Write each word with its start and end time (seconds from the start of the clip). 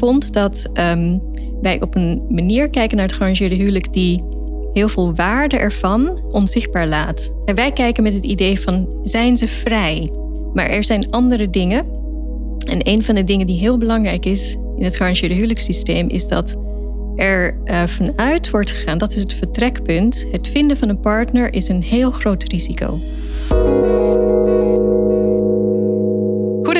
vond 0.00 0.32
dat 0.32 0.70
ehm, 0.72 1.18
wij 1.62 1.80
op 1.80 1.94
een 1.94 2.22
manier 2.28 2.70
kijken 2.70 2.96
naar 2.96 3.06
het 3.06 3.14
gearrangeerde 3.14 3.54
huwelijk 3.54 3.92
die 3.92 4.22
heel 4.72 4.88
veel 4.88 5.14
waarde 5.14 5.56
ervan 5.56 6.20
onzichtbaar 6.32 6.86
laat. 6.86 7.34
En 7.44 7.54
wij 7.54 7.72
kijken 7.72 8.02
met 8.02 8.14
het 8.14 8.24
idee 8.24 8.60
van 8.60 8.88
zijn 9.02 9.36
ze 9.36 9.48
vrij? 9.48 10.10
Maar 10.54 10.70
er 10.70 10.84
zijn 10.84 11.10
andere 11.10 11.50
dingen. 11.50 11.86
En 12.68 12.78
een 12.82 13.02
van 13.02 13.14
de 13.14 13.24
dingen 13.24 13.46
die 13.46 13.58
heel 13.58 13.78
belangrijk 13.78 14.26
is 14.26 14.56
in 14.76 14.84
het 14.84 14.96
gearrangeerde 14.96 15.34
huwelijkssysteem 15.34 16.08
is 16.08 16.28
dat 16.28 16.56
er 17.16 17.56
uh, 17.64 17.82
vanuit 17.86 18.50
wordt 18.50 18.70
gegaan, 18.70 18.98
dat 18.98 19.14
is 19.14 19.20
het 19.20 19.34
vertrekpunt. 19.34 20.26
Het 20.32 20.48
vinden 20.48 20.76
van 20.76 20.88
een 20.88 21.00
partner 21.00 21.54
is 21.54 21.68
een 21.68 21.82
heel 21.82 22.10
groot 22.10 22.42
risico. 22.42 22.98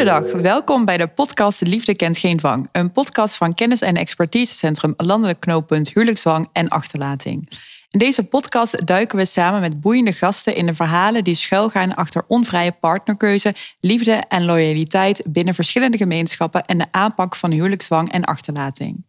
Goedendag, 0.01 0.43
welkom 0.43 0.85
bij 0.85 0.97
de 0.97 1.07
podcast 1.07 1.61
Liefde 1.61 1.97
kent 1.97 2.19
geen 2.19 2.37
dwang. 2.37 2.69
Een 2.73 2.93
podcast 2.93 3.37
van 3.37 3.55
kennis- 3.55 3.81
en 3.81 3.95
expertisecentrum 3.95 4.95
Landelijk 4.97 5.41
Knooppunt 5.41 5.89
Huwelijksdwang 5.89 6.49
en 6.53 6.69
Achterlating. 6.69 7.49
In 7.91 7.99
deze 7.99 8.25
podcast 8.25 8.87
duiken 8.87 9.19
we 9.19 9.25
samen 9.25 9.61
met 9.61 9.81
boeiende 9.81 10.13
gasten 10.13 10.55
in 10.55 10.67
de 10.67 10.75
verhalen 10.75 11.25
die 11.25 11.35
schuilgaan 11.35 11.95
achter 11.95 12.25
onvrije 12.29 12.73
partnerkeuze, 12.73 13.55
liefde 13.81 14.13
en 14.13 14.45
loyaliteit 14.45 15.23
binnen 15.27 15.55
verschillende 15.55 15.97
gemeenschappen 15.97 16.65
en 16.65 16.79
de 16.79 16.87
aanpak 16.91 17.37
van 17.37 17.51
huwelijksdwang 17.51 18.13
en 18.13 18.25
achterlating. 18.25 19.05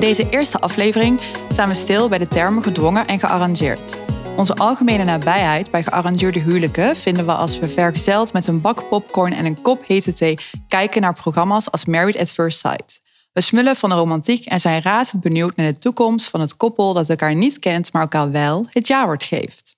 In 0.00 0.06
deze 0.06 0.28
eerste 0.30 0.60
aflevering 0.60 1.20
staan 1.48 1.68
we 1.68 1.74
stil 1.74 2.08
bij 2.08 2.18
de 2.18 2.28
termen 2.28 2.62
gedwongen 2.62 3.06
en 3.06 3.18
gearrangeerd. 3.18 3.98
Onze 4.36 4.54
algemene 4.54 5.04
nabijheid 5.04 5.70
bij 5.70 5.82
gearrangeerde 5.82 6.38
huwelijken 6.38 6.96
vinden 6.96 7.26
we 7.26 7.32
als 7.32 7.58
we 7.58 7.68
vergezeld 7.68 8.32
met 8.32 8.46
een 8.46 8.60
bak 8.60 8.88
popcorn 8.88 9.32
en 9.32 9.44
een 9.44 9.62
kop 9.62 9.86
hete 9.86 10.12
thee 10.12 10.38
kijken 10.68 11.00
naar 11.00 11.14
programma's 11.14 11.70
als 11.70 11.84
Married 11.84 12.18
at 12.18 12.30
First 12.30 12.58
Sight. 12.58 13.02
We 13.32 13.40
smullen 13.40 13.76
van 13.76 13.88
de 13.88 13.94
romantiek 13.94 14.44
en 14.44 14.60
zijn 14.60 14.82
razend 14.82 15.22
benieuwd 15.22 15.56
naar 15.56 15.66
de 15.66 15.78
toekomst 15.78 16.28
van 16.28 16.40
het 16.40 16.56
koppel 16.56 16.92
dat 16.92 17.10
elkaar 17.10 17.34
niet 17.34 17.58
kent, 17.58 17.92
maar 17.92 18.02
elkaar 18.02 18.30
wel 18.30 18.66
het 18.70 18.86
ja-woord 18.86 19.24
geeft. 19.24 19.76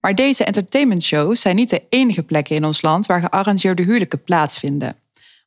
Maar 0.00 0.14
deze 0.14 0.44
entertainmentshows 0.44 1.40
zijn 1.40 1.56
niet 1.56 1.70
de 1.70 1.82
enige 1.88 2.22
plekken 2.22 2.56
in 2.56 2.64
ons 2.64 2.82
land 2.82 3.06
waar 3.06 3.20
gearrangeerde 3.20 3.82
huwelijken 3.82 4.22
plaatsvinden. 4.22 4.96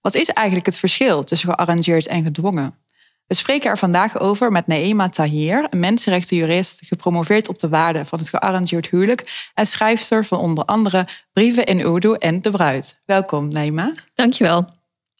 Wat 0.02 0.16
is 0.16 0.30
eigenlijk 0.30 0.66
het 0.66 0.78
verschil 0.78 1.24
tussen 1.24 1.50
gearrangeerd 1.50 2.08
en 2.08 2.24
gedwongen? 2.24 2.85
We 3.28 3.36
spreken 3.36 3.70
er 3.70 3.78
vandaag 3.78 4.20
over 4.20 4.52
met 4.52 4.68
Naema 4.68 5.10
Tahir, 5.10 5.68
een 5.70 5.80
mensenrechtenjurist, 5.80 6.86
gepromoveerd 6.86 7.48
op 7.48 7.60
de 7.60 7.70
waarde 7.70 8.06
van 8.06 8.20
het 8.20 8.30
gearrangeerd 8.30 8.90
huwelijk 8.90 9.50
en 9.54 9.66
schrijfster 9.66 10.26
van 10.26 10.40
onder 10.40 10.66
andere 10.66 11.08
Brieven 11.34 11.66
in 11.66 11.80
Urdu 11.80 12.14
en 12.14 12.42
De 12.42 12.50
Bruid. 12.50 13.02
Welkom, 13.06 13.48
Naema. 13.48 13.94
Dankjewel. 14.14 14.74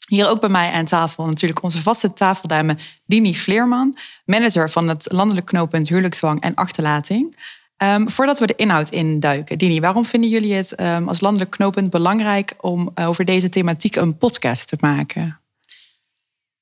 Hier 0.08 0.28
ook 0.28 0.40
bij 0.40 0.50
mij 0.50 0.72
aan 0.72 0.86
tafel 0.86 1.26
natuurlijk 1.26 1.64
onze 1.64 1.82
vaste 1.82 2.14
tafeldame 2.14 2.78
Dini 3.06 3.36
Vleerman, 3.36 3.98
manager 4.26 4.70
van 4.70 4.88
het 4.88 5.12
landelijk 5.12 5.46
knooppunt 5.46 5.88
huwelijkszwang 5.88 6.42
en 6.42 6.54
achterlating. 6.54 7.38
Um, 7.78 8.10
voordat 8.10 8.40
we 8.40 8.46
de 8.46 8.56
inhoud 8.56 8.90
induiken, 8.90 9.58
Dini, 9.58 9.80
waarom 9.80 10.06
vinden 10.06 10.30
jullie 10.30 10.54
het 10.54 10.80
um, 10.80 11.08
als 11.08 11.22
landelijk 11.22 11.52
knooppunt 11.52 11.90
belangrijk 11.90 12.54
om 12.62 12.92
over 12.96 13.26
deze 13.26 13.50
thematiek 13.50 13.96
een 13.96 14.18
podcast 14.18 14.68
te 14.68 14.78
maken? 14.80 15.40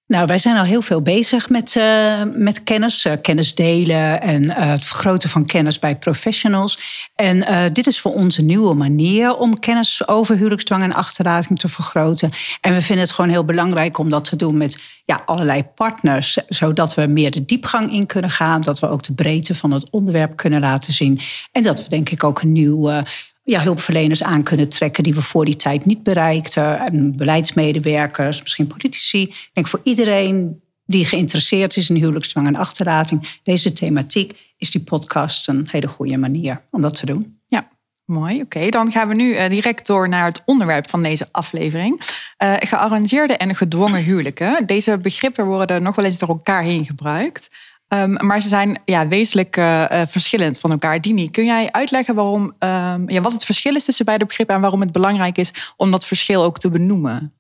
Nou, 0.08 0.26
wij 0.26 0.38
zijn 0.38 0.58
al 0.58 0.64
heel 0.64 0.82
veel 0.82 1.02
bezig 1.02 1.50
met, 1.50 1.76
uh, 1.76 2.22
met 2.34 2.64
kennis, 2.64 3.06
uh, 3.06 3.14
kennis 3.22 3.56
delen 3.56 4.22
en 4.22 4.44
uh, 4.44 4.52
het 4.56 4.86
vergroten 4.86 5.30
van 5.30 5.46
kennis 5.46 5.80
bij 5.80 5.96
professionals. 5.96 6.80
En 7.16 7.72
dit 7.74 7.88
is 7.88 8.00
voor 8.00 8.14
ons 8.14 8.38
een 8.38 8.46
nieuwe 8.46 8.74
manier 8.74 9.36
om 9.36 9.60
kennis 9.60 10.08
over 10.08 10.36
huwelijksdwang 10.36 10.84
en 10.84 10.94
achterlating 10.94 11.60
te 11.60 11.70
vergroten. 11.70 12.30
En 12.62 12.74
we 12.74 12.82
vinden 12.82 13.06
het 13.06 13.14
gewoon 13.14 13.30
heel 13.30 13.46
belangrijk 13.46 13.98
om 13.98 14.10
dat 14.10 14.26
te 14.26 14.36
doen 14.36 14.58
met 14.58 14.82
ja, 15.06 15.22
allerlei 15.26 15.64
partners, 15.64 16.38
zodat 16.48 16.94
we 16.94 17.08
meer 17.08 17.32
de 17.32 17.46
diepgang 17.46 17.92
in 17.92 18.06
kunnen 18.06 18.32
gaan, 18.32 18.62
dat 18.62 18.80
we 18.80 18.90
ook 18.90 19.04
de 19.04 19.14
breedte 19.14 19.56
van 19.56 19.72
het 19.72 19.90
onderwerp 19.90 20.36
kunnen 20.36 20.60
laten 20.60 20.94
zien. 20.94 21.20
En 21.52 21.64
dat 21.64 21.84
we 21.84 21.90
denk 21.90 22.10
ik 22.10 22.24
ook 22.24 22.42
een 22.42 22.52
nieuw 22.52 23.02
ja, 23.44 23.62
hulpverleners 23.62 24.24
aan 24.24 24.44
kunnen 24.44 24.70
trekken 24.70 25.04
die 25.04 25.14
we 25.14 25.22
voor 25.22 25.46
die 25.46 25.56
tijd 25.56 25.86
niet 25.86 26.04
bereikten. 26.04 26.80
En 26.80 27.18
beleidsmedewerkers, 27.18 28.42
misschien 28.42 28.68
politici. 28.68 29.22
Ik 29.22 29.50
denk 29.54 29.68
voor 29.68 29.82
iedereen 29.84 30.62
die 30.86 31.06
geïnteresseerd 31.06 31.78
is 31.78 31.90
in 31.90 31.96
huwelijksdwang 31.96 32.48
en 32.48 32.56
achterlating, 32.56 33.40
deze 33.44 33.74
thematiek, 33.74 34.54
is 34.58 34.72
die 34.72 34.82
podcast 34.82 35.48
een 35.48 35.68
hele 35.72 35.88
goede 35.88 36.18
manier 36.18 36.62
om 36.72 36.82
dat 36.82 36.96
te 36.96 37.06
doen. 37.06 37.40
Ja, 37.48 37.70
mooi. 38.06 38.42
Oké, 38.42 38.70
dan 38.70 38.92
gaan 38.92 39.08
we 39.08 39.14
nu 39.14 39.34
eh, 39.34 39.50
direct 39.50 39.88
door 39.88 40.10
naar 40.10 40.26
het 40.26 40.42
onderwerp 40.46 40.90
van 40.90 41.04
deze 41.04 41.28
aflevering. 41.32 42.02
Uh, 42.44 42.54
gearrangeerde 42.60 43.38
en 43.38 43.56
gedwongen 43.56 44.04
huwelijken. 44.04 44.66
Deze 44.66 44.98
begrippen 44.98 45.46
worden 45.46 45.84
nog 45.84 45.96
wel 45.96 46.06
eens 46.06 46.18
door 46.18 46.30
elkaar 46.30 46.64
heen 46.64 46.86
gebruikt. 46.86 47.50
Um, 47.88 48.14
maar 48.26 48.42
ze 48.42 48.48
zijn 48.48 48.82
ja, 48.86 49.08
wezenlijk 49.08 49.58
uh, 49.58 49.86
verschillend 50.06 50.60
van 50.60 50.72
elkaar. 50.72 51.02
Dini, 51.02 51.30
kun 51.32 51.46
jij 51.46 51.72
uitleggen 51.72 52.16
waarom, 52.16 52.44
um, 52.44 53.10
ja, 53.10 53.22
wat 53.22 53.32
het 53.32 53.46
verschil 53.46 53.76
is 53.76 53.86
tussen 53.86 54.06
beide 54.06 54.26
begrippen 54.26 54.56
en 54.56 54.62
waarom 54.62 54.82
het 54.82 54.92
belangrijk 54.92 55.38
is 55.38 55.74
om 55.78 55.92
dat 55.92 56.06
verschil 56.06 56.44
ook 56.44 56.60
te 56.60 56.70
benoemen? 56.70 57.34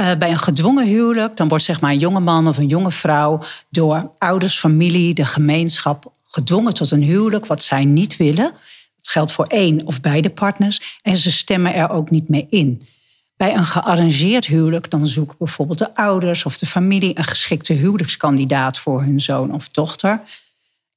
Uh, 0.00 0.14
bij 0.14 0.30
een 0.30 0.38
gedwongen 0.38 0.86
huwelijk, 0.86 1.36
dan 1.36 1.48
wordt 1.48 1.64
zeg 1.64 1.80
maar 1.80 1.92
een 1.92 1.98
jonge 1.98 2.20
man 2.20 2.48
of 2.48 2.58
een 2.58 2.66
jonge 2.66 2.90
vrouw 2.90 3.40
door 3.70 4.12
ouders, 4.18 4.58
familie, 4.58 5.14
de 5.14 5.26
gemeenschap 5.26 6.12
gedwongen 6.24 6.74
tot 6.74 6.90
een 6.90 7.02
huwelijk 7.02 7.46
wat 7.46 7.62
zij 7.62 7.84
niet 7.84 8.16
willen. 8.16 8.52
Dat 8.96 9.08
geldt 9.08 9.32
voor 9.32 9.46
één 9.46 9.86
of 9.86 10.00
beide 10.00 10.30
partners 10.30 10.98
en 11.02 11.16
ze 11.16 11.30
stemmen 11.30 11.74
er 11.74 11.90
ook 11.90 12.10
niet 12.10 12.28
mee 12.28 12.46
in. 12.50 12.82
Bij 13.38 13.54
een 13.56 13.64
gearrangeerd 13.64 14.46
huwelijk 14.46 14.90
dan 14.90 15.06
zoeken 15.06 15.36
bijvoorbeeld 15.38 15.78
de 15.78 15.94
ouders 15.94 16.44
of 16.44 16.58
de 16.58 16.66
familie 16.66 17.18
een 17.18 17.24
geschikte 17.24 17.72
huwelijkskandidaat 17.72 18.78
voor 18.78 19.02
hun 19.02 19.20
zoon 19.20 19.54
of 19.54 19.68
dochter. 19.68 20.20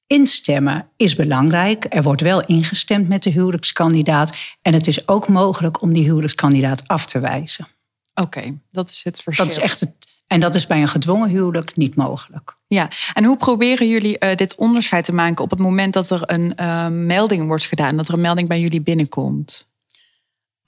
Instemmen 0.08 0.90
is 0.98 1.16
belangrijk. 1.16 1.86
Er 1.90 2.04
wordt 2.04 2.22
wel 2.22 2.46
ingestemd 2.46 3.08
met 3.08 3.24
de 3.24 3.30
huwelijkskandidaat. 3.30 4.38
En 4.62 4.74
het 4.74 4.88
is 4.88 5.08
ook 5.08 5.28
mogelijk 5.28 5.82
om 5.82 5.94
die 5.94 6.04
huwelijkskandidaat 6.04 6.88
af 6.88 7.06
te 7.06 7.20
wijzen. 7.20 7.68
Oké, 8.14 8.58
dat 8.72 8.90
is 8.90 9.04
het 9.04 9.22
verschil. 9.22 9.46
Dat 9.46 9.56
is 9.56 9.62
echt 9.62 9.80
het, 9.80 9.92
en 10.28 10.40
dat 10.40 10.56
is 10.56 10.68
bij 10.68 10.82
een 10.82 10.88
gedwongen 10.88 11.30
huwelijk 11.30 11.76
niet 11.76 11.96
mogelijk. 11.96 12.58
Ja, 12.68 12.88
en 13.14 13.24
hoe 13.24 13.38
proberen 13.38 13.90
jullie 13.90 14.16
uh, 14.20 14.36
dit 14.36 14.56
onderscheid 14.56 15.06
te 15.06 15.14
maken 15.14 15.44
op 15.44 15.50
het 15.50 15.60
moment 15.60 15.94
dat 15.94 16.10
er 16.10 16.22
een 16.26 16.54
uh, 16.60 16.88
melding 16.88 17.48
wordt 17.48 17.66
gedaan, 17.66 17.98
dat 17.98 18.08
er 18.08 18.14
een 18.14 18.22
melding 18.22 18.48
bij 18.48 18.60
jullie 18.60 18.82
binnenkomt? 18.82 19.70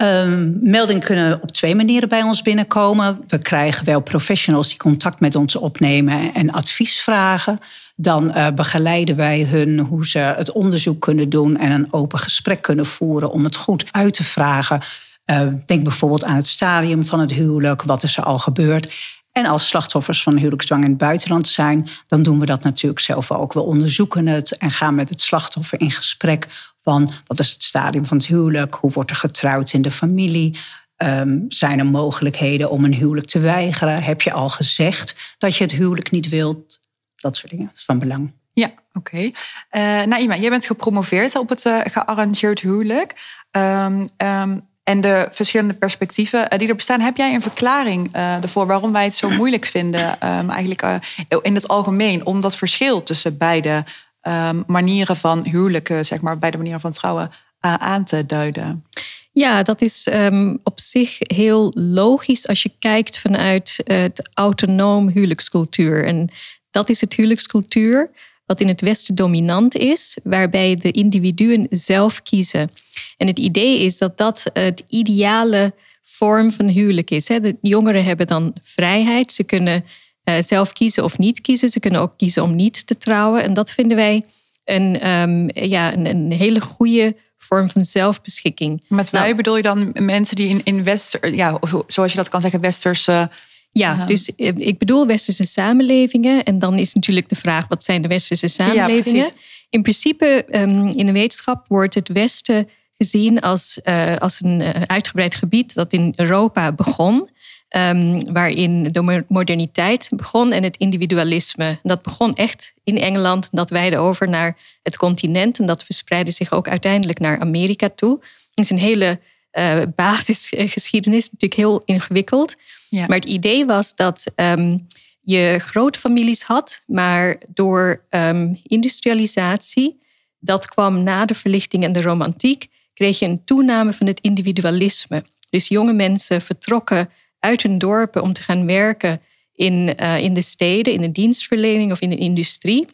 Um, 0.03 0.59
meldingen 0.61 1.01
kunnen 1.01 1.41
op 1.41 1.51
twee 1.51 1.75
manieren 1.75 2.09
bij 2.09 2.21
ons 2.21 2.41
binnenkomen. 2.41 3.23
We 3.27 3.37
krijgen 3.37 3.85
wel 3.85 4.01
professionals 4.01 4.67
die 4.67 4.77
contact 4.77 5.19
met 5.19 5.35
ons 5.35 5.55
opnemen 5.55 6.33
en 6.33 6.51
advies 6.51 7.01
vragen. 7.01 7.57
Dan 7.95 8.31
uh, 8.37 8.47
begeleiden 8.49 9.15
wij 9.15 9.43
hun 9.43 9.79
hoe 9.79 10.07
ze 10.07 10.19
het 10.19 10.51
onderzoek 10.51 11.01
kunnen 11.01 11.29
doen 11.29 11.57
en 11.57 11.71
een 11.71 11.93
open 11.93 12.19
gesprek 12.19 12.61
kunnen 12.61 12.85
voeren 12.85 13.31
om 13.31 13.43
het 13.43 13.55
goed 13.55 13.85
uit 13.91 14.13
te 14.13 14.23
vragen. 14.23 14.79
Uh, 15.25 15.47
denk 15.65 15.83
bijvoorbeeld 15.83 16.23
aan 16.23 16.35
het 16.35 16.47
stadium 16.47 17.05
van 17.05 17.19
het 17.19 17.31
huwelijk, 17.31 17.81
wat 17.81 18.03
is 18.03 18.17
er 18.17 18.23
al 18.23 18.39
gebeurd. 18.39 18.93
En 19.31 19.45
als 19.45 19.67
slachtoffers 19.67 20.23
van 20.23 20.37
huwelijksdwang 20.37 20.83
in 20.83 20.89
het 20.89 20.97
buitenland 20.97 21.47
zijn, 21.47 21.87
dan 22.07 22.23
doen 22.23 22.39
we 22.39 22.45
dat 22.45 22.63
natuurlijk 22.63 23.01
zelf 23.01 23.31
ook. 23.31 23.53
We 23.53 23.61
onderzoeken 23.61 24.27
het 24.27 24.57
en 24.57 24.71
gaan 24.71 24.95
met 24.95 25.09
het 25.09 25.21
slachtoffer 25.21 25.79
in 25.79 25.91
gesprek 25.91 26.47
van 26.83 27.11
wat 27.25 27.39
is 27.39 27.51
het 27.51 27.63
stadium 27.63 28.05
van 28.05 28.17
het 28.17 28.25
huwelijk? 28.25 28.75
Hoe 28.75 28.91
wordt 28.91 29.09
er 29.09 29.15
getrouwd 29.15 29.73
in 29.73 29.81
de 29.81 29.91
familie? 29.91 30.57
Um, 30.97 31.45
zijn 31.47 31.79
er 31.79 31.85
mogelijkheden 31.85 32.69
om 32.69 32.83
een 32.83 32.93
huwelijk 32.93 33.27
te 33.27 33.39
weigeren? 33.39 34.03
Heb 34.03 34.21
je 34.21 34.31
al 34.31 34.49
gezegd 34.49 35.35
dat 35.37 35.55
je 35.55 35.63
het 35.63 35.71
huwelijk 35.71 36.11
niet 36.11 36.29
wilt? 36.29 36.79
Dat 37.15 37.37
soort 37.37 37.51
dingen. 37.51 37.71
Is 37.75 37.83
van 37.83 37.99
belang. 37.99 38.31
Ja, 38.53 38.71
oké. 38.93 39.15
Okay. 39.15 39.33
Uh, 39.71 40.05
Naima, 40.05 40.37
jij 40.37 40.49
bent 40.49 40.65
gepromoveerd 40.65 41.35
op 41.35 41.49
het 41.49 41.65
uh, 41.65 41.79
gearrangeerd 41.83 42.59
huwelijk. 42.59 43.13
Um, 43.51 44.07
um, 44.17 44.67
en 44.83 45.01
de 45.01 45.27
verschillende 45.31 45.73
perspectieven 45.73 46.39
uh, 46.39 46.59
die 46.59 46.67
er 46.67 46.75
bestaan. 46.75 46.99
Heb 46.99 47.17
jij 47.17 47.33
een 47.33 47.41
verklaring 47.41 48.13
ervoor 48.13 48.65
waarom 48.65 48.91
wij 48.91 49.03
het 49.03 49.15
zo 49.15 49.29
moeilijk 49.29 49.65
vinden, 49.65 50.19
eigenlijk 50.19 51.01
in 51.41 51.55
het 51.55 51.67
algemeen, 51.67 52.25
om 52.25 52.41
dat 52.41 52.55
verschil 52.55 53.03
tussen 53.03 53.37
beide 53.37 53.83
um, 54.27 54.63
manieren 54.67 55.15
van 55.15 55.45
huwelijken, 55.45 56.05
zeg 56.05 56.21
maar, 56.21 56.39
bij 56.39 56.51
de 56.51 56.57
manieren 56.57 56.81
van 56.81 56.91
trouwen 56.91 57.31
uh, 57.65 57.73
aan 57.73 58.03
te 58.03 58.25
duiden? 58.25 58.85
Ja, 59.31 59.63
dat 59.63 59.81
is 59.81 60.07
um, 60.13 60.59
op 60.63 60.79
zich 60.79 61.17
heel 61.19 61.71
logisch 61.75 62.47
als 62.47 62.63
je 62.63 62.71
kijkt 62.79 63.19
vanuit 63.19 63.81
het 63.83 64.29
autonoom 64.33 65.09
huwelijkscultuur. 65.09 66.05
En 66.05 66.29
dat 66.71 66.89
is 66.89 67.01
het 67.01 67.13
huwelijkscultuur 67.13 68.11
wat 68.45 68.61
in 68.61 68.67
het 68.67 68.81
Westen 68.81 69.15
dominant 69.15 69.75
is, 69.75 70.17
waarbij 70.23 70.75
de 70.75 70.91
individuen 70.91 71.67
zelf 71.69 72.21
kiezen. 72.21 72.71
En 73.17 73.27
het 73.27 73.39
idee 73.39 73.79
is 73.79 73.97
dat 73.97 74.17
dat 74.17 74.49
het 74.53 74.83
ideale 74.87 75.73
vorm 76.03 76.51
van 76.51 76.67
huwelijk 76.67 77.11
is. 77.11 77.25
De 77.25 77.57
jongeren 77.61 78.03
hebben 78.03 78.27
dan 78.27 78.53
vrijheid. 78.61 79.33
Ze 79.33 79.43
kunnen 79.43 79.85
uh, 80.25 80.35
zelf 80.39 80.73
kiezen 80.73 81.03
of 81.03 81.17
niet 81.17 81.41
kiezen. 81.41 81.69
Ze 81.69 81.79
kunnen 81.79 82.01
ook 82.01 82.17
kiezen 82.17 82.43
om 82.43 82.55
niet 82.55 82.87
te 82.87 82.97
trouwen. 82.97 83.43
En 83.43 83.53
dat 83.53 83.71
vinden 83.71 83.97
wij 83.97 84.25
een, 84.65 84.99
ehm, 84.99 85.65
ja, 85.69 85.93
een, 85.93 86.05
een, 86.05 86.31
hele 86.31 86.61
goede 86.61 87.15
vorm 87.37 87.69
van 87.69 87.85
zelfbeschikking. 87.85 88.83
Met 88.87 89.09
wij 89.09 89.21
nou, 89.21 89.35
bedoel 89.35 89.57
je 89.57 89.61
dan 89.61 89.91
mensen 89.93 90.35
die 90.35 90.49
in, 90.49 90.61
in 90.63 90.83
Wester, 90.83 91.33
ja, 91.33 91.59
zoals 91.87 92.11
je 92.11 92.17
dat 92.17 92.29
kan 92.29 92.41
zeggen, 92.41 92.59
Westerse. 92.59 93.29
Ja, 93.71 94.05
dus 94.05 94.35
eh, 94.35 94.51
ik 94.57 94.77
bedoel 94.77 95.07
westerse 95.07 95.43
samenlevingen. 95.43 96.43
En 96.43 96.59
dan 96.59 96.77
is 96.77 96.93
natuurlijk 96.93 97.29
de 97.29 97.35
vraag, 97.35 97.67
wat 97.67 97.83
zijn 97.83 98.01
de 98.01 98.07
westerse 98.07 98.47
samenlevingen? 98.47 99.23
Ja, 99.23 99.31
in 99.69 99.81
principe, 99.81 100.45
um, 100.51 100.87
in 100.87 101.05
de 101.05 101.11
wetenschap 101.11 101.65
wordt 101.67 101.93
het 101.93 102.09
Westen 102.09 102.69
gezien 102.97 103.39
als, 103.39 103.79
uh, 103.83 104.17
als 104.17 104.41
een 104.41 104.61
uitgebreid 104.87 105.35
gebied 105.35 105.73
dat 105.73 105.93
in 105.93 106.13
Europa 106.15 106.71
begon. 106.71 107.29
Um, 107.75 108.33
waarin 108.33 108.83
de 108.83 109.23
moderniteit 109.27 110.09
begon 110.11 110.51
en 110.51 110.63
het 110.63 110.77
individualisme. 110.77 111.79
Dat 111.83 112.01
begon 112.01 112.35
echt 112.35 112.73
in 112.83 112.97
Engeland, 112.97 113.49
dat 113.51 113.69
wijde 113.69 113.97
over 113.97 114.29
naar 114.29 114.57
het 114.83 114.97
continent 114.97 115.59
en 115.59 115.65
dat 115.65 115.83
verspreidde 115.83 116.31
zich 116.31 116.51
ook 116.51 116.67
uiteindelijk 116.67 117.19
naar 117.19 117.39
Amerika 117.39 117.89
toe. 117.95 118.19
Het 118.49 118.59
is 118.65 118.69
een 118.69 118.79
hele 118.79 119.19
uh, 119.53 119.81
basisgeschiedenis, 119.95 121.23
natuurlijk 121.31 121.61
heel 121.61 121.81
ingewikkeld. 121.85 122.55
Ja. 122.89 123.05
Maar 123.07 123.17
het 123.17 123.29
idee 123.29 123.65
was 123.65 123.95
dat 123.95 124.31
um, 124.35 124.87
je 125.21 125.57
grootfamilies 125.59 126.43
had, 126.43 126.83
maar 126.85 127.37
door 127.47 128.03
um, 128.09 128.59
industrialisatie, 128.63 129.99
dat 130.39 130.67
kwam 130.67 131.03
na 131.03 131.25
de 131.25 131.35
verlichting 131.35 131.83
en 131.83 131.91
de 131.91 132.01
romantiek, 132.01 132.67
kreeg 132.93 133.19
je 133.19 133.25
een 133.25 133.43
toename 133.43 133.93
van 133.93 134.07
het 134.07 134.19
individualisme. 134.19 135.23
Dus 135.49 135.67
jonge 135.67 135.93
mensen 135.93 136.41
vertrokken 136.41 137.09
uit 137.43 137.61
hun 137.61 137.77
dorpen 137.77 138.21
om 138.21 138.33
te 138.33 138.41
gaan 138.41 138.65
werken 138.65 139.21
in, 139.53 139.95
uh, 139.99 140.19
in 140.19 140.33
de 140.33 140.41
steden, 140.41 140.93
in 140.93 141.01
de 141.01 141.11
dienstverlening 141.11 141.91
of 141.91 142.01
in 142.01 142.09
de 142.09 142.17
industrie. 142.17 142.87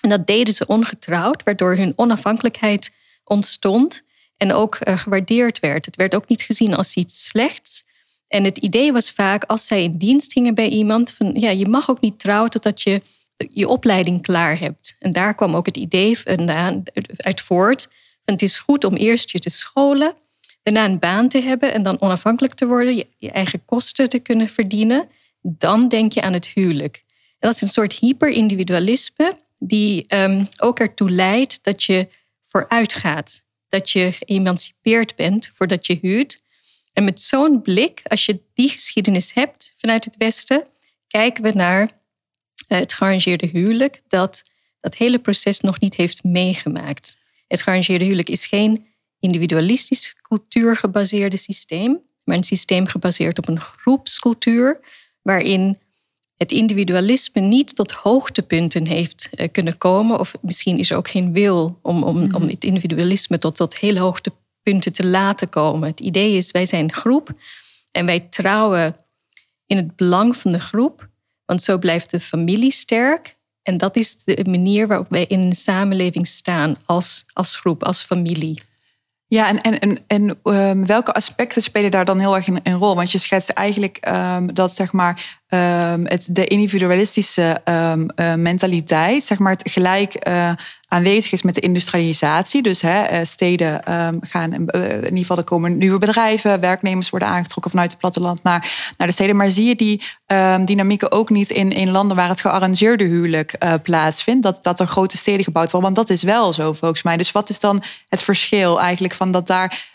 En 0.00 0.08
dat 0.08 0.26
deden 0.26 0.54
ze 0.54 0.66
ongetrouwd, 0.66 1.42
waardoor 1.42 1.76
hun 1.76 1.92
onafhankelijkheid 1.96 2.94
ontstond 3.24 4.02
en 4.36 4.52
ook 4.52 4.78
uh, 4.80 4.98
gewaardeerd 4.98 5.60
werd. 5.60 5.86
Het 5.86 5.96
werd 5.96 6.14
ook 6.14 6.28
niet 6.28 6.42
gezien 6.42 6.74
als 6.74 6.94
iets 6.94 7.28
slechts. 7.28 7.84
En 8.28 8.44
het 8.44 8.58
idee 8.58 8.92
was 8.92 9.10
vaak, 9.10 9.44
als 9.44 9.66
zij 9.66 9.82
in 9.82 9.96
dienst 9.96 10.32
gingen 10.32 10.54
bij 10.54 10.68
iemand, 10.68 11.12
van 11.12 11.34
ja, 11.34 11.50
je 11.50 11.68
mag 11.68 11.90
ook 11.90 12.00
niet 12.00 12.18
trouwen 12.18 12.50
totdat 12.50 12.82
je 12.82 13.02
je 13.50 13.68
opleiding 13.68 14.22
klaar 14.22 14.58
hebt. 14.58 14.96
En 14.98 15.10
daar 15.10 15.34
kwam 15.34 15.56
ook 15.56 15.66
het 15.66 15.76
idee 15.76 16.18
vandaan, 16.18 16.82
uit 17.16 17.40
voort. 17.40 17.88
Het 18.24 18.42
is 18.42 18.58
goed 18.58 18.84
om 18.84 18.94
eerst 18.94 19.30
je 19.30 19.38
te 19.38 19.50
scholen 19.50 20.14
daarna 20.72 20.92
een 20.92 20.98
baan 20.98 21.28
te 21.28 21.40
hebben 21.40 21.72
en 21.72 21.82
dan 21.82 22.00
onafhankelijk 22.00 22.54
te 22.54 22.66
worden, 22.66 22.96
je, 23.16 23.30
eigen 23.30 23.64
kosten 23.64 24.08
te 24.08 24.18
kunnen 24.18 24.48
verdienen, 24.48 25.08
dan 25.42 25.88
denk 25.88 26.12
je 26.12 26.22
aan 26.22 26.32
het 26.32 26.46
huwelijk. 26.46 27.04
En 27.06 27.48
dat 27.48 27.54
is 27.54 27.60
een 27.60 27.68
soort 27.68 27.92
hyperindividualisme 27.92 29.38
die 29.58 30.04
um, 30.08 30.48
ook 30.58 30.78
ertoe 30.78 31.10
leidt 31.10 31.58
dat 31.62 31.82
je 31.82 32.08
vooruit 32.44 32.92
gaat. 32.92 33.44
Dat 33.68 33.90
je 33.90 34.12
geëmancipeerd 34.12 35.16
bent 35.16 35.50
voordat 35.54 35.86
je 35.86 35.98
huurt. 36.00 36.42
En 36.92 37.04
met 37.04 37.20
zo'n 37.20 37.62
blik, 37.62 38.00
als 38.04 38.26
je 38.26 38.40
die 38.54 38.68
geschiedenis 38.68 39.34
hebt 39.34 39.72
vanuit 39.76 40.04
het 40.04 40.16
Westen, 40.16 40.66
kijken 41.08 41.42
we 41.42 41.52
naar 41.52 41.90
eh, 42.68 42.78
het 42.78 42.92
gearrangeerde 42.92 43.46
huwelijk 43.46 44.02
dat 44.08 44.42
dat 44.80 44.96
hele 44.96 45.18
proces 45.18 45.60
nog 45.60 45.80
niet 45.80 45.94
heeft 45.94 46.24
meegemaakt. 46.24 47.18
Het 47.48 47.62
gearrangeerde 47.62 48.04
huwelijk 48.04 48.28
is 48.28 48.46
geen 48.46 48.86
individualistisch 49.20 50.15
cultuurgebaseerde 50.28 51.36
systeem, 51.36 52.00
maar 52.24 52.36
een 52.36 52.44
systeem 52.44 52.86
gebaseerd 52.86 53.38
op 53.38 53.48
een 53.48 53.60
groepscultuur, 53.60 54.80
waarin 55.22 55.78
het 56.36 56.52
individualisme 56.52 57.40
niet 57.40 57.74
tot 57.74 57.92
hoogtepunten 57.92 58.86
heeft 58.86 59.28
eh, 59.30 59.48
kunnen 59.52 59.78
komen, 59.78 60.18
of 60.18 60.34
misschien 60.40 60.78
is 60.78 60.90
er 60.90 60.96
ook 60.96 61.08
geen 61.08 61.32
wil 61.32 61.78
om, 61.82 62.02
om, 62.02 62.16
om 62.22 62.28
mhm. 62.28 62.48
het 62.48 62.64
individualisme 62.64 63.38
tot, 63.38 63.56
tot 63.56 63.78
hele 63.78 64.00
hoogtepunten 64.00 64.92
te 64.92 65.06
laten 65.06 65.48
komen. 65.48 65.88
Het 65.88 66.00
idee 66.00 66.36
is, 66.36 66.50
wij 66.50 66.66
zijn 66.66 66.92
groep 66.92 67.30
en 67.90 68.06
wij 68.06 68.20
trouwen 68.20 68.96
in 69.66 69.76
het 69.76 69.96
belang 69.96 70.36
van 70.36 70.50
de 70.50 70.60
groep, 70.60 71.08
want 71.44 71.62
zo 71.62 71.78
blijft 71.78 72.10
de 72.10 72.20
familie 72.20 72.72
sterk. 72.72 73.36
En 73.62 73.76
dat 73.76 73.96
is 73.96 74.24
de 74.24 74.44
manier 74.48 74.86
waarop 74.86 75.10
wij 75.10 75.24
in 75.24 75.40
een 75.40 75.54
samenleving 75.54 76.26
staan 76.26 76.76
als, 76.84 77.24
als 77.32 77.56
groep, 77.56 77.84
als 77.84 78.02
familie. 78.02 78.60
Ja, 79.28 79.48
en, 79.48 79.60
en, 79.60 79.78
en, 79.78 79.98
en 80.06 80.38
um, 80.54 80.86
welke 80.86 81.12
aspecten 81.12 81.62
spelen 81.62 81.90
daar 81.90 82.04
dan 82.04 82.18
heel 82.18 82.36
erg 82.36 82.46
een, 82.46 82.78
rol? 82.78 82.94
Want 82.94 83.12
je 83.12 83.18
schetst 83.18 83.50
eigenlijk 83.50 84.08
um, 84.08 84.54
dat 84.54 84.74
zeg 84.74 84.92
maar, 84.92 85.40
um, 85.48 86.06
het, 86.06 86.28
de 86.30 86.46
individualistische 86.46 87.60
uh, 87.68 87.94
mentaliteit, 88.34 89.24
zeg 89.24 89.38
maar, 89.38 89.52
het 89.52 89.70
gelijk 89.70 90.26
uh, 90.28 90.50
aanwezig 90.88 91.32
is 91.32 91.42
met 91.42 91.54
de 91.54 91.60
industrialisatie. 91.60 92.62
Dus 92.62 92.82
hè, 92.82 93.02
eh, 93.02 93.24
steden 93.24 93.80
gaan, 94.20 94.52
in 94.52 94.60
ieder 95.02 95.18
geval 95.18 95.36
er 95.36 95.44
komen 95.44 95.78
nieuwe 95.78 95.98
bedrijven, 95.98 96.60
werknemers 96.60 97.10
worden 97.10 97.28
aangetrokken 97.28 97.70
vanuit 97.70 97.90
het 97.90 98.00
platteland 98.00 98.42
naar, 98.42 98.92
naar 98.96 99.06
de 99.06 99.12
steden. 99.12 99.36
Maar 99.36 99.50
zie 99.50 99.64
je 99.64 99.76
die 99.76 100.02
dynamieken 100.64 101.12
ook 101.12 101.30
niet 101.30 101.50
in, 101.50 101.72
in 101.72 101.90
landen 101.90 102.16
waar 102.16 102.28
het 102.28 102.40
gearrangeerde 102.40 103.04
huwelijk 103.04 103.58
plaatsvindt? 103.82 104.42
Dat, 104.42 104.64
dat 104.64 104.80
er 104.80 104.86
grote 104.86 105.16
steden 105.16 105.44
gebouwd 105.44 105.70
worden? 105.70 105.94
Want 105.94 106.08
dat 106.08 106.16
is 106.16 106.22
wel 106.22 106.52
zo 106.52 106.72
volgens 106.72 107.02
mij. 107.02 107.16
Dus 107.16 107.32
wat 107.32 107.48
is 107.48 107.60
dan 107.60 107.82
het 108.08 108.22
verschil 108.22 108.80
eigenlijk 108.80 109.14
van 109.14 109.32
dat 109.32 109.46
daar 109.46 109.86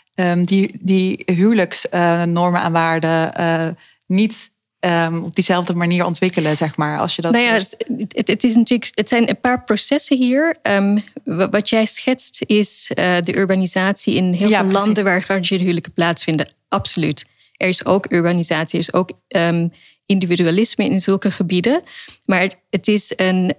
die, 0.44 0.78
die 0.80 1.22
huwelijksnormen 1.26 2.62
en 2.62 2.72
waarden 2.72 3.76
niet 4.06 4.50
um, 4.84 5.22
op 5.22 5.34
diezelfde 5.34 5.74
manier 5.74 6.04
ontwikkelen, 6.04 6.56
zeg 6.56 6.76
maar. 6.76 6.98
Als 6.98 7.16
je 7.16 7.22
dat 7.22 7.32
nou 7.32 7.44
ja, 7.44 7.52
het, 7.52 8.28
het, 8.28 8.44
is 8.44 8.54
natuurlijk, 8.54 8.90
het 8.94 9.08
zijn 9.08 9.28
een 9.28 9.40
paar 9.40 9.64
processen 9.64 10.16
hier. 10.16 10.56
Um, 10.62 11.02
wat 11.50 11.68
jij 11.68 11.86
schetst 11.86 12.42
is 12.46 12.90
uh, 12.94 13.16
de 13.20 13.36
urbanisatie 13.36 14.14
in 14.14 14.32
heel 14.32 14.48
veel 14.48 14.64
landen 14.64 15.04
waar 15.04 15.22
gearrangeerde 15.22 15.62
huwelijken 15.62 15.92
plaatsvinden. 15.92 16.48
Absoluut. 16.68 17.26
Er 17.56 17.68
is 17.68 17.84
ook 17.84 18.12
urbanisatie, 18.12 18.78
er 18.78 18.84
is 18.84 18.92
ook 18.92 19.10
um, 19.28 19.72
individualisme 20.06 20.84
in 20.84 21.00
zulke 21.00 21.30
gebieden. 21.30 21.82
Maar 22.24 22.52
het 22.70 22.88
is 22.88 23.12
een. 23.16 23.54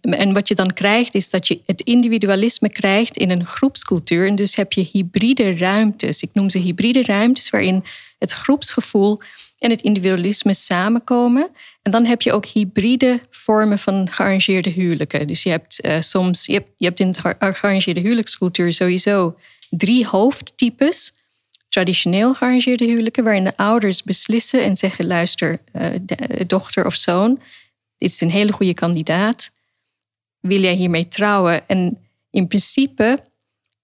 en 0.00 0.32
wat 0.32 0.48
je 0.48 0.54
dan 0.54 0.72
krijgt, 0.72 1.14
is 1.14 1.30
dat 1.30 1.48
je 1.48 1.60
het 1.66 1.80
individualisme 1.80 2.68
krijgt 2.68 3.16
in 3.16 3.30
een 3.30 3.46
groepscultuur. 3.46 4.26
En 4.26 4.34
dus 4.34 4.56
heb 4.56 4.72
je 4.72 4.88
hybride 4.92 5.56
ruimtes. 5.56 6.22
Ik 6.22 6.30
noem 6.32 6.50
ze 6.50 6.58
hybride 6.58 7.02
ruimtes, 7.02 7.50
waarin 7.50 7.84
het 8.18 8.32
groepsgevoel 8.32 9.20
en 9.64 9.70
het 9.70 9.82
individualisme 9.82 10.54
samenkomen. 10.54 11.48
En 11.82 11.90
dan 11.90 12.04
heb 12.04 12.22
je 12.22 12.32
ook 12.32 12.46
hybride 12.46 13.20
vormen 13.30 13.78
van 13.78 14.08
gearrangeerde 14.10 14.70
huwelijken. 14.70 15.26
Dus 15.26 15.42
je 15.42 15.50
hebt 15.50 15.84
uh, 15.84 16.00
soms, 16.00 16.46
je 16.46 16.52
hebt, 16.52 16.68
je 16.76 16.86
hebt 16.86 17.00
in 17.00 17.12
de 17.12 17.18
gearrangeerde 17.38 18.00
huwelijkscultuur 18.00 18.72
sowieso 18.72 19.38
drie 19.70 20.06
hoofdtypes. 20.06 21.14
Traditioneel 21.68 22.34
gearrangeerde 22.34 22.84
huwelijken, 22.84 23.24
waarin 23.24 23.44
de 23.44 23.56
ouders 23.56 24.02
beslissen 24.02 24.64
en 24.64 24.76
zeggen: 24.76 25.06
luister, 25.06 25.58
uh, 25.72 25.86
dochter 26.46 26.86
of 26.86 26.94
zoon, 26.94 27.40
dit 27.98 28.10
is 28.10 28.20
een 28.20 28.30
hele 28.30 28.52
goede 28.52 28.74
kandidaat. 28.74 29.50
Wil 30.40 30.60
jij 30.60 30.74
hiermee 30.74 31.08
trouwen? 31.08 31.68
En 31.68 31.98
in 32.30 32.46
principe 32.46 33.20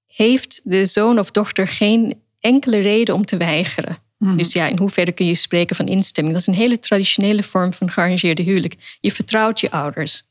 heeft 0.06 0.60
de 0.64 0.86
zoon 0.86 1.18
of 1.18 1.30
dochter 1.30 1.68
geen 1.68 2.22
enkele 2.40 2.78
reden 2.78 3.14
om 3.14 3.24
te 3.24 3.36
weigeren. 3.36 4.08
Mhm. 4.20 4.36
Dus 4.36 4.52
ja, 4.52 4.66
in 4.66 4.78
hoeverre 4.78 5.12
kun 5.12 5.26
je 5.26 5.34
spreken 5.34 5.76
van 5.76 5.86
instemming? 5.86 6.36
Dat 6.36 6.48
is 6.48 6.54
een 6.54 6.62
hele 6.62 6.78
traditionele 6.78 7.42
vorm 7.42 7.72
van 7.72 7.90
gearrangeerde 7.90 8.42
huwelijk. 8.42 8.74
Je 9.00 9.12
vertrouwt 9.12 9.60
je 9.60 9.70
ouders. 9.70 10.22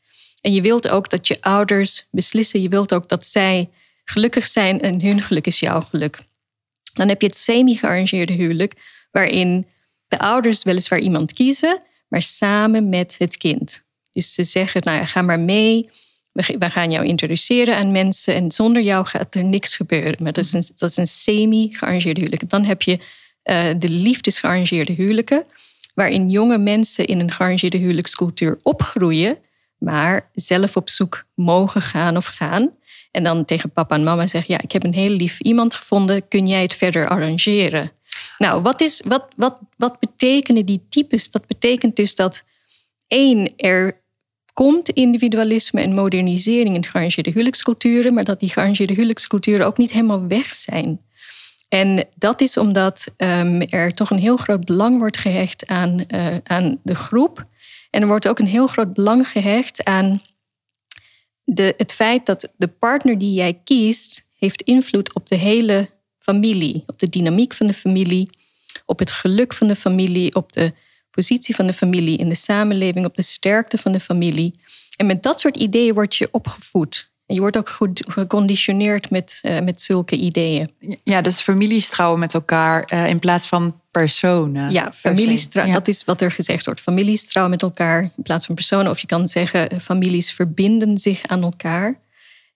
En 0.41 0.53
je 0.53 0.61
wilt 0.61 0.89
ook 0.89 1.09
dat 1.09 1.27
je 1.27 1.41
ouders 1.41 2.07
beslissen. 2.11 2.61
Je 2.61 2.69
wilt 2.69 2.93
ook 2.93 3.09
dat 3.09 3.25
zij 3.25 3.69
gelukkig 4.05 4.47
zijn 4.47 4.81
en 4.81 5.01
hun 5.01 5.21
geluk 5.21 5.47
is 5.47 5.59
jouw 5.59 5.81
geluk. 5.81 6.19
Dan 6.93 7.07
heb 7.07 7.21
je 7.21 7.27
het 7.27 7.35
semi-gearrangeerde 7.35 8.33
huwelijk, 8.33 8.73
waarin 9.11 9.65
de 10.07 10.19
ouders 10.19 10.63
weliswaar 10.63 10.99
iemand 10.99 11.33
kiezen, 11.33 11.81
maar 12.07 12.21
samen 12.21 12.89
met 12.89 13.15
het 13.17 13.37
kind. 13.37 13.83
Dus 14.11 14.33
ze 14.33 14.43
zeggen, 14.43 14.81
nou 14.83 15.05
ga 15.05 15.21
maar 15.21 15.39
mee. 15.39 15.89
We 16.31 16.69
gaan 16.69 16.91
jou 16.91 17.05
introduceren 17.05 17.77
aan 17.77 17.91
mensen 17.91 18.35
en 18.35 18.51
zonder 18.51 18.81
jou 18.81 19.05
gaat 19.05 19.35
er 19.35 19.43
niks 19.43 19.75
gebeuren. 19.75 20.23
Maar 20.23 20.33
dat 20.33 20.43
is 20.43 20.53
een, 20.53 20.63
dat 20.75 20.89
is 20.89 20.97
een 20.97 21.07
semi-gearrangeerde 21.07 22.19
huwelijk. 22.19 22.49
Dan 22.49 22.65
heb 22.65 22.81
je 22.81 22.99
uh, 23.49 23.69
de 23.77 23.89
liefdesgearrangeerde 23.89 24.93
huwelijken, 24.93 25.43
waarin 25.93 26.29
jonge 26.29 26.57
mensen 26.57 27.05
in 27.05 27.19
een 27.19 27.31
gearrangeerde 27.31 27.77
huwelijkscultuur 27.77 28.57
opgroeien, 28.61 29.37
maar 29.77 30.29
zelf 30.33 30.75
op 30.75 30.89
zoek 30.89 31.25
mogen 31.35 31.81
gaan 31.81 32.17
of 32.17 32.25
gaan. 32.25 32.69
En 33.11 33.23
dan 33.23 33.45
tegen 33.45 33.71
papa 33.71 33.95
en 33.95 34.03
mama 34.03 34.27
zeggen: 34.27 34.53
Ja, 34.53 34.61
ik 34.61 34.71
heb 34.71 34.83
een 34.83 34.93
heel 34.93 35.09
lief 35.09 35.39
iemand 35.39 35.75
gevonden, 35.75 36.27
kun 36.27 36.47
jij 36.47 36.61
het 36.61 36.73
verder 36.73 37.07
arrangeren? 37.07 37.91
Nou, 38.37 38.61
wat, 38.61 38.81
is, 38.81 39.01
wat, 39.05 39.33
wat, 39.35 39.57
wat 39.77 39.99
betekenen 39.99 40.65
die 40.65 40.85
types? 40.89 41.31
Dat 41.31 41.47
betekent 41.47 41.95
dus 41.95 42.15
dat 42.15 42.43
één, 43.07 43.53
er 43.57 44.01
komt 44.53 44.89
individualisme 44.89 45.81
en 45.81 45.93
modernisering 45.93 46.75
in 46.75 46.85
gearrangeerde 46.85 47.29
huwelijksculturen, 47.29 48.13
maar 48.13 48.23
dat 48.23 48.39
die 48.39 48.49
gearrangeerde 48.49 48.93
huwelijksculturen 48.93 49.65
ook 49.65 49.77
niet 49.77 49.91
helemaal 49.91 50.27
weg 50.27 50.53
zijn. 50.53 51.01
En 51.69 52.07
dat 52.15 52.41
is 52.41 52.57
omdat 52.57 53.13
um, 53.17 53.61
er 53.61 53.93
toch 53.93 54.09
een 54.09 54.19
heel 54.19 54.37
groot 54.37 54.65
belang 54.65 54.97
wordt 54.97 55.17
gehecht 55.17 55.67
aan, 55.67 56.03
uh, 56.07 56.37
aan 56.43 56.79
de 56.83 56.95
groep. 56.95 57.45
En 57.89 58.01
er 58.01 58.07
wordt 58.07 58.27
ook 58.27 58.39
een 58.39 58.47
heel 58.47 58.67
groot 58.67 58.93
belang 58.93 59.27
gehecht 59.27 59.83
aan 59.83 60.21
de, 61.43 61.73
het 61.77 61.93
feit 61.93 62.25
dat 62.25 62.53
de 62.57 62.67
partner 62.67 63.17
die 63.17 63.33
jij 63.33 63.61
kiest, 63.63 64.27
heeft 64.37 64.61
invloed 64.61 65.13
op 65.13 65.27
de 65.27 65.35
hele 65.35 65.89
familie, 66.19 66.83
op 66.85 66.99
de 66.99 67.09
dynamiek 67.09 67.53
van 67.53 67.67
de 67.67 67.73
familie, 67.73 68.29
op 68.85 68.99
het 68.99 69.11
geluk 69.11 69.53
van 69.53 69.67
de 69.67 69.75
familie, 69.75 70.35
op 70.35 70.51
de 70.51 70.73
positie 71.11 71.55
van 71.55 71.67
de 71.67 71.73
familie 71.73 72.17
in 72.17 72.29
de 72.29 72.35
samenleving, 72.35 73.05
op 73.05 73.15
de 73.15 73.21
sterkte 73.21 73.77
van 73.77 73.91
de 73.91 73.99
familie. 73.99 74.53
En 74.97 75.05
met 75.05 75.23
dat 75.23 75.39
soort 75.39 75.57
ideeën 75.57 75.93
word 75.93 76.15
je 76.15 76.29
opgevoed. 76.31 77.08
Je 77.33 77.39
wordt 77.39 77.57
ook 77.57 77.69
goed 77.69 78.03
geconditioneerd 78.07 79.09
met, 79.09 79.39
uh, 79.41 79.59
met 79.59 79.81
zulke 79.81 80.15
ideeën. 80.15 80.71
Ja, 81.03 81.21
dus 81.21 81.41
families 81.41 81.89
trouwen 81.89 82.19
met 82.19 82.33
elkaar 82.33 82.89
uh, 82.93 83.09
in 83.09 83.19
plaats 83.19 83.47
van 83.47 83.81
personen. 83.91 84.71
Ja, 84.71 84.91
families 84.91 85.47
trouwen, 85.47 85.75
dat 85.75 85.87
is 85.87 86.03
wat 86.03 86.21
er 86.21 86.31
gezegd 86.31 86.65
wordt. 86.65 86.81
Families 86.81 87.27
trouwen 87.27 87.55
met 87.55 87.63
elkaar 87.63 88.01
in 88.01 88.23
plaats 88.23 88.45
van 88.45 88.55
personen. 88.55 88.91
Of 88.91 88.99
je 88.99 89.07
kan 89.07 89.27
zeggen, 89.27 89.69
eh, 89.69 89.79
families 89.79 90.31
verbinden 90.33 90.97
zich 90.97 91.27
aan 91.27 91.43
elkaar. 91.43 91.99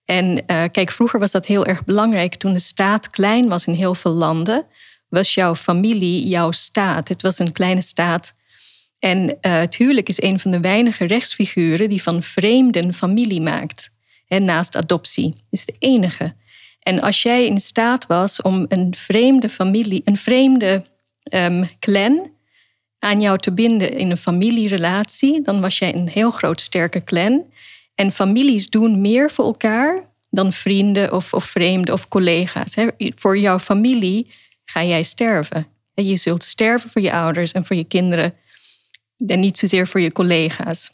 En 0.04 0.42
uh, 0.46 0.64
kijk, 0.72 0.90
vroeger 0.90 1.18
was 1.18 1.32
dat 1.32 1.46
heel 1.46 1.66
erg 1.66 1.84
belangrijk. 1.84 2.34
Toen 2.34 2.52
de 2.52 2.58
staat 2.58 3.10
klein 3.10 3.48
was 3.48 3.66
in 3.66 3.74
heel 3.74 3.94
veel 3.94 4.12
landen, 4.12 4.66
was 5.08 5.34
jouw 5.34 5.54
familie 5.54 6.26
jouw 6.26 6.50
staat. 6.50 7.08
Het 7.08 7.22
was 7.22 7.38
een 7.38 7.52
kleine 7.52 7.82
staat. 7.82 8.34
En 8.98 9.36
het 9.40 9.76
huwelijk 9.76 10.08
is 10.08 10.22
een 10.22 10.40
van 10.40 10.50
de 10.50 10.60
weinige 10.60 11.04
rechtsfiguren 11.04 11.88
die 11.88 12.02
van 12.02 12.22
vreemden 12.22 12.94
familie 12.94 13.40
maakt. 13.40 13.92
Naast 14.38 14.76
adoptie 14.76 15.34
is 15.50 15.64
de 15.64 15.74
enige. 15.78 16.34
En 16.80 17.00
als 17.00 17.22
jij 17.22 17.46
in 17.46 17.58
staat 17.58 18.06
was 18.06 18.42
om 18.42 18.64
een 18.68 18.94
vreemde 18.96 19.48
familie, 19.48 20.02
een 20.04 20.16
vreemde 20.16 20.84
um, 21.34 21.68
clan 21.78 22.30
aan 22.98 23.20
jou 23.20 23.38
te 23.38 23.52
binden 23.52 23.92
in 23.92 24.10
een 24.10 24.16
familierelatie, 24.16 25.42
dan 25.42 25.60
was 25.60 25.78
jij 25.78 25.94
een 25.94 26.08
heel 26.08 26.30
groot 26.30 26.60
sterke 26.60 27.04
clan. 27.04 27.44
En 27.94 28.12
families 28.12 28.70
doen 28.70 29.00
meer 29.00 29.30
voor 29.30 29.44
elkaar 29.44 30.08
dan 30.30 30.52
vrienden 30.52 31.12
of, 31.12 31.34
of 31.34 31.44
vreemden 31.44 31.94
of 31.94 32.08
collega's. 32.08 32.74
Voor 33.14 33.38
jouw 33.38 33.58
familie 33.58 34.30
ga 34.64 34.84
jij 34.84 35.02
sterven. 35.02 35.66
Je 35.94 36.16
zult 36.16 36.44
sterven 36.44 36.90
voor 36.90 37.02
je 37.02 37.12
ouders 37.12 37.52
en 37.52 37.66
voor 37.66 37.76
je 37.76 37.84
kinderen 37.84 38.34
en 39.26 39.40
niet 39.40 39.58
zozeer 39.58 39.86
voor 39.88 40.00
je 40.00 40.12
collega's. 40.12 40.92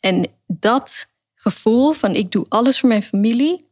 En 0.00 0.26
dat 0.46 1.08
gevoel 1.44 1.92
van 1.92 2.14
ik 2.14 2.30
doe 2.30 2.46
alles 2.48 2.80
voor 2.80 2.88
mijn 2.88 3.02
familie 3.02 3.64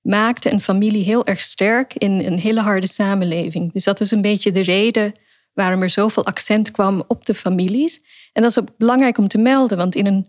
maakte 0.00 0.52
een 0.52 0.60
familie 0.60 1.04
heel 1.04 1.26
erg 1.26 1.42
sterk 1.42 1.94
in 1.94 2.10
een 2.10 2.38
hele 2.38 2.60
harde 2.60 2.86
samenleving. 2.86 3.72
Dus 3.72 3.84
dat 3.84 4.00
is 4.00 4.10
een 4.10 4.22
beetje 4.22 4.52
de 4.52 4.62
reden 4.62 5.14
waarom 5.52 5.82
er 5.82 5.90
zoveel 5.90 6.26
accent 6.26 6.70
kwam 6.70 7.04
op 7.06 7.26
de 7.26 7.34
families. 7.34 8.02
En 8.32 8.42
dat 8.42 8.50
is 8.50 8.58
ook 8.58 8.68
belangrijk 8.76 9.18
om 9.18 9.28
te 9.28 9.38
melden, 9.38 9.76
want 9.76 9.94
in 9.94 10.06
een 10.06 10.28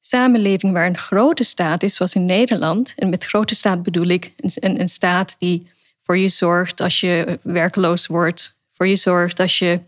samenleving 0.00 0.72
waar 0.72 0.86
een 0.86 0.98
grote 0.98 1.44
staat 1.44 1.82
is, 1.82 1.94
zoals 1.94 2.14
in 2.14 2.24
Nederland, 2.24 2.94
en 2.96 3.08
met 3.08 3.24
grote 3.24 3.54
staat 3.54 3.82
bedoel 3.82 4.06
ik 4.06 4.32
een, 4.36 4.80
een 4.80 4.88
staat 4.88 5.36
die 5.38 5.66
voor 6.02 6.18
je 6.18 6.28
zorgt 6.28 6.80
als 6.80 7.00
je 7.00 7.38
werkloos 7.42 8.06
wordt, 8.06 8.56
voor 8.72 8.86
je 8.86 8.96
zorgt 8.96 9.40
als 9.40 9.58
je 9.58 9.80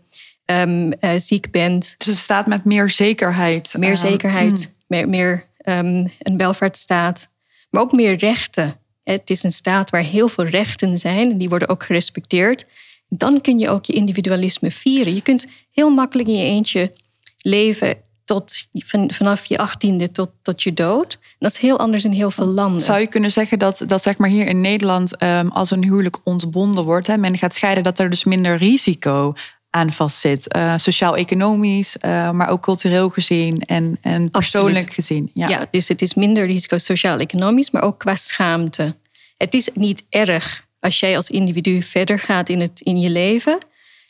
um, 0.45 0.93
uh, 1.01 1.11
ziek 1.17 1.51
bent. 1.51 1.95
Dus 1.97 2.07
een 2.07 2.13
staat 2.13 2.47
met 2.47 2.65
meer 2.65 2.89
zekerheid. 2.89 3.75
Meer 3.77 3.97
zekerheid, 3.97 4.59
mm. 4.59 4.97
meer, 4.97 5.09
meer 5.09 5.45
um, 5.65 6.11
een 6.19 6.37
welvaartsstaat, 6.37 7.29
maar 7.69 7.81
ook 7.81 7.91
meer 7.91 8.15
rechten. 8.15 8.79
Het 9.03 9.29
is 9.29 9.43
een 9.43 9.51
staat 9.51 9.89
waar 9.89 10.03
heel 10.03 10.27
veel 10.27 10.45
rechten 10.45 10.97
zijn 10.97 11.31
en 11.31 11.37
die 11.37 11.49
worden 11.49 11.69
ook 11.69 11.83
gerespecteerd. 11.83 12.65
Dan 13.09 13.41
kun 13.41 13.59
je 13.59 13.69
ook 13.69 13.85
je 13.85 13.93
individualisme 13.93 14.71
vieren. 14.71 15.15
Je 15.15 15.21
kunt 15.21 15.47
heel 15.71 15.89
makkelijk 15.89 16.27
in 16.27 16.35
je 16.35 16.45
eentje 16.45 16.93
leven 17.37 17.97
tot, 18.25 18.67
van, 18.71 19.11
vanaf 19.11 19.45
je 19.45 19.57
achttiende 19.57 20.11
tot, 20.11 20.31
tot 20.41 20.63
je 20.63 20.73
dood. 20.73 21.19
dat 21.39 21.51
is 21.51 21.57
heel 21.57 21.79
anders 21.79 22.05
in 22.05 22.11
heel 22.11 22.31
veel 22.31 22.45
landen. 22.45 22.81
Zou 22.81 22.99
je 22.99 23.07
kunnen 23.07 23.31
zeggen 23.31 23.59
dat, 23.59 23.83
dat 23.87 24.01
zeg 24.01 24.17
maar 24.17 24.29
hier 24.29 24.47
in 24.47 24.61
Nederland, 24.61 25.23
um, 25.23 25.49
als 25.49 25.71
een 25.71 25.83
huwelijk 25.83 26.17
ontbonden 26.23 26.83
wordt, 26.83 27.07
hè, 27.07 27.17
men 27.17 27.37
gaat 27.37 27.53
scheiden, 27.53 27.83
dat 27.83 27.99
er 27.99 28.09
dus 28.09 28.23
minder 28.23 28.55
risico 28.55 29.33
aan 29.75 29.91
vastzit. 29.91 30.55
Uh, 30.55 30.73
Sociaal-economisch, 30.77 31.97
uh, 32.01 32.31
maar 32.31 32.47
ook 32.47 32.61
cultureel 32.61 33.09
gezien 33.09 33.61
en, 33.61 33.97
en 34.01 34.29
persoonlijk 34.29 34.93
gezien. 34.93 35.31
Ja. 35.33 35.47
ja, 35.47 35.65
dus 35.71 35.87
het 35.87 36.01
is 36.01 36.13
minder 36.13 36.45
risico 36.45 36.77
sociaal-economisch, 36.77 37.71
maar 37.71 37.81
ook 37.81 37.99
qua 37.99 38.15
schaamte. 38.15 38.95
Het 39.37 39.53
is 39.53 39.69
niet 39.73 40.05
erg 40.09 40.65
als 40.79 40.99
jij 40.99 41.15
als 41.15 41.29
individu 41.29 41.83
verder 41.83 42.19
gaat 42.19 42.49
in, 42.49 42.59
het, 42.59 42.81
in 42.81 42.97
je 42.97 43.09
leven. 43.09 43.57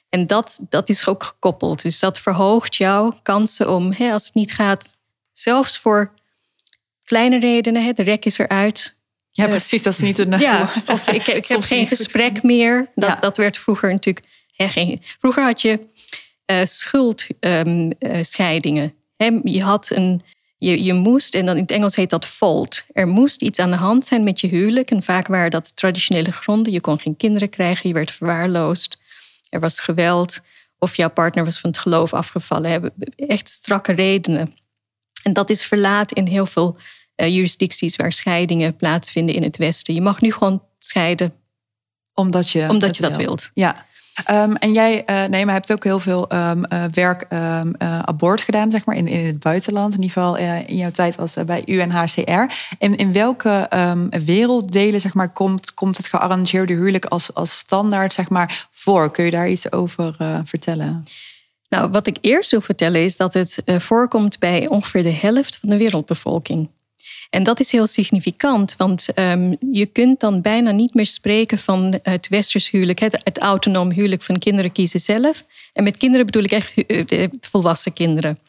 En 0.09 0.27
dat, 0.27 0.59
dat 0.69 0.89
is 0.89 1.07
ook 1.07 1.23
gekoppeld. 1.23 1.81
Dus 1.81 1.99
dat 1.99 2.19
verhoogt 2.19 2.75
jouw 2.75 3.19
kansen 3.23 3.73
om, 3.73 3.91
hè, 3.97 4.11
als 4.11 4.25
het 4.25 4.33
niet 4.33 4.53
gaat, 4.53 4.97
zelfs 5.33 5.77
voor 5.77 6.13
kleine 7.03 7.39
redenen, 7.39 7.83
hè, 7.83 7.91
de 7.91 8.03
rek 8.03 8.25
is 8.25 8.37
eruit. 8.37 8.95
Ja, 9.31 9.43
uh, 9.43 9.49
precies, 9.49 9.83
dat 9.83 9.93
is 9.93 9.99
niet 9.99 10.19
een. 10.19 10.39
Ja, 10.39 10.69
of 10.87 11.07
ik, 11.07 11.27
ik 11.27 11.45
heb 11.45 11.61
geen 11.61 11.87
gesprek 11.87 12.43
meer. 12.43 12.89
Dat, 12.95 13.09
ja. 13.09 13.15
dat 13.15 13.37
werd 13.37 13.57
vroeger 13.57 13.91
natuurlijk 13.91 14.25
Vroeger 15.19 15.43
had 15.43 15.61
je 15.61 15.79
uh, 16.51 16.57
schuldscheidingen. 16.63 18.93
Um, 19.17 19.41
je 19.43 19.61
had 19.61 19.89
een. 19.89 20.21
Je, 20.57 20.83
je 20.83 20.93
moest, 20.93 21.35
en 21.35 21.45
dan 21.45 21.55
in 21.55 21.61
het 21.61 21.71
Engels 21.71 21.95
heet 21.95 22.09
dat 22.09 22.25
fault. 22.25 22.83
Er 22.91 23.07
moest 23.07 23.41
iets 23.41 23.59
aan 23.59 23.69
de 23.69 23.75
hand 23.75 24.05
zijn 24.05 24.23
met 24.23 24.39
je 24.39 24.47
huwelijk. 24.47 24.91
En 24.91 25.03
vaak 25.03 25.27
waren 25.27 25.51
dat 25.51 25.75
traditionele 25.75 26.31
gronden. 26.31 26.73
Je 26.73 26.81
kon 26.81 26.99
geen 26.99 27.17
kinderen 27.17 27.49
krijgen, 27.49 27.87
je 27.87 27.93
werd 27.93 28.11
verwaarloosd. 28.11 28.97
Er 29.49 29.59
was 29.59 29.79
geweld. 29.79 30.39
Of 30.79 30.95
jouw 30.95 31.09
partner 31.09 31.45
was 31.45 31.59
van 31.59 31.69
het 31.69 31.79
geloof 31.79 32.13
afgevallen. 32.13 32.93
Echt 33.15 33.49
strakke 33.49 33.93
redenen. 33.93 34.55
En 35.23 35.33
dat 35.33 35.49
is 35.49 35.65
verlaat 35.65 36.11
in 36.11 36.27
heel 36.27 36.45
veel 36.45 36.77
uh, 37.15 37.27
jurisdicties 37.27 37.95
waar 37.95 38.11
scheidingen 38.11 38.75
plaatsvinden 38.75 39.35
in 39.35 39.43
het 39.43 39.57
Westen. 39.57 39.93
Je 39.93 40.01
mag 40.01 40.21
nu 40.21 40.31
gewoon 40.31 40.63
scheiden. 40.79 41.33
Omdat 42.13 42.49
je, 42.49 42.69
omdat 42.69 42.95
je 42.95 43.01
dat 43.01 43.15
wilt. 43.15 43.51
Ja. 43.53 43.85
Um, 44.31 44.55
en 44.55 44.73
jij, 44.73 45.03
uh, 45.05 45.25
nee, 45.25 45.45
maar 45.45 45.53
hebt 45.53 45.71
ook 45.71 45.83
heel 45.83 45.99
veel 45.99 46.33
um, 46.33 46.65
uh, 46.69 46.83
werk 46.91 47.25
um, 47.29 47.75
uh, 47.79 47.99
abort 47.99 48.41
gedaan, 48.41 48.71
zeg 48.71 48.85
maar, 48.85 48.95
in, 48.95 49.07
in 49.07 49.25
het 49.25 49.39
buitenland. 49.39 49.93
In 49.93 50.01
ieder 50.01 50.11
geval 50.11 50.37
in 50.37 50.75
jouw 50.75 50.91
tijd 50.91 51.17
als 51.17 51.37
bij 51.45 51.63
UNHCR. 51.65 52.53
En 52.79 52.95
in 52.95 53.13
welke 53.13 53.69
werelddelen, 54.25 54.99
zeg 54.99 55.13
maar, 55.13 55.29
komt, 55.29 55.73
komt 55.73 55.97
het 55.97 56.07
gearrangeerde 56.07 56.73
huwelijk 56.73 57.05
als, 57.05 57.33
als 57.33 57.57
standaard, 57.57 58.13
zeg 58.13 58.29
maar, 58.29 58.67
voor? 58.71 59.11
Kun 59.11 59.25
je 59.25 59.31
daar 59.31 59.49
iets 59.49 59.71
over 59.71 60.15
vertellen? 60.43 61.03
Nou, 61.69 61.89
wat 61.89 62.07
ik 62.07 62.17
eerst 62.21 62.51
wil 62.51 62.61
vertellen 62.61 63.03
is 63.03 63.17
dat 63.17 63.33
het 63.33 63.61
voorkomt 63.65 64.39
bij 64.39 64.67
ongeveer 64.67 65.03
de 65.03 65.11
helft 65.11 65.57
van 65.57 65.69
de 65.69 65.77
wereldbevolking. 65.77 66.69
En 67.35 67.43
dat 67.43 67.59
is 67.59 67.71
heel 67.71 67.87
significant, 67.87 68.75
want 68.77 69.07
um, 69.15 69.57
je 69.71 69.85
kunt 69.85 70.19
dan 70.19 70.41
bijna 70.41 70.71
niet 70.71 70.93
meer 70.93 71.05
spreken 71.05 71.57
van 71.57 71.99
het 72.03 72.27
westers 72.27 72.69
huwelijk, 72.71 72.99
het, 72.99 73.21
het 73.23 73.39
autonoom 73.39 73.91
huwelijk 73.91 74.21
van 74.21 74.39
kinderen 74.39 74.71
kiezen 74.71 74.99
zelf. 74.99 75.45
En 75.73 75.83
met 75.83 75.97
kinderen 75.97 76.25
bedoel 76.25 76.43
ik 76.43 76.51
echt 76.51 76.73
uh, 76.87 77.27
volwassen 77.41 77.93
kinderen. 77.93 78.39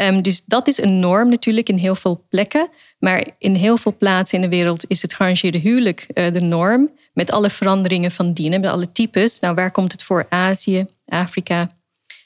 Um, 0.00 0.22
dus 0.22 0.44
dat 0.44 0.68
is 0.68 0.78
een 0.78 1.00
norm 1.00 1.28
natuurlijk 1.28 1.68
in 1.68 1.76
heel 1.76 1.94
veel 1.94 2.24
plekken. 2.28 2.68
Maar 2.98 3.26
in 3.38 3.54
heel 3.54 3.76
veel 3.76 3.96
plaatsen 3.98 4.42
in 4.42 4.50
de 4.50 4.56
wereld 4.56 4.84
is 4.88 5.02
het 5.02 5.14
gearrangeerde 5.14 5.58
huwelijk 5.58 6.06
uh, 6.14 6.32
de 6.32 6.40
norm. 6.40 6.90
Met 7.12 7.32
alle 7.32 7.50
veranderingen 7.50 8.12
van 8.12 8.32
dienen, 8.32 8.60
met 8.60 8.70
alle 8.70 8.92
types. 8.92 9.40
Nou, 9.40 9.54
waar 9.54 9.70
komt 9.70 9.92
het 9.92 10.02
voor? 10.02 10.26
Azië, 10.28 10.86
Afrika, 11.06 11.76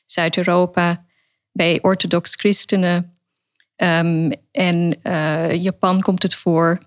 Zuid-Europa, 0.06 1.04
bij 1.52 1.78
orthodox 1.82 2.34
christenen, 2.34 3.19
Um, 3.82 4.32
en 4.52 4.98
uh, 5.02 5.62
Japan 5.62 6.00
komt 6.00 6.22
het 6.22 6.34
voor. 6.34 6.78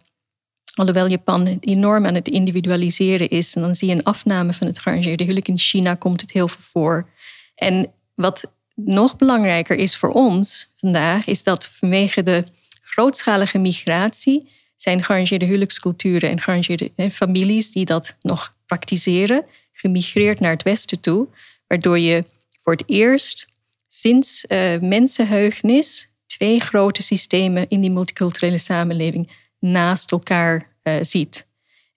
Alhoewel 0.76 1.08
Japan 1.08 1.58
enorm 1.60 2.06
aan 2.06 2.16
het 2.16 2.28
individualiseren 2.28 3.30
is. 3.30 3.56
En 3.56 3.62
dan 3.62 3.76
zie 3.76 3.88
je 3.88 3.94
een 3.94 4.04
afname 4.04 4.54
van 4.54 4.68
het 4.68 4.80
gearrangeerde 4.80 5.24
huwelijk. 5.24 5.48
In 5.48 5.58
China 5.58 5.96
komt 5.96 6.22
het 6.22 6.32
heel 6.32 6.48
veel 6.48 6.62
voor. 6.62 7.10
En 7.56 7.92
wat 8.16 8.52
nog 8.76 9.16
belangrijker 9.16 9.78
is 9.78 9.98
voor 9.98 10.10
ons 10.10 10.72
vandaag, 10.76 11.26
is 11.26 11.44
dat 11.44 11.68
vanwege 11.68 12.24
de 12.24 12.44
grootschalige 12.82 13.58
migratie 13.58 14.50
zijn 14.76 15.04
gearrangeerde 15.04 15.46
huwelijksculturen 15.46 16.30
en 16.30 16.42
gearrangeerde 16.42 16.92
eh, 16.96 17.10
families 17.10 17.72
die 17.72 17.86
dat 17.86 18.16
nog 18.22 18.56
praktiseren, 18.66 19.46
gemigreerd 19.72 20.40
naar 20.40 20.52
het 20.52 20.64
westen 20.64 21.00
toe. 21.00 21.28
Waardoor 21.68 22.00
je 22.00 22.26
voor 22.62 22.74
het 22.74 22.84
eerst 22.86 23.52
sinds 23.88 24.46
uh, 24.48 24.80
mensenheugenis 24.80 26.13
twee 26.44 26.60
grote 26.60 27.02
systemen 27.02 27.70
in 27.70 27.82
die 27.82 27.92
multiculturele 27.92 28.58
samenleving 28.58 29.32
naast 29.60 30.12
elkaar 30.12 30.68
uh, 30.84 30.96
ziet. 31.02 31.48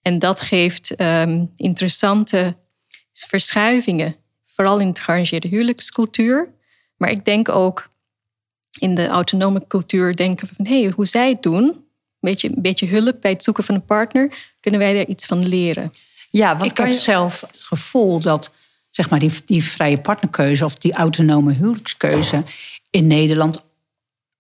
En 0.02 0.18
dat 0.18 0.40
geeft 0.40 1.00
um, 1.00 1.52
interessante 1.56 2.56
verschuivingen, 3.12 4.16
vooral 4.44 4.80
in 4.80 4.86
het 4.86 5.00
gearrangeerde 5.00 5.48
huwelijkscultuur. 5.48 6.48
Maar 6.96 7.10
ik 7.10 7.24
denk 7.24 7.48
ook 7.48 7.90
in 8.78 8.94
de 8.94 9.06
autonome 9.06 9.64
cultuur 9.68 10.16
denken 10.16 10.48
van 10.48 10.66
hé, 10.66 10.82
hey, 10.82 10.92
hoe 10.96 11.06
zij 11.06 11.28
het 11.28 11.42
doen, 11.42 11.64
een 11.64 11.84
beetje, 12.20 12.48
een 12.48 12.62
beetje 12.62 12.86
hulp 12.86 13.16
bij 13.20 13.30
het 13.30 13.42
zoeken 13.42 13.64
van 13.64 13.74
een 13.74 13.84
partner, 13.84 14.32
kunnen 14.60 14.80
wij 14.80 14.96
daar 14.96 15.06
iets 15.06 15.26
van 15.26 15.46
leren. 15.46 15.92
Ja, 16.30 16.56
want 16.56 16.70
ik 16.70 16.76
heb 16.76 16.86
je... 16.86 16.94
zelf 16.94 17.40
het 17.40 17.64
gevoel 17.66 18.20
dat 18.20 18.52
zeg 18.90 19.10
maar, 19.10 19.18
die, 19.18 19.32
die 19.46 19.64
vrije 19.64 19.98
partnerkeuze 19.98 20.64
of 20.64 20.74
die 20.74 20.92
autonome 20.92 21.52
huwelijkskeuze 21.52 22.42
in 22.90 23.06
Nederland 23.06 23.65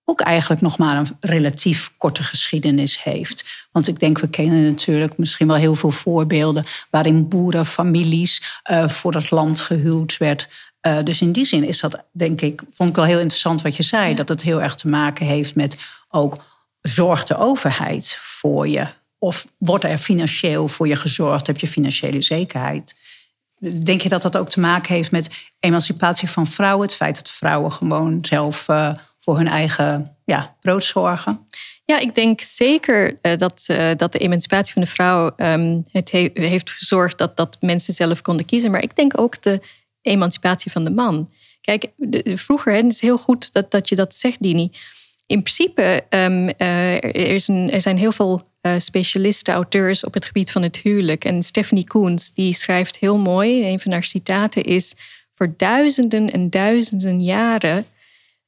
ook 0.08 0.20
eigenlijk 0.20 0.60
nog 0.60 0.78
maar 0.78 0.96
een 0.96 1.16
relatief 1.20 1.92
korte 1.96 2.22
geschiedenis 2.22 3.02
heeft. 3.02 3.66
Want 3.72 3.88
ik 3.88 4.00
denk, 4.00 4.18
we 4.18 4.28
kennen 4.28 4.64
natuurlijk 4.64 5.18
misschien 5.18 5.46
wel 5.46 5.56
heel 5.56 5.74
veel 5.74 5.90
voorbeelden 5.90 6.66
waarin 6.90 7.28
boerenfamilies 7.28 8.60
uh, 8.70 8.88
voor 8.88 9.14
het 9.14 9.30
land 9.30 9.60
gehuwd 9.60 10.16
werd. 10.16 10.48
Uh, 10.86 10.98
dus 11.04 11.20
in 11.20 11.32
die 11.32 11.44
zin 11.44 11.64
is 11.64 11.80
dat, 11.80 12.04
denk 12.12 12.40
ik, 12.40 12.62
vond 12.72 12.88
ik 12.88 12.96
wel 12.96 13.04
heel 13.04 13.18
interessant 13.18 13.62
wat 13.62 13.76
je 13.76 13.82
zei, 13.82 14.14
dat 14.14 14.28
het 14.28 14.42
heel 14.42 14.62
erg 14.62 14.74
te 14.74 14.88
maken 14.88 15.26
heeft 15.26 15.54
met 15.54 15.76
ook 16.10 16.36
zorgt 16.80 17.28
de 17.28 17.38
overheid 17.38 18.18
voor 18.20 18.68
je? 18.68 18.84
Of 19.18 19.46
wordt 19.58 19.84
er 19.84 19.98
financieel 19.98 20.68
voor 20.68 20.88
je 20.88 20.96
gezorgd? 20.96 21.46
Heb 21.46 21.58
je 21.58 21.66
financiële 21.66 22.22
zekerheid? 22.22 22.96
Denk 23.82 24.00
je 24.00 24.08
dat 24.08 24.22
dat 24.22 24.36
ook 24.36 24.48
te 24.48 24.60
maken 24.60 24.94
heeft 24.94 25.10
met 25.10 25.30
emancipatie 25.60 26.30
van 26.30 26.46
vrouwen? 26.46 26.86
Het 26.86 26.96
feit 26.96 27.16
dat 27.16 27.30
vrouwen 27.30 27.72
gewoon 27.72 28.18
zelf 28.20 28.68
uh, 28.68 28.90
voor 29.26 29.36
hun 29.36 29.48
eigen 29.48 30.16
ja, 30.24 30.56
brood 30.60 30.84
zorgen? 30.84 31.46
Ja, 31.84 31.98
ik 31.98 32.14
denk 32.14 32.40
zeker 32.40 33.18
uh, 33.22 33.36
dat, 33.36 33.66
uh, 33.70 33.90
dat 33.96 34.12
de 34.12 34.18
emancipatie 34.18 34.72
van 34.72 34.82
de 34.82 34.88
vrouw 34.88 35.32
um, 35.36 35.84
het 35.90 36.10
he 36.10 36.30
heeft 36.34 36.70
gezorgd 36.70 37.18
dat, 37.18 37.36
dat 37.36 37.56
mensen 37.60 37.94
zelf 37.94 38.22
konden 38.22 38.46
kiezen. 38.46 38.70
Maar 38.70 38.82
ik 38.82 38.96
denk 38.96 39.20
ook 39.20 39.42
de 39.42 39.60
emancipatie 40.02 40.70
van 40.70 40.84
de 40.84 40.90
man. 40.90 41.30
Kijk, 41.60 41.86
vroeger, 42.24 42.72
hè, 42.72 42.78
het 42.78 42.92
is 42.92 43.00
heel 43.00 43.18
goed 43.18 43.52
dat, 43.52 43.70
dat 43.70 43.88
je 43.88 43.94
dat 43.94 44.14
zegt, 44.14 44.42
Dini 44.42 44.70
in 45.26 45.42
principe, 45.42 46.04
um, 46.10 46.48
er, 46.56 47.14
is 47.14 47.48
er 47.48 47.80
zijn 47.80 47.98
heel 47.98 48.12
veel 48.12 48.40
specialisten, 48.78 49.54
auteurs 49.54 50.04
op 50.04 50.14
het 50.14 50.24
gebied 50.24 50.50
van 50.50 50.62
het 50.62 50.76
huwelijk. 50.76 51.24
En 51.24 51.42
Stephanie 51.42 51.84
Koens, 51.84 52.34
die 52.34 52.54
schrijft 52.54 52.98
heel 52.98 53.18
mooi, 53.18 53.64
een 53.64 53.80
van 53.80 53.92
haar 53.92 54.04
citaten 54.04 54.62
is... 54.62 54.94
voor 55.34 55.54
duizenden 55.56 56.30
en 56.30 56.50
duizenden 56.50 57.20
jaren 57.20 57.86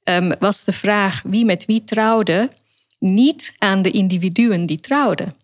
um, 0.08 0.34
was 0.38 0.64
de 0.64 0.72
vraag 0.72 1.22
wie 1.24 1.44
met 1.44 1.64
wie 1.64 1.84
trouwde... 1.84 2.50
niet 2.98 3.54
aan 3.58 3.82
de 3.82 3.90
individuen 3.90 4.66
die 4.66 4.80
trouwden. 4.80 5.34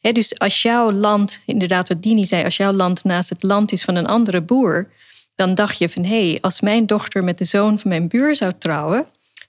He, 0.00 0.12
dus 0.12 0.38
als 0.38 0.62
jouw 0.62 0.90
land, 0.90 1.42
inderdaad 1.46 1.88
wat 1.88 2.02
Dini 2.02 2.24
zei... 2.24 2.44
als 2.44 2.56
jouw 2.56 2.72
land 2.72 3.04
naast 3.04 3.30
het 3.30 3.42
land 3.42 3.72
is 3.72 3.82
van 3.82 3.94
een 3.94 4.06
andere 4.06 4.40
boer... 4.40 4.90
dan 5.34 5.54
dacht 5.54 5.78
je 5.78 5.88
van, 5.88 6.04
hé, 6.04 6.28
hey, 6.28 6.38
als 6.40 6.60
mijn 6.60 6.86
dochter 6.86 7.24
met 7.24 7.38
de 7.38 7.44
zoon 7.44 7.78
van 7.78 7.90
mijn 7.90 8.08
buur 8.08 8.36
zou 8.36 8.52
trouwen 8.58 9.06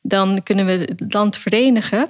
dan 0.08 0.44
kunnen 0.44 0.66
we 0.66 0.72
het 0.72 1.14
land 1.14 1.38
verenigen. 1.38 2.10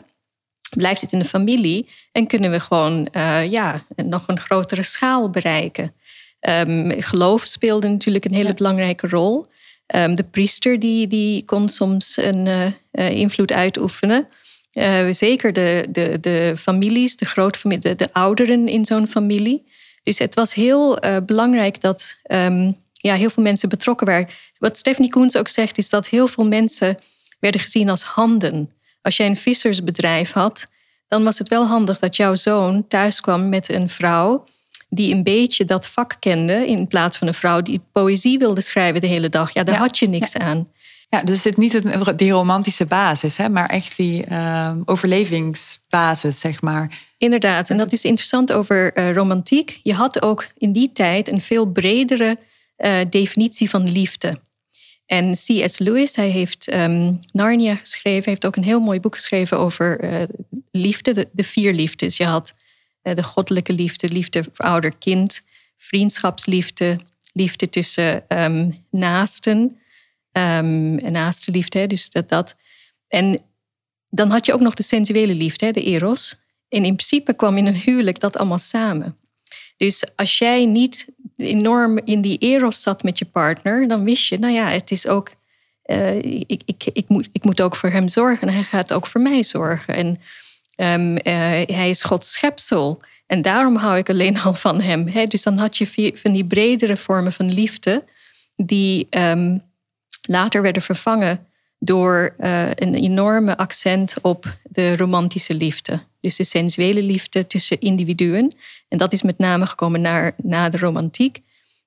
Blijft 0.70 1.02
het 1.02 1.12
in 1.12 1.20
de 1.20 1.26
familie 1.26 1.90
en 2.12 2.28
kunnen 2.28 2.52
we 2.52 2.60
gewoon 2.60 3.08
uh, 3.12 3.52
ja, 3.52 3.86
nog 3.96 4.28
een 4.28 4.40
grotere 4.40 4.84
schaal 4.84 5.30
bereiken. 5.30 5.94
Um, 6.50 7.02
geloof 7.02 7.44
speelde 7.44 7.88
natuurlijk 7.88 8.26
een 8.26 8.34
hele 8.34 8.54
belangrijke 8.54 9.08
rol. 9.08 9.48
Um, 9.96 10.16
de 10.16 10.24
priester 10.24 10.80
die, 10.80 11.08
die 11.08 11.44
kon 11.44 11.70
soms 11.70 12.18
een 12.18 12.46
uh, 12.46 13.10
invloed 13.10 13.52
uitoefenen. 13.52 14.28
Uh, 14.74 15.08
zeker 15.12 15.54
de, 15.54 15.86
de, 15.90 16.20
de 16.22 16.54
families, 16.58 17.16
de, 17.16 17.26
grootfamilie, 17.26 17.84
de, 17.84 17.96
de 17.96 18.14
ouderen 18.14 18.68
in 18.68 18.86
zo'n 18.86 19.08
familie. 19.08 19.66
Dus 20.04 20.20
het 20.20 20.36
was 20.36 20.54
heel 20.54 21.00
belangrijk 21.26 21.82
dat 21.82 22.18
um, 22.32 22.76
ja, 22.92 23.16
heel 23.16 23.30
veel 23.30 23.44
mensen 23.44 23.70
betrokken 23.70 24.08
waren. 24.08 24.28
Wat 24.60 24.78
Stephanie 24.78 25.12
Koens 25.12 25.38
ook 25.38 25.48
zegt, 25.48 25.78
is 25.78 25.90
dat 25.90 26.08
heel 26.08 26.28
veel 26.28 26.46
mensen 26.46 26.98
werden 27.40 27.62
gezien 27.62 27.90
als 27.90 28.04
handen. 28.04 28.72
Als 29.02 29.18
jij 29.18 29.28
een 29.28 29.38
vissersbedrijf 29.38 30.32
had, 30.32 30.68
dan 31.08 31.24
was 31.24 31.38
het 31.38 31.48
wel 31.48 31.66
handig 31.66 32.00
dat 32.00 32.16
jouw 32.16 32.36
zoon 32.36 32.88
thuis 32.88 33.22
kwam 33.22 33.50
met 33.50 33.70
een 33.70 33.90
vrouw 33.90 34.46
die 34.90 35.14
een 35.14 35.24
beetje 35.24 35.66
dat 35.66 35.88
vak 35.88 36.16
kende, 36.20 36.68
in 36.68 36.88
plaats 36.88 37.18
van 37.18 37.28
een 37.28 37.34
vrouw 37.34 37.62
die 37.62 37.82
poëzie 37.92 38.38
wilde 38.38 38.62
schrijven 38.62 39.02
de 39.02 39.08
hele 39.08 39.30
dag. 39.30 39.54
Ja, 39.54 39.64
daar 39.64 39.78
had 39.78 39.98
je 39.98 40.10
niks 40.10 40.38
aan. 40.38 40.68
Ja, 41.10 41.24
dus 41.24 41.44
het 41.44 41.58
niet 41.58 41.82
die 42.18 42.32
romantische 42.32 42.86
basis, 42.86 43.38
hè, 43.38 43.50
maar 43.50 43.70
echt 43.70 43.96
die 43.96 44.26
uh, 44.30 44.72
overlevingsbasis, 44.86 46.40
zeg 46.40 46.62
maar. 46.62 47.06
Inderdaad, 47.18 47.70
en 47.70 47.78
dat 47.78 47.92
is 47.92 48.06
interessant 48.06 48.54
over 48.54 48.98
uh, 48.98 49.14
romantiek. 49.14 49.80
Je 49.84 49.94
had 49.94 50.22
ook 50.22 50.48
in 50.58 50.72
die 50.72 50.92
tijd 50.94 51.32
een 51.32 51.42
veel 51.42 51.66
bredere 51.66 52.38
uh, 52.78 52.98
definitie 53.10 53.70
van 53.70 53.92
liefde. 53.92 54.40
En 55.06 55.32
C.S. 55.32 55.78
Lewis, 55.78 56.16
hij 56.16 56.30
heeft 56.30 56.74
um, 56.74 57.20
Narnia 57.32 57.76
geschreven, 57.76 58.30
heeft 58.30 58.46
ook 58.46 58.56
een 58.56 58.64
heel 58.64 58.80
mooi 58.80 59.00
boek 59.00 59.16
geschreven 59.16 59.60
over 59.60 60.04
uh, 60.04 60.24
liefde, 60.72 61.14
de, 61.14 61.30
de, 61.32 61.44
vier 61.44 61.74
liefdes. 61.74 62.18
Je 62.18 62.26
had 62.26 62.56
de 63.16 63.24
goddelijke 63.24 63.74
liefde, 63.74 64.10
liefde 64.10 64.44
voor 64.44 64.66
ouder-kind, 64.66 65.46
vriendschapsliefde, 65.78 67.00
liefde 67.34 67.70
tussen 67.70 68.24
um, 68.28 68.86
naasten, 68.92 69.80
um, 70.32 70.96
naaste 70.96 71.52
liefde, 71.52 71.88
dus 71.88 72.10
dat, 72.10 72.30
dat. 72.30 72.56
En 73.08 73.42
dan 74.10 74.30
had 74.30 74.46
je 74.46 74.54
ook 74.54 74.60
nog 74.60 74.74
de 74.74 74.84
sensuele 74.84 75.34
liefde, 75.36 75.72
de 75.72 75.84
eros. 75.84 76.36
En 76.70 76.86
in 76.86 76.96
principe 76.96 77.34
kwam 77.34 77.58
in 77.58 77.66
een 77.66 77.82
huwelijk 77.82 78.20
dat 78.20 78.38
allemaal 78.38 78.60
samen. 78.60 79.18
Dus 79.78 80.16
als 80.16 80.38
jij 80.38 80.66
niet 80.66 81.08
enorm 81.38 81.98
in 81.98 82.22
die 82.22 82.38
eros 82.38 82.82
zat 82.82 83.04
met 83.04 83.18
je 83.18 83.26
partner, 83.26 83.88
dan 83.88 84.04
wist 84.04 84.28
je, 84.28 84.40
nou 84.40 84.54
ja, 84.54 84.70
het 84.70 84.92
is 84.92 85.08
ook, 85.08 85.32
uh, 85.86 86.16
ik, 86.24 86.62
ik, 86.66 86.84
ik, 86.94 87.08
moet, 87.08 87.30
ik 87.32 87.44
moet 87.44 87.62
ook 87.62 87.76
voor 87.76 87.90
hem 87.90 88.08
zorgen 88.08 88.48
en 88.48 88.54
hij 88.54 88.64
gaat 88.64 88.94
ook 88.94 89.08
voor 89.08 89.22
mij 89.22 89.44
zorgen. 89.44 89.96
En 89.96 90.22
um, 90.78 91.12
uh, 91.12 91.22
hij 91.66 91.90
is 91.90 92.04
Gods 92.04 92.32
schepsel. 92.32 93.02
En 93.26 93.42
daarom 93.42 93.76
hou 93.76 93.98
ik 93.98 94.10
alleen 94.10 94.40
al 94.40 94.54
van 94.54 94.82
hem. 94.82 95.08
Hè? 95.08 95.26
Dus 95.26 95.44
dan 95.44 95.58
had 95.58 95.78
je 95.78 96.12
van 96.16 96.32
die 96.32 96.46
bredere 96.46 96.98
vormen 96.98 97.34
van 97.34 97.54
liefde, 97.54 98.04
die 98.56 99.08
um, 99.10 99.64
later 100.22 100.62
werden 100.62 100.82
vervangen 100.82 101.46
door 101.80 102.36
uh, 102.40 102.70
een 102.70 102.96
enorme 102.96 103.58
accent 103.58 104.16
op 104.22 104.58
de 104.64 104.98
romantische 104.98 105.56
liefde. 105.56 106.00
Dus 106.22 106.36
de 106.36 106.44
sensuele 106.44 107.02
liefde 107.02 107.48
tussen 107.48 107.80
individuen. 107.80 108.54
En 108.88 108.98
dat 108.98 109.14
is 109.14 109.22
met 109.22 109.38
name 109.38 109.66
gekomen 109.66 110.02
naar, 110.02 110.32
na 110.38 110.70
de 110.70 110.78
romantiek. 110.78 111.42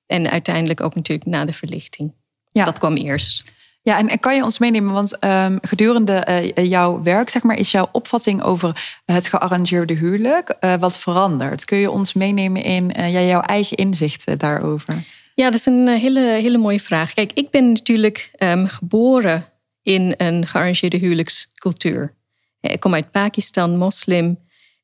En 0.07 0.29
uiteindelijk 0.29 0.81
ook 0.81 0.95
natuurlijk 0.95 1.29
na 1.29 1.45
de 1.45 1.53
verlichting. 1.53 2.11
Ja. 2.51 2.65
Dat 2.65 2.77
kwam 2.77 2.95
eerst. 2.95 3.43
Ja, 3.83 3.97
en, 3.97 4.19
kan 4.19 4.35
je 4.35 4.43
ons 4.43 4.59
meenemen, 4.59 4.93
want 4.93 5.23
um, 5.23 5.57
gedurende 5.61 6.27
uh, 6.55 6.69
jouw 6.69 7.03
werk, 7.03 7.29
zeg 7.29 7.43
maar, 7.43 7.57
is 7.57 7.71
jouw 7.71 7.89
opvatting 7.91 8.41
over 8.41 8.99
het 9.05 9.27
gearrangeerde 9.27 9.93
huwelijk 9.93 10.55
uh, 10.59 10.75
wat 10.75 10.97
veranderd? 10.97 11.65
Kun 11.65 11.77
je 11.77 11.91
ons 11.91 12.13
meenemen 12.13 12.63
in 12.63 12.91
uh, 12.97 13.13
ja, 13.13 13.21
jouw 13.21 13.41
eigen 13.41 13.77
inzichten 13.77 14.37
daarover? 14.37 15.03
Ja, 15.35 15.45
dat 15.45 15.59
is 15.59 15.65
een 15.65 15.87
hele, 15.87 16.19
hele 16.19 16.57
mooie 16.57 16.79
vraag. 16.79 17.13
Kijk, 17.13 17.31
ik 17.33 17.49
ben 17.49 17.71
natuurlijk 17.71 18.31
um, 18.37 18.67
geboren 18.67 19.45
in 19.81 20.13
een 20.17 20.47
gearrangeerde 20.47 20.97
huwelijkscultuur. 20.97 22.13
Ik 22.59 22.79
kom 22.79 22.93
uit 22.93 23.11
Pakistan, 23.11 23.77
moslim. 23.77 24.39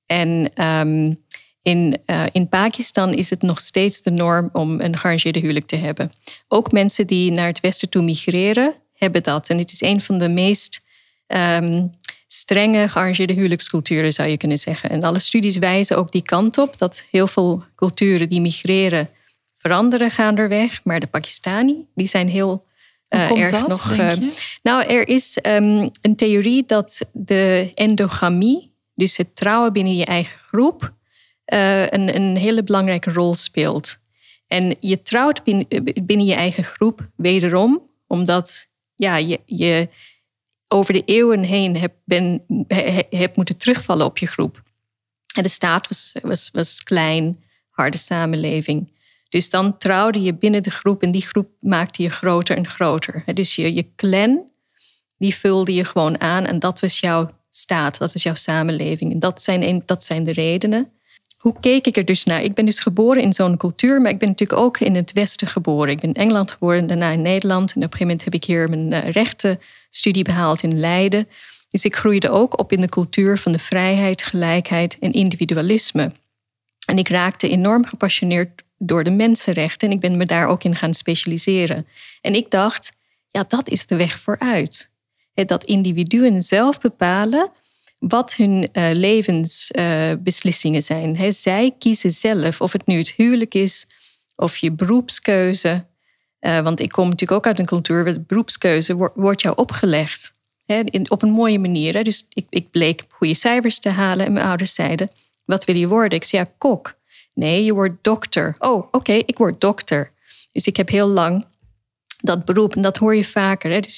En 0.06 0.52
um, 0.64 1.24
in, 1.62 2.02
in 2.32 2.50
Pakistan 2.50 3.14
is 3.14 3.30
het 3.30 3.42
nog 3.42 3.60
steeds 3.60 4.02
de 4.02 4.12
norm 4.12 4.50
om 4.54 4.82
een 4.82 4.98
gearrangeerde 4.98 5.40
huwelijk 5.40 5.68
te 5.68 5.76
hebben. 5.76 6.12
Ook 6.48 6.72
mensen 6.72 7.08
die 7.08 7.32
naar 7.32 7.48
het 7.48 7.60
westen 7.60 7.90
toe 7.90 8.02
migreren, 8.02 8.76
hebben 8.98 9.24
dat. 9.24 9.50
En 9.50 9.58
het 9.58 9.72
is 9.72 9.82
een 9.82 10.02
van 10.02 10.18
de 10.18 10.30
meest 10.30 10.86
um, 11.28 11.92
strenge 12.28 12.90
gearrangeerde 12.90 13.34
huwelijksculturen, 13.34 14.14
zou 14.14 14.30
je 14.30 14.38
kunnen 14.38 14.60
zeggen. 14.60 14.90
En 14.90 15.04
alle 15.04 15.20
studies 15.20 15.58
wijzen 15.58 15.98
ook 15.98 16.12
die 16.12 16.22
kant 16.22 16.58
op, 16.58 16.78
dat 16.78 17.06
heel 17.12 17.28
veel 17.28 17.64
culturen 17.76 18.30
die 18.30 18.42
migreren 18.42 19.10
veranderen 19.58 20.12
gaandeweg. 20.12 20.84
Maar 20.84 21.00
de 21.00 21.08
Pakistani, 21.08 21.86
die 21.96 22.08
zijn 22.08 22.30
heel 22.30 22.66
uh, 23.10 23.32
erg 23.32 23.52
dat, 23.52 23.68
nog. 23.68 23.92
Uh, 23.92 24.12
nou, 24.64 24.84
er 24.84 25.08
is 25.08 25.40
um, 25.44 25.92
een 26.02 26.16
theorie 26.16 26.64
dat 26.66 27.10
de 27.14 27.72
endogamie, 27.74 28.72
dus 28.96 29.18
het 29.18 29.36
trouwen 29.36 29.74
binnen 29.74 29.96
je 29.96 30.06
eigen 30.06 30.40
groep, 30.40 30.94
uh, 31.54 31.82
een, 31.82 32.16
een 32.16 32.38
hele 32.38 32.64
belangrijke 32.64 33.12
rol 33.12 33.36
speelt. 33.36 33.98
En 34.48 34.76
je 34.80 35.00
trouwt 35.00 35.44
binnen, 35.44 35.68
binnen 36.06 36.26
je 36.26 36.34
eigen 36.34 36.64
groep 36.64 37.10
wederom, 37.16 37.82
omdat 38.08 38.68
ja, 38.98 39.16
je, 39.46 39.90
over 40.68 40.94
de 40.94 41.04
eeuwen 41.06 41.44
heen 41.44 41.78
hebt, 41.78 41.96
ben, 42.04 42.44
moeten 43.36 43.58
terugvallen 43.58 44.06
op 44.06 44.18
je 44.18 44.28
groep. 44.28 44.64
En 45.34 45.44
de 45.44 45.50
staat 45.50 45.88
was, 45.88 46.16
was, 46.22 46.50
was 46.54 46.84
klein, 46.84 47.44
harde 47.70 47.98
samenleving. 47.98 48.96
Dus 49.30 49.50
dan 49.50 49.78
trouwde 49.78 50.22
je 50.22 50.34
binnen 50.34 50.64
de 50.64 50.72
groep 50.72 51.04
en 51.04 51.12
die 51.12 51.26
groep 51.26 51.50
maakte 51.60 52.04
je 52.04 52.10
groter 52.10 52.58
en 52.58 52.68
groter. 52.68 53.24
Dus 53.34 53.56
je, 53.56 53.74
je 53.74 53.86
clan, 53.96 54.44
die 55.18 55.36
vulde 55.36 55.74
je 55.74 55.86
gewoon 55.86 56.22
aan 56.22 56.46
en 56.46 56.60
dat 56.60 56.80
was 56.80 57.00
jouw 57.00 57.30
staat, 57.50 57.98
dat 57.98 58.14
was 58.14 58.24
jouw 58.24 58.36
samenleving. 58.36 59.12
En 59.12 59.20
dat 59.20 59.42
zijn, 59.42 59.84
dat 59.86 60.04
zijn 60.04 60.24
de 60.24 60.34
redenen. 60.34 60.92
Hoe 61.48 61.60
keek 61.60 61.88
ik 61.88 61.98
er 61.98 62.06
dus 62.06 62.24
naar? 62.24 62.44
Ik 62.44 62.54
ben 62.54 62.66
dus 62.66 62.80
geboren 62.80 63.22
in 63.22 63.34
zo'n 63.34 63.58
cultuur, 63.58 64.02
maar 64.02 64.12
ik 64.12 64.18
ben 64.18 64.28
natuurlijk 64.28 64.60
ook 64.60 64.80
in 64.80 64.96
het 64.96 65.14
Westen 65.14 65.48
geboren. 65.48 65.90
Ik 65.90 66.00
ben 66.00 66.14
in 66.14 66.22
Engeland 66.22 66.52
geboren, 66.52 66.88
daarna 66.88 67.12
in 67.12 67.22
Nederland. 67.22 67.74
En 67.74 67.76
op 67.76 67.76
een 67.76 67.82
gegeven 67.82 68.06
moment 68.08 68.24
heb 68.24 68.34
ik 68.34 68.44
hier 68.44 68.70
mijn 68.70 68.92
uh, 68.92 69.12
rechtenstudie 69.12 70.24
behaald 70.24 70.64
in 70.64 70.80
Leiden. 70.80 71.28
Dus 71.70 71.86
ik 71.86 71.96
groeide 71.96 72.30
ook 72.30 72.60
op 72.60 72.72
in 72.72 72.82
de 72.82 72.90
cultuur 72.90 73.38
van 73.38 73.52
de 73.52 73.60
vrijheid, 73.60 74.24
gelijkheid 74.24 75.00
en 75.00 75.12
individualisme. 75.12 76.12
En 76.86 76.98
ik 76.98 77.10
raakte 77.10 77.50
enorm 77.50 77.86
gepassioneerd 77.86 78.64
door 78.78 79.04
de 79.04 79.12
mensenrechten. 79.12 79.88
En 79.88 79.94
ik 79.94 80.02
ben 80.02 80.18
me 80.18 80.26
daar 80.26 80.48
ook 80.48 80.64
in 80.64 80.76
gaan 80.76 80.94
specialiseren. 80.94 81.88
En 82.22 82.36
ik 82.36 82.52
dacht, 82.52 82.92
ja, 83.32 83.46
dat 83.48 83.70
is 83.70 83.86
de 83.86 83.96
weg 83.96 84.20
vooruit. 84.20 84.90
dat 85.34 85.66
individuen 85.66 86.42
zelf 86.42 86.80
bepalen 86.80 87.52
wat 88.00 88.36
hun 88.36 88.70
uh, 88.74 88.90
levensbeslissingen 88.92 90.84
zijn. 90.84 91.34
zij 91.34 91.76
kiezen 91.80 92.12
zelf 92.12 92.62
of 92.62 92.72
het 92.72 92.86
nu 92.86 92.98
het 92.98 93.12
huwelijk 93.12 93.54
is 93.54 93.88
of 94.36 94.58
je 94.58 94.72
beroepskeuze. 94.72 95.86
Uh, 96.42 96.60
want 96.60 96.80
ik 96.80 96.90
kom 96.90 97.10
natuurlijk 97.10 97.40
ook 97.40 97.46
uit 97.46 97.60
een 97.60 97.66
cultuur 97.66 98.04
waar 98.04 98.14
de 98.14 98.20
beroepskeuze 98.20 99.12
wordt, 99.16 99.42
jou 99.42 99.56
opgelegd. 99.56 100.34
in, 100.66 101.12
op 101.12 101.22
een 101.22 101.32
mooie 101.32 101.60
manier. 101.60 102.04
Dus 102.04 102.26
ik, 102.30 102.46
ik 102.50 102.72
bleek 102.72 103.06
goede 103.10 103.34
cijfers 103.34 103.80
te 103.80 103.90
halen 103.90 104.26
en 104.26 104.34
mijn 104.34 104.46
ouders 104.46 104.74
zeiden: 104.74 105.12
Wat 105.46 105.66
wil 105.66 105.76
je 105.76 105.88
worden? 105.88 106.18
Ik 106.18 106.24
zei 106.24 106.42
ja, 106.42 106.52
kok. 106.58 106.96
Nee, 107.34 107.64
je 107.64 107.74
wordt 107.74 108.04
dokter. 108.04 108.56
Oh, 108.60 108.88
oké, 108.92 109.14
ik 109.14 109.38
word 109.38 109.62
dokter. 109.62 110.12
Dus 110.52 110.68
ik 110.68 110.78
heb 110.78 110.90
heel 110.90 111.08
lang 111.08 111.46
dat 112.22 112.46
beroep, 112.46 112.76
en 112.76 112.82
dat 112.82 112.98
hoor 112.98 113.16
je 113.16 113.26
vaker. 113.26 113.72
Hè? 113.72 113.80
Dus 113.80 113.96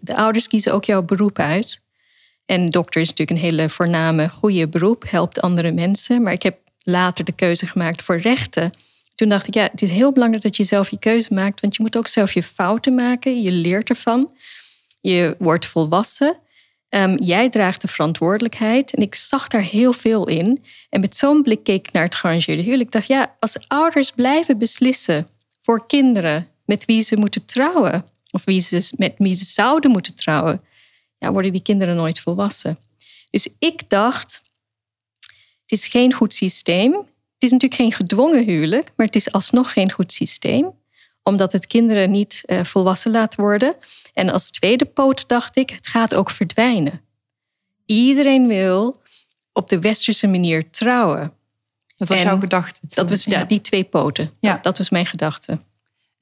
de 0.00 0.16
ouders 0.16 0.48
kiezen 0.48 0.72
ook 0.72 0.84
jouw 0.84 1.02
beroep 1.02 1.38
uit. 1.38 1.80
En 2.46 2.70
dokter 2.70 3.00
is 3.00 3.08
natuurlijk 3.08 3.38
een 3.38 3.50
hele 3.50 3.68
voorname, 3.68 4.28
goede 4.28 4.68
beroep, 4.68 5.04
helpt 5.10 5.40
andere 5.40 5.72
mensen. 5.72 6.22
Maar 6.22 6.32
ik 6.32 6.42
heb 6.42 6.58
later 6.82 7.24
de 7.24 7.32
keuze 7.32 7.66
gemaakt 7.66 8.02
voor 8.02 8.16
rechten. 8.16 8.72
Toen 9.14 9.28
dacht 9.28 9.46
ik, 9.46 9.54
ja, 9.54 9.68
het 9.70 9.82
is 9.82 9.90
heel 9.90 10.12
belangrijk 10.12 10.42
dat 10.42 10.56
je 10.56 10.64
zelf 10.64 10.90
je 10.90 10.98
keuze 10.98 11.34
maakt, 11.34 11.60
want 11.60 11.76
je 11.76 11.82
moet 11.82 11.96
ook 11.96 12.08
zelf 12.08 12.32
je 12.32 12.42
fouten 12.42 12.94
maken. 12.94 13.42
Je 13.42 13.52
leert 13.52 13.88
ervan. 13.88 14.30
Je 15.00 15.36
wordt 15.38 15.66
volwassen. 15.66 16.38
Um, 16.88 17.22
jij 17.22 17.48
draagt 17.48 17.80
de 17.80 17.88
verantwoordelijkheid. 17.88 18.94
En 18.94 19.02
ik 19.02 19.14
zag 19.14 19.48
daar 19.48 19.62
heel 19.62 19.92
veel 19.92 20.28
in. 20.28 20.64
En 20.90 21.00
met 21.00 21.16
zo'n 21.16 21.42
blik 21.42 21.64
keek 21.64 21.86
ik 21.86 21.92
naar 21.92 22.02
het 22.02 22.14
gearrangeerde 22.14 22.62
huwelijk. 22.62 22.86
Ik 22.86 22.92
dacht, 22.92 23.06
ja, 23.06 23.36
als 23.40 23.58
ouders 23.68 24.10
blijven 24.10 24.58
beslissen 24.58 25.28
voor 25.62 25.86
kinderen 25.86 26.48
met 26.64 26.84
wie 26.84 27.02
ze 27.02 27.16
moeten 27.16 27.44
trouwen, 27.44 28.04
of 28.30 28.44
wie 28.44 28.60
ze, 28.60 28.92
met 28.96 29.14
wie 29.18 29.34
ze 29.34 29.44
zouden 29.44 29.90
moeten 29.90 30.14
trouwen, 30.14 30.62
ja, 31.24 31.32
worden 31.32 31.52
die 31.52 31.62
kinderen 31.62 31.96
nooit 31.96 32.20
volwassen. 32.20 32.78
Dus 33.30 33.48
ik 33.58 33.90
dacht, 33.90 34.42
het 35.62 35.72
is 35.72 35.86
geen 35.86 36.12
goed 36.12 36.34
systeem. 36.34 36.92
Het 36.92 37.42
is 37.42 37.50
natuurlijk 37.50 37.80
geen 37.80 37.92
gedwongen 37.92 38.44
huwelijk, 38.44 38.92
maar 38.96 39.06
het 39.06 39.16
is 39.16 39.32
alsnog 39.32 39.72
geen 39.72 39.92
goed 39.92 40.12
systeem, 40.12 40.70
omdat 41.22 41.52
het 41.52 41.66
kinderen 41.66 42.10
niet 42.10 42.42
uh, 42.46 42.64
volwassen 42.64 43.10
laat 43.10 43.34
worden. 43.34 43.74
En 44.14 44.28
als 44.28 44.50
tweede 44.50 44.84
poot 44.84 45.28
dacht 45.28 45.56
ik, 45.56 45.70
het 45.70 45.86
gaat 45.86 46.14
ook 46.14 46.30
verdwijnen. 46.30 47.00
Iedereen 47.86 48.46
wil 48.46 49.02
op 49.52 49.68
de 49.68 49.78
westerse 49.78 50.26
manier 50.26 50.70
trouwen. 50.70 51.32
Dat 51.96 52.08
was 52.08 52.22
jouw 52.22 52.38
gedachte. 52.38 52.80
Dat 52.88 53.10
was 53.10 53.24
ja. 53.24 53.44
die 53.44 53.60
twee 53.60 53.84
poten. 53.84 54.30
Ja. 54.40 54.58
Dat, 54.62 54.78
was 54.78 54.90
mijn 54.90 55.06
gedachte. 55.06 55.58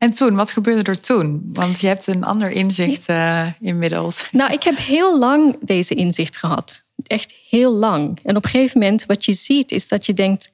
En 0.03 0.13
toen, 0.13 0.35
wat 0.35 0.51
gebeurde 0.51 0.91
er 0.91 1.01
toen? 1.01 1.49
Want 1.53 1.81
je 1.81 1.87
hebt 1.87 2.07
een 2.07 2.25
ander 2.25 2.51
inzicht 2.51 3.09
uh, 3.09 3.49
inmiddels. 3.61 4.29
Nou, 4.31 4.53
ik 4.53 4.63
heb 4.63 4.77
heel 4.77 5.19
lang 5.19 5.57
deze 5.61 5.95
inzicht 5.95 6.37
gehad. 6.37 6.87
Echt 7.07 7.35
heel 7.51 7.73
lang. 7.73 8.19
En 8.23 8.37
op 8.37 8.45
een 8.45 8.51
gegeven 8.51 8.81
moment, 8.81 9.07
wat 9.07 9.25
je 9.25 9.33
ziet, 9.33 9.73
is 9.73 9.89
dat 9.89 10.07
je 10.07 10.13
denkt: 10.13 10.53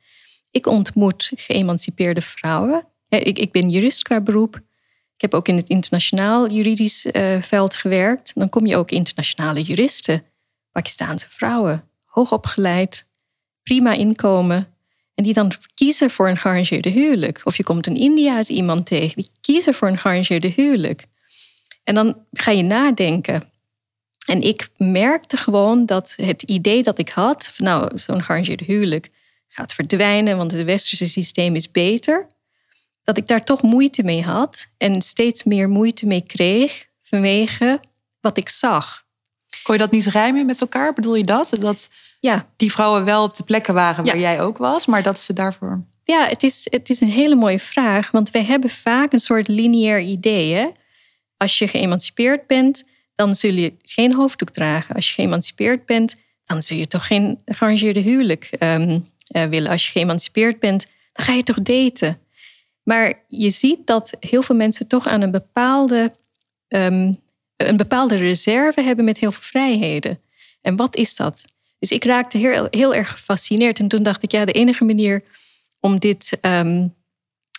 ik 0.51 0.67
ontmoet 0.67 1.33
geëmancipeerde 1.35 2.21
vrouwen. 2.21 2.87
Ik, 3.09 3.39
ik 3.39 3.53
ben 3.53 3.69
jurist 3.69 4.03
qua 4.03 4.21
beroep. 4.21 4.57
Ik 5.15 5.21
heb 5.21 5.35
ook 5.35 5.49
in 5.49 5.57
het 5.57 5.69
internationaal 5.69 6.51
juridisch 6.51 7.07
uh, 7.07 7.43
veld 7.43 7.77
gewerkt. 7.77 8.33
Dan 8.35 8.49
kom 8.49 8.67
je 8.67 8.77
ook 8.77 8.91
internationale 8.91 9.63
juristen, 9.63 10.25
Pakistaanse 10.73 11.27
vrouwen, 11.29 11.85
hoogopgeleid, 12.05 13.09
prima 13.63 13.93
inkomen. 13.93 14.78
En 15.18 15.24
die 15.24 15.33
dan 15.35 15.52
kiezen 15.74 16.11
voor 16.11 16.28
een 16.28 16.37
gearrangeerde 16.37 16.88
huwelijk. 16.88 17.40
Of 17.44 17.57
je 17.57 17.62
komt 17.62 17.87
in 17.87 17.96
India's 17.96 18.48
iemand 18.48 18.87
tegen, 18.87 19.16
die 19.16 19.31
kiezen 19.40 19.74
voor 19.74 19.88
een 19.88 19.98
gearrangeerde 19.98 20.52
huwelijk. 20.57 21.04
En 21.85 21.94
dan 21.94 22.26
ga 22.33 22.50
je 22.50 22.62
nadenken. 22.62 23.42
En 24.26 24.42
ik 24.42 24.68
merkte 24.76 25.37
gewoon 25.37 25.87
dat 25.87 26.14
het 26.16 26.42
idee 26.42 26.83
dat 26.83 26.98
ik 26.98 27.09
had, 27.09 27.50
van 27.52 27.64
nou, 27.64 27.98
zo'n 27.98 28.22
gearrangeerde 28.22 28.64
huwelijk 28.64 29.11
gaat 29.48 29.72
verdwijnen, 29.72 30.37
want 30.37 30.52
het 30.52 30.64
westerse 30.64 31.09
systeem 31.09 31.54
is 31.54 31.70
beter. 31.70 32.26
Dat 33.04 33.16
ik 33.16 33.26
daar 33.26 33.44
toch 33.44 33.62
moeite 33.62 34.02
mee 34.02 34.22
had 34.22 34.74
en 34.76 35.02
steeds 35.02 35.44
meer 35.44 35.68
moeite 35.68 36.07
mee 36.07 36.22
kreeg 36.26 36.87
vanwege 37.02 37.81
wat 38.20 38.37
ik 38.37 38.48
zag. 38.48 39.04
Kon 39.62 39.74
je 39.74 39.81
dat 39.81 39.90
niet 39.90 40.07
rijmen 40.07 40.46
met 40.46 40.61
elkaar? 40.61 40.92
Bedoel 40.92 41.14
je 41.14 41.24
dat? 41.24 41.57
Dat 41.61 41.90
ja. 42.18 42.48
die 42.57 42.72
vrouwen 42.72 43.04
wel 43.04 43.22
op 43.22 43.37
de 43.37 43.42
plekken 43.42 43.74
waren 43.74 44.04
waar 44.04 44.18
jij 44.18 44.40
ook 44.40 44.59
was, 44.59 44.87
maar 44.87 45.02
dat 45.02 45.20
ze 45.20 45.33
daarvoor. 45.33 45.85
Ja, 46.04 46.26
het 46.26 46.42
is, 46.42 46.66
het 46.70 46.88
is 46.88 47.00
een 47.00 47.11
hele 47.11 47.35
mooie 47.35 47.59
vraag, 47.59 48.11
want 48.11 48.31
wij 48.31 48.44
hebben 48.44 48.70
vaak 48.70 49.12
een 49.12 49.20
soort 49.20 49.48
lineair 49.48 50.00
idee. 50.00 50.54
Hè? 50.54 50.68
Als 51.37 51.59
je 51.59 51.68
geëmancipeerd 51.68 52.46
bent, 52.46 52.88
dan 53.14 53.35
zul 53.35 53.54
je 53.54 53.74
geen 53.83 54.14
hoofddoek 54.14 54.50
dragen. 54.50 54.94
Als 54.94 55.09
je 55.09 55.14
geëmancipeerd 55.14 55.87
bent, 55.87 56.14
dan 56.44 56.62
zul 56.62 56.76
je 56.76 56.87
toch 56.87 57.07
geen 57.07 57.38
gearrangeerde 57.44 58.00
huwelijk 58.00 58.50
um, 58.61 59.11
willen. 59.28 59.70
Als 59.70 59.87
je 59.87 59.92
geëmancipeerd 59.92 60.59
bent, 60.59 60.87
dan 61.12 61.26
ga 61.26 61.33
je 61.33 61.42
toch 61.42 61.62
daten. 61.62 62.18
Maar 62.83 63.24
je 63.26 63.50
ziet 63.50 63.87
dat 63.87 64.16
heel 64.20 64.42
veel 64.42 64.57
mensen 64.57 64.87
toch 64.87 65.07
aan 65.07 65.20
een 65.20 65.31
bepaalde 65.31 66.12
ehm, 66.68 67.12
een 67.66 67.76
bepaalde 67.76 68.16
reserve 68.16 68.83
hebben 68.83 69.04
met 69.04 69.18
heel 69.18 69.33
veel 69.33 69.42
vrijheden. 69.42 70.20
En 70.62 70.76
wat 70.76 70.96
is 70.96 71.16
dat? 71.16 71.44
Dus 71.79 71.91
ik 71.91 72.05
raakte 72.05 72.38
heel, 72.71 72.95
erg 72.95 73.11
gefascineerd. 73.11 73.79
En 73.79 73.88
toen 73.88 74.03
dacht 74.03 74.23
ik, 74.23 74.31
ja, 74.31 74.45
de 74.45 74.53
enige 74.53 74.85
manier 74.85 75.23
om 75.81 75.99
dit 75.99 76.38
um, 76.43 76.95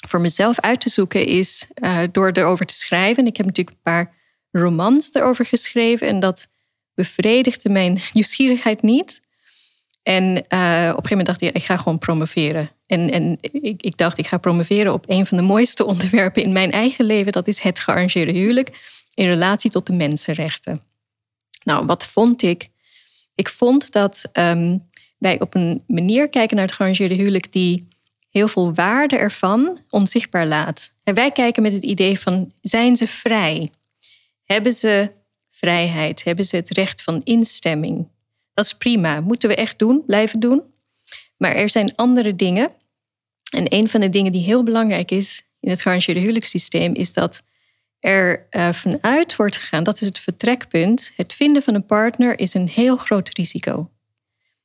voor 0.08 0.22
mezelf 0.22 0.60
uit 0.60 0.82
te 0.82 0.90
zoeken 0.90 1.26
is 1.26 1.68
uh, 1.84 2.04
door 2.12 2.32
erover 2.32 2.66
te 2.66 2.74
schrijven. 2.74 3.26
Ik 3.26 3.38
heb 3.38 3.46
natuurlijk 3.46 3.76
een 3.76 3.84
paar 3.84 4.14
romans 4.52 5.14
erover 5.14 5.46
geschreven 5.46 6.08
en 6.08 6.20
dat 6.20 6.48
bevredigde 6.94 7.70
mijn 7.70 8.02
nieuwsgierigheid 8.14 8.82
niet. 8.82 9.22
En 10.04 10.24
uh, 10.24 10.34
op 10.36 10.44
een 10.50 10.56
gegeven 10.56 11.10
moment 11.10 11.26
dacht 11.26 11.42
ik, 11.42 11.56
ik 11.56 11.64
ga 11.64 11.78
gewoon 11.78 11.98
promoveren. 11.98 12.72
En, 12.86 13.12
en 13.12 13.38
ik, 13.42 13.82
ik 13.82 13.98
dacht, 13.98 14.18
ik 14.18 14.28
ga 14.28 14.38
promoveren 14.38 14.94
op 14.94 15.06
een 15.08 15.26
van 15.26 15.38
de 15.38 15.44
mooiste 15.44 15.86
onderwerpen 15.92 16.44
in 16.44 16.52
mijn 16.52 16.72
eigen 16.72 17.06
leven. 17.06 17.32
Dat 17.32 17.48
is 17.48 17.62
het 17.62 17.80
gearrangeerde 17.80 18.32
huwelijk 18.32 18.98
in 19.14 19.28
relatie 19.28 19.72
tot 19.72 19.88
de 19.88 19.94
mensenrechten. 19.94 20.82
Nou, 21.64 21.86
wat 21.86 22.06
vond 22.06 22.42
ik? 22.42 22.70
Ik 23.40 23.50
vond 23.50 23.92
dat 23.92 24.30
ehm, 24.32 24.78
wij 25.18 25.40
op 25.40 25.56
een 25.56 25.84
manier 25.88 26.30
kijken 26.30 26.56
naar 26.56 26.66
het 26.66 26.76
gearrangeerde 26.76 27.16
huwelijk 27.16 27.52
die 27.52 27.88
heel 28.30 28.48
veel 28.48 28.74
waarde 28.74 29.18
ervan 29.18 29.80
onzichtbaar 29.90 30.48
laat. 30.48 30.94
En 31.04 31.14
wij 31.14 31.32
kijken 31.32 31.64
met 31.64 31.74
het 31.74 31.84
idee 31.84 32.20
van, 32.20 32.52
zijn 32.62 32.96
ze 32.96 33.08
vrij? 33.08 33.70
Hebben 34.44 34.74
ze 34.74 35.12
vrijheid? 35.50 36.24
Hebben 36.24 36.46
ze 36.46 36.56
het 36.56 36.70
recht 36.70 37.02
van 37.02 37.22
instemming? 37.24 38.08
Dat 38.54 38.66
is 38.66 38.74
prima, 38.74 39.22
moeten 39.22 39.50
we 39.50 39.56
echt 39.56 39.80
doen, 39.80 40.06
blijven 40.06 40.40
doen. 40.40 40.62
Maar 41.38 41.56
er 41.56 41.70
zijn 41.70 41.96
andere 41.96 42.36
dingen. 42.36 42.72
En 43.52 43.66
een 43.74 43.88
van 43.88 44.02
de 44.02 44.10
dingen 44.10 44.32
die 44.32 44.44
heel 44.44 44.64
belangrijk 44.64 45.12
is 45.12 45.44
in 45.60 45.70
het 45.70 45.82
gearrangeerde 45.82 46.20
huwelijkssysteem 46.20 46.94
is 46.94 47.14
dat 47.14 47.44
er 48.00 48.48
uh, 48.52 48.74
vanuit 48.74 49.36
wordt 49.36 49.58
gegaan, 49.58 49.84
dat 49.84 50.02
is 50.02 50.08
het 50.08 50.20
vertrekpunt. 50.20 51.12
Het 51.16 51.34
vinden 51.34 51.64
van 51.64 51.74
een 51.74 51.86
partner 51.86 52.40
is 52.40 52.54
een 52.54 52.68
heel 52.68 52.98
groot 52.98 53.30
risico. 53.30 53.90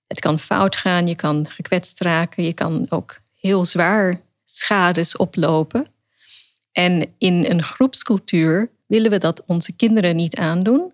Het 0.07 0.21
kan 0.21 0.39
fout 0.39 0.77
gaan, 0.77 1.07
je 1.07 1.17
kan 1.17 1.47
gekwetst 1.49 2.01
raken, 2.01 2.45
je 2.45 2.53
kan 2.53 2.87
ook 2.89 3.21
heel 3.41 3.65
zwaar 3.65 4.21
schades 4.45 5.17
oplopen. 5.17 5.87
En 6.73 7.15
in 7.19 7.45
een 7.49 7.63
groepscultuur 7.63 8.71
willen 8.87 9.11
we 9.11 9.19
dat 9.19 9.43
onze 9.47 9.77
kinderen 9.77 10.17
niet 10.17 10.37
aandoen. 10.37 10.93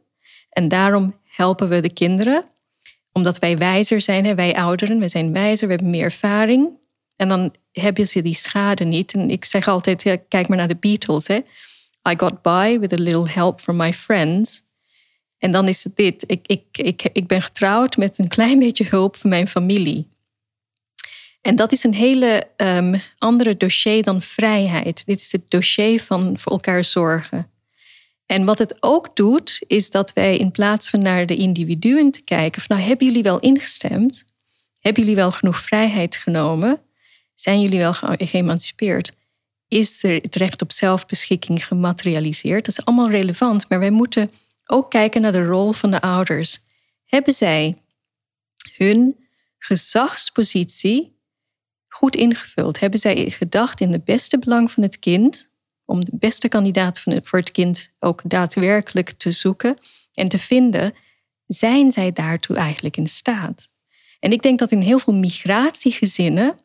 En 0.51 0.69
daarom 0.69 1.15
helpen 1.25 1.69
we 1.69 1.81
de 1.81 1.93
kinderen, 1.93 2.45
omdat 3.13 3.39
wij 3.39 3.59
wijzer 3.59 4.01
zijn, 4.01 4.35
wij 4.37 4.57
ouderen, 4.57 4.99
we 4.99 5.09
zijn 5.09 5.33
wijzer, 5.33 5.67
we 5.67 5.73
hebben 5.73 5.91
meer 5.91 6.05
ervaring. 6.05 6.69
En 7.17 7.29
dan 7.29 7.55
hebben 7.73 8.07
ze 8.07 8.23
die 8.23 8.35
schade 8.35 8.85
niet. 8.85 9.13
En 9.13 9.31
ik 9.31 9.45
zeg 9.45 9.69
altijd, 9.69 10.19
kijk 10.29 10.49
maar 10.49 10.57
naar 10.57 10.69
de 10.69 10.77
Beatles. 10.77 11.27
Hè. 11.27 11.39
I 12.11 12.15
got 12.17 12.43
by 12.43 12.79
with 12.79 12.93
a 12.93 13.03
little 13.03 13.29
help 13.29 13.61
from 13.61 13.77
my 13.77 13.93
friends. 13.93 14.63
En 15.39 15.53
dan 15.53 15.69
is 15.69 15.85
het 15.85 15.97
dit. 15.97 16.25
Ik, 16.27 16.47
ik, 16.47 16.65
ik, 16.73 17.03
ik 17.13 17.27
ben 17.27 17.43
getrouwd 17.43 17.97
met 17.97 18.19
een 18.19 18.29
klein 18.29 18.59
beetje 18.65 18.87
hulp 18.89 19.17
van 19.17 19.31
mijn 19.31 19.49
familie. 19.49 20.09
En 21.41 21.57
dat 21.57 21.73
is 21.73 21.85
een 21.85 21.95
hele 21.95 22.43
um, 22.57 22.95
andere 23.19 23.57
dossier 23.57 24.03
dan 24.03 24.23
vrijheid. 24.23 25.07
Dit 25.07 25.21
is 25.21 25.33
het 25.33 25.51
dossier 25.51 26.03
van 26.03 26.39
voor 26.39 26.53
elkaar 26.53 26.85
zorgen. 26.85 27.51
En 28.27 28.45
wat 28.45 28.59
het 28.59 28.77
ook 28.81 29.17
doet, 29.17 29.65
is 29.67 29.91
dat 29.91 30.13
wij 30.13 30.37
in 30.37 30.51
plaats 30.51 30.91
van 30.91 31.03
naar 31.03 31.27
de 31.27 31.37
individuen 31.37 32.11
te 32.11 32.23
kijken, 32.23 32.63
van 32.63 32.77
nou 32.77 32.89
hebben 32.89 33.07
jullie 33.07 33.23
wel 33.23 33.41
ingestemd? 33.41 34.25
Hebben 34.81 35.03
jullie 35.03 35.17
wel 35.17 35.33
genoeg 35.33 35.61
vrijheid 35.61 36.17
genomen? 36.17 36.81
Zijn 37.35 37.61
jullie 37.61 37.79
wel 37.79 37.95
geëmancipeerd? 37.95 39.13
Is 39.71 40.03
er 40.03 40.15
het 40.15 40.35
recht 40.35 40.63
op 40.63 40.73
zelfbeschikking 40.73 41.67
gematerialiseerd. 41.67 42.65
Dat 42.65 42.79
is 42.79 42.85
allemaal 42.85 43.11
relevant, 43.11 43.69
maar 43.69 43.79
wij 43.79 43.91
moeten 43.91 44.31
ook 44.67 44.91
kijken 44.91 45.21
naar 45.21 45.33
de 45.33 45.45
rol 45.45 45.73
van 45.73 45.91
de 45.91 46.01
ouders. 46.01 46.59
Hebben 47.05 47.35
zij 47.35 47.83
hun 48.77 49.17
gezagspositie 49.59 51.19
goed 51.89 52.17
ingevuld? 52.17 52.81
Hebben 52.81 53.01
zij 53.01 53.31
gedacht 53.31 53.81
in 53.81 53.93
het 53.93 54.05
beste 54.05 54.39
belang 54.39 54.71
van 54.71 54.83
het 54.83 54.99
kind, 54.99 55.51
om 55.85 56.05
de 56.05 56.13
beste 56.15 56.49
kandidaat 56.49 57.01
voor 57.01 57.39
het 57.39 57.51
kind 57.51 57.93
ook 57.99 58.23
daadwerkelijk 58.25 59.11
te 59.11 59.31
zoeken? 59.33 59.77
en 60.15 60.29
te 60.29 60.39
vinden, 60.39 60.95
zijn 61.47 61.93
zij 61.93 62.13
daartoe 62.13 62.57
eigenlijk 62.57 62.97
in 62.97 63.07
staat? 63.07 63.71
En 64.21 64.33
ik 64.33 64.43
denk 64.43 64.59
dat 64.59 64.73
in 64.73 64.81
heel 64.81 64.99
veel 64.99 65.15
migratiegezinnen, 65.15 66.59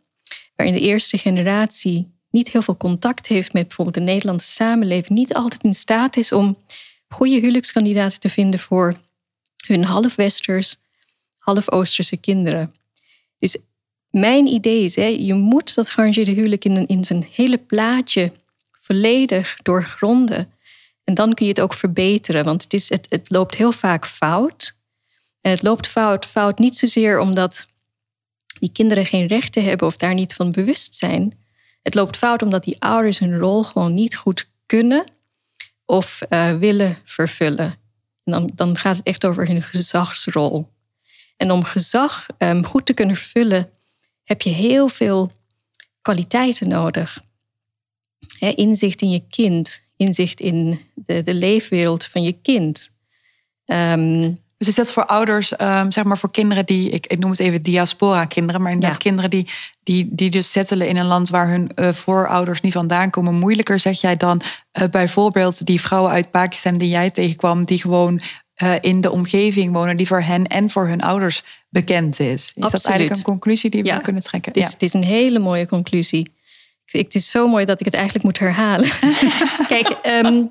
waarin 0.55 0.75
de 0.75 0.81
eerste 0.81 1.17
generatie 1.17 2.14
niet 2.35 2.49
heel 2.49 2.61
veel 2.61 2.77
contact 2.77 3.27
heeft 3.27 3.53
met 3.53 3.67
bijvoorbeeld 3.67 3.97
de 3.97 4.11
Nederlandse 4.11 4.51
samenleving, 4.51 5.09
niet 5.17 5.33
altijd 5.33 5.63
in 5.63 5.73
staat 5.73 6.17
is 6.17 6.31
om 6.31 6.57
goede 7.07 7.35
huwelijkskandidaten 7.35 8.19
te 8.19 8.29
vinden 8.29 8.59
voor 8.59 8.99
hun 9.67 9.83
half-westers, 9.83 10.77
half-oosterse 11.37 12.17
kinderen. 12.17 12.75
Dus 13.39 13.57
mijn 14.09 14.47
idee 14.47 14.83
is, 14.83 14.95
hè, 14.95 15.05
je 15.05 15.33
moet 15.33 15.75
dat 15.75 15.89
gearrangeerde 15.89 16.31
huwelijk 16.31 16.65
in, 16.65 16.87
in 16.87 17.03
zijn 17.03 17.27
hele 17.31 17.57
plaatje 17.57 18.31
volledig 18.71 19.57
doorgronden. 19.61 20.53
En 21.03 21.13
dan 21.13 21.33
kun 21.33 21.45
je 21.45 21.51
het 21.51 21.61
ook 21.61 21.73
verbeteren, 21.73 22.45
want 22.45 22.63
het, 22.63 22.73
is, 22.73 22.89
het, 22.89 23.05
het 23.09 23.29
loopt 23.29 23.55
heel 23.55 23.71
vaak 23.71 24.05
fout. 24.05 24.77
En 25.41 25.51
het 25.51 25.63
loopt 25.63 25.87
fout, 25.87 26.25
fout 26.25 26.59
niet 26.59 26.77
zozeer 26.77 27.19
omdat 27.19 27.67
die 28.59 28.71
kinderen 28.71 29.05
geen 29.05 29.27
rechten 29.27 29.63
hebben 29.63 29.87
of 29.87 29.97
daar 29.97 30.13
niet 30.13 30.33
van 30.33 30.51
bewust 30.51 30.95
zijn. 30.95 31.44
Het 31.85 31.93
loopt 31.93 32.17
fout 32.17 32.41
omdat 32.41 32.63
die 32.63 32.75
ouders 32.79 33.19
hun 33.19 33.37
rol 33.37 33.63
gewoon 33.63 33.93
niet 33.93 34.15
goed 34.15 34.49
kunnen 34.65 35.05
of 35.85 36.21
uh, 36.29 36.57
willen 36.57 36.97
vervullen. 37.03 37.77
En 38.23 38.31
dan, 38.31 38.51
dan 38.55 38.77
gaat 38.77 38.97
het 38.97 39.05
echt 39.05 39.25
over 39.25 39.47
hun 39.47 39.61
gezagsrol. 39.61 40.69
En 41.37 41.51
om 41.51 41.63
gezag 41.63 42.25
um, 42.37 42.65
goed 42.65 42.85
te 42.85 42.93
kunnen 42.93 43.15
vervullen, 43.15 43.69
heb 44.23 44.41
je 44.41 44.49
heel 44.49 44.87
veel 44.87 45.31
kwaliteiten 46.01 46.67
nodig. 46.67 47.21
inzicht 48.39 49.01
in 49.01 49.09
je 49.09 49.23
kind, 49.29 49.83
inzicht 49.97 50.39
in 50.39 50.79
de, 50.93 51.23
de 51.23 51.33
leefwereld 51.33 52.05
van 52.05 52.23
je 52.23 52.33
kind. 52.41 52.91
Um, 53.65 54.43
dus 54.57 54.67
is 54.67 54.75
dat 54.75 54.91
voor 54.91 55.05
ouders, 55.05 55.59
um, 55.59 55.91
zeg 55.91 56.03
maar 56.03 56.17
voor 56.17 56.31
kinderen 56.31 56.65
die, 56.65 56.89
ik, 56.89 57.07
ik 57.07 57.19
noem 57.19 57.31
het 57.31 57.39
even 57.39 57.61
diaspora-kinderen, 57.61 58.61
maar 58.61 58.71
inderdaad 58.71 58.97
kinderen 58.97 59.29
die, 59.29 59.47
die, 59.83 60.07
die 60.11 60.29
dus 60.29 60.51
settelen 60.51 60.87
in 60.87 60.97
een 60.97 61.05
land 61.05 61.29
waar 61.29 61.47
hun 61.47 61.71
uh, 61.75 61.89
voorouders 61.89 62.61
niet 62.61 62.73
vandaan 62.73 63.09
komen, 63.09 63.33
moeilijker 63.33 63.79
zeg 63.79 64.01
jij 64.01 64.15
dan 64.15 64.41
uh, 64.81 64.87
bijvoorbeeld 64.91 65.65
die 65.65 65.81
vrouwen 65.81 66.11
uit 66.11 66.31
Pakistan 66.31 66.77
die 66.77 66.89
jij 66.89 67.11
tegenkwam, 67.11 67.65
die 67.65 67.81
gewoon 67.81 68.21
uh, 68.63 68.73
in 68.81 69.01
de 69.01 69.11
omgeving 69.11 69.73
wonen, 69.73 69.97
die 69.97 70.07
voor 70.07 70.21
hen 70.21 70.47
en 70.47 70.69
voor 70.69 70.87
hun 70.87 71.01
ouders 71.01 71.43
bekend 71.69 72.19
is. 72.19 72.27
Is 72.27 72.47
Absoluut. 72.47 72.71
dat 72.71 72.85
eigenlijk 72.85 73.17
een 73.17 73.31
conclusie 73.33 73.69
die 73.69 73.81
we 73.81 73.87
ja. 73.87 73.97
kunnen 73.97 74.23
trekken? 74.23 74.51
Het 74.51 74.61
is, 74.61 74.67
ja. 74.67 74.73
het 74.73 74.83
is 74.83 74.93
een 74.93 75.03
hele 75.03 75.39
mooie 75.39 75.67
conclusie. 75.67 76.33
Het 76.85 77.15
is 77.15 77.31
zo 77.31 77.47
mooi 77.47 77.65
dat 77.65 77.79
ik 77.79 77.85
het 77.85 77.93
eigenlijk 77.93 78.25
moet 78.25 78.39
herhalen. 78.39 78.89
Kijk, 79.67 79.97
um, 80.05 80.49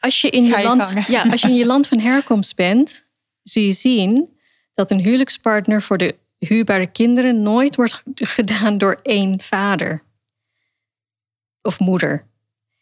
als 0.00 0.20
je 0.20 0.30
in 0.30 0.44
je, 0.44 0.56
je 0.56 0.62
land, 0.62 0.94
ja, 1.08 1.22
als 1.30 1.40
je 1.40 1.48
in 1.48 1.54
je 1.54 1.66
land 1.66 1.86
van 1.86 1.98
herkomst 1.98 2.56
bent, 2.56 3.06
zul 3.42 3.62
je 3.62 3.72
zien 3.72 4.38
dat 4.74 4.90
een 4.90 5.00
huwelijkspartner 5.00 5.82
voor 5.82 5.98
de 5.98 6.14
huurbare 6.38 6.86
kinderen 6.86 7.42
nooit 7.42 7.76
wordt 7.76 8.02
gedaan 8.14 8.78
door 8.78 9.00
één 9.02 9.40
vader 9.40 10.02
of 11.62 11.78
moeder. 11.78 12.26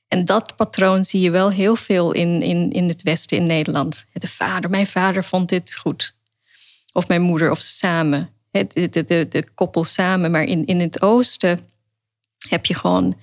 En 0.09 0.25
dat 0.25 0.57
patroon 0.57 1.05
zie 1.05 1.21
je 1.21 1.31
wel 1.31 1.51
heel 1.51 1.77
veel 1.77 2.13
in, 2.13 2.43
in, 2.43 2.71
in 2.71 2.89
het 2.89 3.03
Westen, 3.03 3.37
in 3.37 3.47
Nederland. 3.47 4.07
De 4.13 4.29
vader, 4.29 4.71
mijn 4.71 4.87
vader 4.87 5.25
vond 5.25 5.49
dit 5.49 5.77
goed. 5.77 6.15
Of 6.93 7.09
mijn 7.09 7.23
moeder, 7.23 7.51
of 7.51 7.61
samen. 7.61 8.31
De, 8.51 8.89
de, 8.91 9.05
de, 9.05 9.27
de 9.29 9.45
koppel 9.55 9.85
samen. 9.85 10.31
Maar 10.31 10.45
in, 10.45 10.67
in 10.67 10.81
het 10.81 11.03
Oosten 11.03 11.69
heb 12.49 12.67
je 12.67 12.75
gewoon 12.75 13.19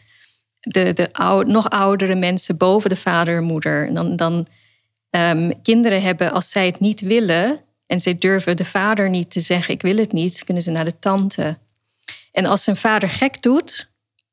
de, 0.59 0.93
de 0.93 1.13
oud, 1.13 1.47
nog 1.47 1.69
oudere 1.69 2.15
mensen 2.15 2.57
boven 2.57 2.89
de 2.89 2.95
vader 2.95 3.37
en 3.37 3.43
moeder. 3.43 3.87
En 3.87 3.93
dan, 3.93 4.15
dan 4.15 4.47
um, 5.09 5.61
kinderen 5.61 6.01
hebben, 6.01 6.31
als 6.31 6.49
zij 6.49 6.65
het 6.65 6.79
niet 6.79 7.01
willen 7.01 7.61
en 7.85 7.99
zij 7.99 8.17
durven 8.17 8.57
de 8.57 8.65
vader 8.65 9.09
niet 9.09 9.31
te 9.31 9.39
zeggen: 9.39 9.73
Ik 9.73 9.81
wil 9.81 9.97
het 9.97 10.11
niet, 10.11 10.43
kunnen 10.43 10.63
ze 10.63 10.71
naar 10.71 10.85
de 10.85 10.99
tante. 10.99 11.57
En 12.31 12.45
als 12.45 12.67
een 12.67 12.75
vader 12.75 13.09
gek 13.09 13.41
doet, 13.41 13.91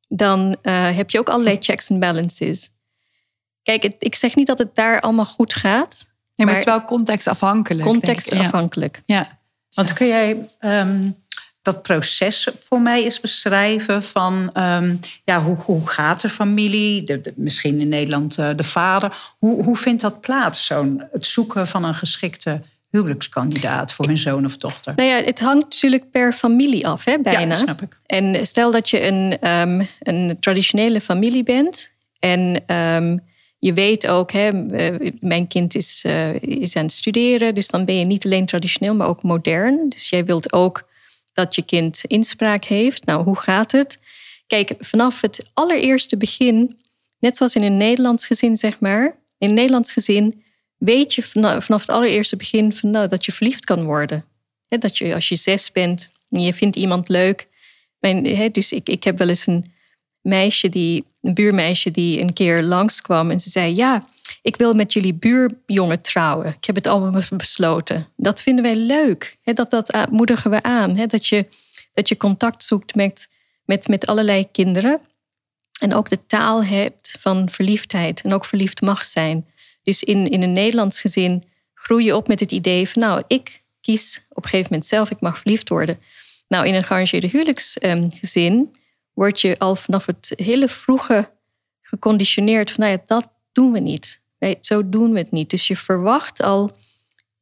dan 0.08 0.56
uh, 0.62 0.96
heb 0.96 1.10
je 1.10 1.18
ook 1.18 1.28
allerlei 1.28 1.56
checks 1.60 1.90
en 1.90 1.98
balances. 1.98 2.70
Kijk, 3.62 3.82
het, 3.82 3.94
ik 3.98 4.14
zeg 4.14 4.34
niet 4.34 4.46
dat 4.46 4.58
het 4.58 4.74
daar 4.74 5.00
allemaal 5.00 5.26
goed 5.26 5.54
gaat. 5.54 6.12
Nee, 6.34 6.46
maar, 6.46 6.56
het 6.56 6.66
is 6.66 6.72
wel 6.72 6.84
contextafhankelijk. 6.84 7.86
Contextafhankelijk. 7.86 9.02
Ja. 9.06 9.16
ja. 9.16 9.38
Want 9.70 9.92
kun 9.92 10.06
jij 10.06 10.48
um, 10.60 11.23
dat 11.64 11.82
proces 11.82 12.48
voor 12.68 12.80
mij 12.80 13.04
eens 13.04 13.20
beschrijven 13.20 14.02
van 14.02 14.50
um, 14.54 15.00
ja, 15.24 15.42
hoe, 15.42 15.56
hoe 15.56 15.88
gaat 15.88 16.20
de 16.20 16.28
familie, 16.28 17.04
de, 17.04 17.20
de, 17.20 17.32
misschien 17.36 17.80
in 17.80 17.88
Nederland 17.88 18.38
uh, 18.38 18.50
de 18.56 18.64
vader, 18.64 19.16
hoe, 19.38 19.64
hoe 19.64 19.76
vindt 19.76 20.02
dat 20.02 20.20
plaats, 20.20 20.66
zo'n 20.66 21.02
het 21.12 21.26
zoeken 21.26 21.66
van 21.66 21.84
een 21.84 21.94
geschikte 21.94 22.58
huwelijkskandidaat 22.90 23.92
voor 23.92 24.06
hun 24.06 24.18
zoon 24.18 24.44
of 24.44 24.56
dochter? 24.56 24.92
Nou 24.96 25.08
ja, 25.08 25.22
het 25.22 25.40
hangt 25.40 25.62
natuurlijk 25.62 26.10
per 26.10 26.32
familie 26.32 26.86
af, 26.86 27.04
hè, 27.04 27.18
bijna. 27.18 27.54
Ja, 27.54 27.60
snap 27.60 27.82
ik. 27.82 27.98
En 28.06 28.46
stel 28.46 28.70
dat 28.70 28.90
je 28.90 29.06
een, 29.06 29.50
um, 29.50 29.88
een 30.00 30.36
traditionele 30.40 31.00
familie 31.00 31.42
bent 31.42 31.92
en 32.18 32.74
um, 32.76 33.20
je 33.58 33.72
weet 33.72 34.06
ook, 34.06 34.32
hè, 34.32 34.68
eh, 34.68 35.12
mijn 35.20 35.46
kind 35.46 35.74
is, 35.74 36.04
uh, 36.06 36.34
is 36.34 36.76
aan 36.76 36.84
het 36.84 36.92
studeren, 36.92 37.54
dus 37.54 37.68
dan 37.68 37.84
ben 37.84 37.98
je 37.98 38.06
niet 38.06 38.24
alleen 38.24 38.46
traditioneel, 38.46 38.94
maar 38.94 39.06
ook 39.06 39.22
modern. 39.22 39.88
Dus 39.88 40.08
jij 40.08 40.24
wilt 40.24 40.52
ook 40.52 40.92
dat 41.34 41.54
je 41.54 41.62
kind 41.62 42.00
inspraak 42.04 42.64
heeft. 42.64 43.04
Nou, 43.04 43.24
hoe 43.24 43.38
gaat 43.38 43.72
het? 43.72 44.02
Kijk, 44.46 44.74
vanaf 44.78 45.20
het 45.20 45.46
allereerste 45.54 46.16
begin, 46.16 46.80
net 47.18 47.36
zoals 47.36 47.56
in 47.56 47.62
een 47.62 47.76
Nederlands 47.76 48.26
gezin, 48.26 48.56
zeg 48.56 48.80
maar, 48.80 49.04
in 49.38 49.48
een 49.48 49.54
Nederlands 49.54 49.92
gezin 49.92 50.44
weet 50.76 51.14
je 51.14 51.22
vanaf 51.22 51.68
het 51.68 51.88
allereerste 51.88 52.36
begin 52.36 52.72
van, 52.72 52.90
nou, 52.90 53.08
dat 53.08 53.24
je 53.24 53.32
verliefd 53.32 53.64
kan 53.64 53.84
worden. 53.84 54.24
dat 54.68 54.98
je 54.98 55.14
als 55.14 55.28
je 55.28 55.36
zes 55.36 55.72
bent 55.72 56.10
en 56.30 56.40
je 56.40 56.54
vindt 56.54 56.76
iemand 56.76 57.08
leuk. 57.08 57.48
Mijn, 57.98 58.52
dus 58.52 58.72
ik, 58.72 58.88
ik 58.88 59.04
heb 59.04 59.18
wel 59.18 59.28
eens 59.28 59.46
een 59.46 59.72
meisje 60.20 60.68
die, 60.68 61.04
een 61.20 61.34
buurmeisje 61.34 61.90
die 61.90 62.20
een 62.20 62.32
keer 62.32 62.62
langskwam 62.62 63.30
en 63.30 63.40
ze 63.40 63.50
zei: 63.50 63.74
Ja, 63.74 64.06
ik 64.44 64.56
wil 64.56 64.74
met 64.74 64.92
jullie 64.92 65.14
buurjongen 65.14 66.02
trouwen. 66.02 66.46
Ik 66.46 66.64
heb 66.64 66.74
het 66.74 66.86
allemaal 66.86 67.22
besloten. 67.36 68.08
Dat 68.16 68.42
vinden 68.42 68.64
wij 68.64 68.76
leuk. 68.76 69.36
dat, 69.42 69.70
dat 69.70 70.10
moedigen 70.10 70.50
we 70.50 70.62
aan. 70.62 70.94
dat, 71.06 71.26
je, 71.26 71.48
dat 71.94 72.08
je 72.08 72.16
contact 72.16 72.64
zoekt 72.64 72.94
met, 72.94 73.28
met, 73.64 73.88
met 73.88 74.06
allerlei 74.06 74.50
kinderen. 74.50 75.00
En 75.80 75.94
ook 75.94 76.08
de 76.08 76.26
taal 76.26 76.64
hebt 76.64 77.16
van 77.18 77.50
verliefdheid. 77.50 78.20
En 78.20 78.32
ook 78.32 78.44
verliefd 78.44 78.80
mag 78.80 79.04
zijn. 79.04 79.46
Dus 79.82 80.02
in, 80.02 80.30
in 80.30 80.42
een 80.42 80.52
Nederlands 80.52 81.00
gezin 81.00 81.44
groei 81.74 82.04
je 82.04 82.16
op 82.16 82.28
met 82.28 82.40
het 82.40 82.52
idee 82.52 82.88
van... 82.88 83.02
nou, 83.02 83.22
ik 83.26 83.62
kies 83.80 84.26
op 84.28 84.44
een 84.44 84.50
gegeven 84.50 84.70
moment 84.70 84.88
zelf, 84.88 85.10
ik 85.10 85.20
mag 85.20 85.38
verliefd 85.38 85.68
worden. 85.68 86.00
Nou, 86.48 86.66
in 86.66 86.74
een 86.74 86.84
gearrangeerde 86.84 87.28
huwelijksgezin 87.28 88.76
word 89.12 89.40
je 89.40 89.58
al 89.58 89.76
vanaf 89.76 90.06
het 90.06 90.32
hele 90.36 90.68
vroege 90.68 91.30
geconditioneerd 91.80 92.70
van... 92.70 92.84
nou 92.84 92.96
ja, 92.96 93.02
dat 93.06 93.32
doen 93.52 93.72
we 93.72 93.78
niet. 93.80 94.22
Zo 94.60 94.88
doen 94.88 95.12
we 95.12 95.18
het 95.18 95.30
niet. 95.30 95.50
Dus 95.50 95.66
je 95.66 95.76
verwacht 95.76 96.42
al 96.42 96.70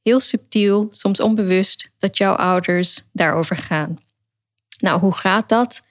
heel 0.02 0.20
subtiel, 0.20 0.86
soms 0.90 1.20
onbewust, 1.20 1.90
dat 1.98 2.16
jouw 2.16 2.34
ouders 2.34 3.04
daarover 3.12 3.56
gaan. 3.56 3.98
Nou, 4.78 5.00
hoe 5.00 5.14
gaat 5.14 5.48
dat? 5.48 5.86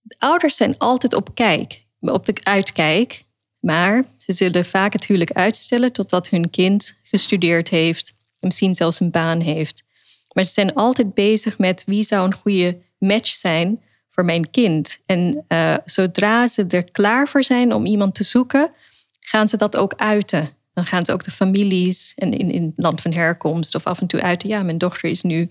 De 0.00 0.16
ouders 0.18 0.56
zijn 0.56 0.78
altijd 0.78 1.14
op 1.14 1.34
kijk, 1.34 1.84
op 2.00 2.26
de 2.26 2.34
uitkijk, 2.42 3.24
maar 3.60 4.04
ze 4.16 4.32
zullen 4.32 4.66
vaak 4.66 4.92
het 4.92 5.04
huwelijk 5.04 5.32
uitstellen 5.32 5.92
totdat 5.92 6.28
hun 6.28 6.50
kind 6.50 6.98
gestudeerd 7.02 7.68
heeft, 7.68 8.14
misschien 8.40 8.74
zelfs 8.74 9.00
een 9.00 9.10
baan 9.10 9.40
heeft. 9.40 9.84
Maar 10.32 10.44
ze 10.44 10.52
zijn 10.52 10.74
altijd 10.74 11.14
bezig 11.14 11.58
met 11.58 11.84
wie 11.86 12.02
zou 12.02 12.26
een 12.26 12.34
goede 12.34 12.78
match 12.98 13.28
zijn 13.28 13.82
voor 14.10 14.24
mijn 14.24 14.50
kind. 14.50 15.02
En 15.06 15.44
uh, 15.48 15.76
zodra 15.84 16.46
ze 16.46 16.66
er 16.66 16.90
klaar 16.90 17.28
voor 17.28 17.42
zijn 17.42 17.74
om 17.74 17.86
iemand 17.86 18.14
te 18.14 18.24
zoeken, 18.24 18.70
gaan 19.24 19.48
ze 19.48 19.56
dat 19.56 19.76
ook 19.76 19.94
uiten. 19.96 20.50
Dan 20.74 20.86
gaan 20.86 21.04
ze 21.04 21.12
ook 21.12 21.24
de 21.24 21.30
families 21.30 22.12
en 22.14 22.32
in, 22.32 22.50
in 22.50 22.62
het 22.62 22.84
land 22.84 23.00
van 23.00 23.12
herkomst 23.12 23.74
of 23.74 23.86
af 23.86 24.00
en 24.00 24.06
toe 24.06 24.22
uiten. 24.22 24.48
Ja, 24.48 24.62
mijn 24.62 24.78
dochter 24.78 25.10
is 25.10 25.22
nu 25.22 25.50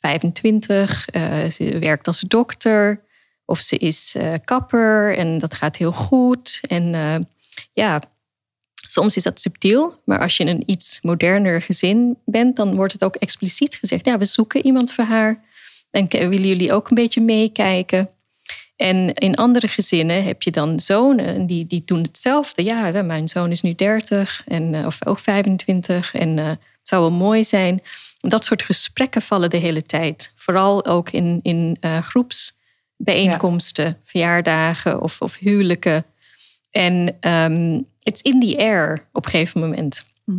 25, 0.00 1.06
uh, 1.14 1.44
eh, 1.44 1.50
ze 1.50 1.78
werkt 1.78 2.06
als 2.06 2.20
dokter 2.20 3.06
of 3.44 3.60
ze 3.60 3.76
is 3.76 4.14
uh, 4.16 4.34
kapper 4.44 5.16
en 5.16 5.38
dat 5.38 5.54
gaat 5.54 5.76
heel 5.76 5.92
goed. 5.92 6.60
En 6.68 6.94
uh, 6.94 7.16
ja, 7.72 8.02
soms 8.86 9.16
is 9.16 9.22
dat 9.22 9.40
subtiel, 9.40 10.00
maar 10.04 10.20
als 10.20 10.36
je 10.36 10.44
in 10.44 10.48
een 10.48 10.70
iets 10.70 10.98
moderner 11.02 11.62
gezin 11.62 12.18
bent, 12.24 12.56
dan 12.56 12.74
wordt 12.74 12.92
het 12.92 13.04
ook 13.04 13.16
expliciet 13.16 13.74
gezegd. 13.74 14.04
Ja, 14.04 14.18
we 14.18 14.24
zoeken 14.24 14.64
iemand 14.64 14.92
voor 14.92 15.04
haar. 15.04 15.46
En 15.90 16.08
willen 16.08 16.48
jullie 16.48 16.72
ook 16.72 16.88
een 16.88 16.94
beetje 16.94 17.20
meekijken? 17.20 18.10
En 18.78 19.14
in 19.14 19.36
andere 19.36 19.68
gezinnen 19.68 20.24
heb 20.24 20.42
je 20.42 20.50
dan 20.50 20.80
zonen 20.80 21.26
en 21.26 21.46
die, 21.46 21.66
die 21.66 21.82
doen 21.84 22.02
hetzelfde. 22.02 22.64
Ja, 22.64 23.02
mijn 23.02 23.28
zoon 23.28 23.50
is 23.50 23.60
nu 23.60 23.74
30 23.74 24.42
en, 24.46 24.74
eh, 24.74 24.86
of 24.86 25.06
ook 25.06 25.18
25 25.18 26.14
en 26.14 26.38
uh, 26.38 26.46
het 26.48 26.58
zou 26.82 27.02
wel 27.02 27.12
mooi 27.12 27.44
zijn. 27.44 27.82
Dat 28.18 28.44
soort 28.44 28.62
gesprekken 28.62 29.22
vallen 29.22 29.50
de 29.50 29.56
hele 29.56 29.82
tijd. 29.82 30.32
Vooral 30.36 30.86
ook 30.86 31.10
in, 31.10 31.40
in 31.42 31.76
uh, 31.80 31.98
groepsbijeenkomsten, 32.02 33.98
verjaardagen 34.04 35.02
of, 35.02 35.20
of 35.20 35.38
huwelijken. 35.38 36.04
En 36.70 37.16
um, 37.20 37.86
it's 38.02 38.22
in 38.22 38.40
the 38.40 38.58
air 38.58 39.06
op 39.12 39.24
een 39.24 39.30
gegeven 39.30 39.60
moment. 39.60 40.06
Hm. 40.24 40.32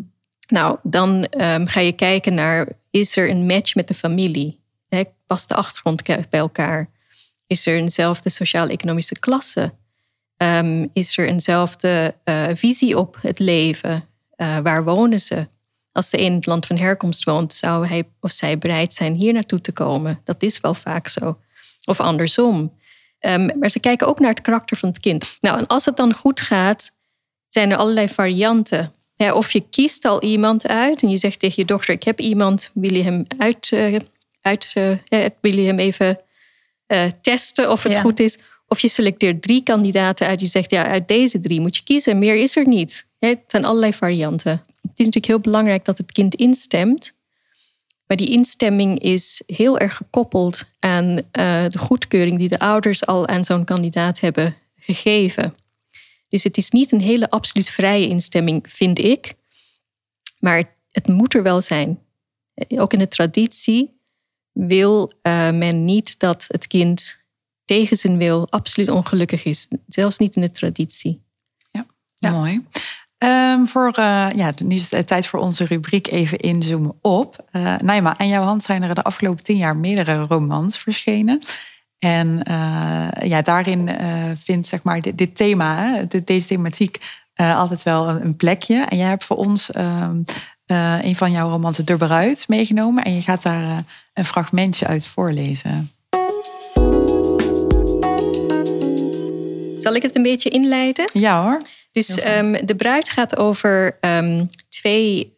Nou, 0.47 0.77
dan 0.83 1.23
ehm, 1.23 1.65
ga 1.65 1.79
je 1.79 1.91
kijken 1.91 2.33
naar, 2.33 2.67
is 2.89 3.17
er 3.17 3.29
een 3.29 3.45
match 3.45 3.75
met 3.75 3.87
de 3.87 3.93
familie? 3.93 4.59
He, 4.89 5.03
past 5.27 5.49
de 5.49 5.55
achtergrond 5.55 6.03
bij 6.03 6.39
elkaar? 6.39 6.89
Is 7.49 7.65
er 7.65 7.77
eenzelfde 7.77 8.29
sociaal-economische 8.29 9.19
klasse? 9.19 9.73
Ehm, 10.37 10.87
is 10.93 11.17
er 11.17 11.27
eenzelfde 11.27 12.15
uh, 12.25 12.47
visie 12.53 12.97
op 12.97 13.17
het 13.21 13.39
leven? 13.39 14.05
Uh, 14.37 14.57
waar 14.57 14.83
wonen 14.83 15.19
ze? 15.19 15.47
Als 15.91 16.09
de 16.09 16.17
een 16.17 16.25
in 16.25 16.33
het 16.33 16.45
land 16.45 16.65
van 16.65 16.77
herkomst 16.77 17.23
woont, 17.23 17.53
zou 17.53 17.87
hij 17.87 18.09
of 18.19 18.31
zij 18.31 18.57
bereid 18.57 18.93
zijn 18.93 19.15
hier 19.15 19.33
naartoe 19.33 19.61
te 19.61 19.71
komen. 19.71 20.21
Dat 20.23 20.43
is 20.43 20.59
wel 20.59 20.73
vaak 20.73 21.07
zo. 21.07 21.39
Of 21.85 21.99
andersom. 21.99 22.77
Um, 23.19 23.59
maar 23.59 23.69
ze 23.69 23.79
kijken 23.79 24.07
ook 24.07 24.19
naar 24.19 24.29
het 24.29 24.41
karakter 24.41 24.77
van 24.77 24.89
het 24.89 24.99
kind. 24.99 25.37
Nou, 25.41 25.59
en 25.59 25.67
als 25.67 25.85
het 25.85 25.97
dan 25.97 26.13
goed 26.13 26.41
gaat, 26.41 26.91
zijn 27.49 27.71
er 27.71 27.77
allerlei 27.77 28.09
varianten. 28.09 28.93
Of 29.17 29.51
je 29.51 29.69
kiest 29.69 30.05
al 30.05 30.21
iemand 30.21 30.67
uit 30.67 31.01
en 31.01 31.09
je 31.09 31.17
zegt 31.17 31.39
tegen 31.39 31.61
je 31.61 31.65
dochter: 31.65 31.93
Ik 31.93 32.03
heb 32.03 32.19
iemand, 32.19 32.71
wil 32.73 32.93
je 32.93 33.03
hem 33.03 33.25
uit, 33.37 33.71
uh, 33.71 33.99
uit 34.39 34.73
wil 35.41 35.57
je 35.57 35.65
hem 35.65 35.79
even 35.79 36.19
uh, 36.89 37.05
testen 37.21 37.71
of 37.71 37.83
het 37.83 37.93
ja. 37.93 38.01
goed 38.01 38.19
is? 38.19 38.39
Of 38.67 38.79
je 38.79 38.89
selecteert 38.89 39.41
drie 39.41 39.63
kandidaten 39.63 40.27
uit. 40.27 40.39
Je 40.39 40.47
zegt: 40.47 40.71
Ja, 40.71 40.87
uit 40.87 41.07
deze 41.07 41.39
drie 41.39 41.61
moet 41.61 41.75
je 41.75 41.83
kiezen. 41.83 42.19
Meer 42.19 42.35
is 42.35 42.55
er 42.55 42.67
niet. 42.67 43.07
het 43.19 43.39
zijn 43.47 43.65
allerlei 43.65 43.93
varianten. 43.93 44.51
Het 44.81 44.99
is 44.99 45.05
natuurlijk 45.05 45.25
heel 45.25 45.39
belangrijk 45.39 45.85
dat 45.85 45.97
het 45.97 46.11
kind 46.11 46.35
instemt. 46.35 47.17
Maar 48.07 48.17
die 48.17 48.29
instemming 48.29 48.99
is 48.99 49.43
heel 49.45 49.79
erg 49.79 49.95
gekoppeld 49.95 50.65
aan 50.79 51.15
de 51.69 51.77
goedkeuring 51.77 52.37
die 52.37 52.47
de 52.47 52.59
ouders 52.59 53.05
al 53.05 53.27
aan 53.27 53.45
zo'n 53.45 53.65
kandidaat 53.65 54.19
hebben 54.19 54.55
gegeven. 54.79 55.55
Dus 56.29 56.43
het 56.43 56.57
is 56.57 56.69
niet 56.69 56.91
een 56.91 57.01
hele 57.01 57.29
absoluut 57.29 57.69
vrije 57.69 58.07
instemming, 58.07 58.65
vind 58.67 58.99
ik. 58.99 59.33
Maar 60.39 60.75
het 60.91 61.07
moet 61.07 61.33
er 61.33 61.43
wel 61.43 61.61
zijn. 61.61 61.99
Ook 62.67 62.93
in 62.93 62.99
de 62.99 63.07
traditie 63.07 63.98
wil 64.67 65.11
uh, 65.23 65.51
men 65.51 65.85
niet 65.85 66.19
dat 66.19 66.45
het 66.47 66.67
kind 66.67 67.23
tegen 67.65 67.97
zijn 67.97 68.17
wil 68.17 68.49
absoluut 68.49 68.89
ongelukkig 68.89 69.43
is. 69.43 69.67
Zelfs 69.87 70.17
niet 70.17 70.35
in 70.35 70.41
de 70.41 70.51
traditie. 70.51 71.21
Ja, 71.71 71.85
ja. 72.15 72.29
mooi. 72.29 72.67
Um, 73.17 73.67
voor, 73.67 73.93
uh, 73.99 74.27
ja, 74.35 74.53
nu 74.63 74.75
is 74.75 74.91
het 74.91 75.07
tijd 75.07 75.27
voor 75.27 75.39
onze 75.39 75.65
rubriek 75.65 76.07
even 76.07 76.37
inzoomen 76.37 76.97
op. 77.01 77.45
Uh, 77.51 77.77
Naima, 77.77 78.17
aan 78.17 78.27
jouw 78.27 78.43
hand 78.43 78.63
zijn 78.63 78.83
er 78.83 78.95
de 78.95 79.03
afgelopen 79.03 79.43
tien 79.43 79.57
jaar 79.57 79.77
meerdere 79.77 80.25
romans 80.25 80.77
verschenen. 80.77 81.39
En 81.99 82.41
uh, 82.49 83.07
ja, 83.29 83.41
daarin 83.41 83.89
vindt 84.43 84.67
zeg 84.67 84.83
maar 84.83 85.01
dit, 85.01 85.17
dit 85.17 85.35
thema, 85.35 85.77
hè, 85.77 86.23
deze 86.23 86.47
thematiek, 86.47 86.97
altijd 87.35 87.83
wel 87.83 88.09
een, 88.09 88.25
een, 88.25 88.35
plekje. 88.35 88.85
En 88.89 88.97
jij 88.97 89.07
hebt 89.07 89.25
voor 89.25 89.37
ons 89.37 89.69
ehm, 90.69 91.05
een 91.05 91.15
van 91.15 91.31
jouw 91.31 91.49
romansen 91.49 91.85
Durberuit 91.85 92.45
meegenomen. 92.47 93.03
En 93.03 93.15
je 93.15 93.21
gaat 93.21 93.41
daar 93.41 93.83
een 94.13 94.25
fragmentje 94.25 94.87
uit 94.87 95.07
voorlezen. 95.07 95.89
Zal 99.75 99.93
ik 99.93 100.01
het 100.01 100.15
een 100.15 100.23
beetje 100.23 100.49
inleiden? 100.49 101.09
Ja 101.13 101.43
hoor. 101.43 101.61
Dus 101.91 102.25
um, 102.25 102.65
De 102.65 102.75
Bruid 102.75 103.09
gaat 103.09 103.37
over 103.37 103.97
um, 104.01 104.49
twee, 104.69 105.37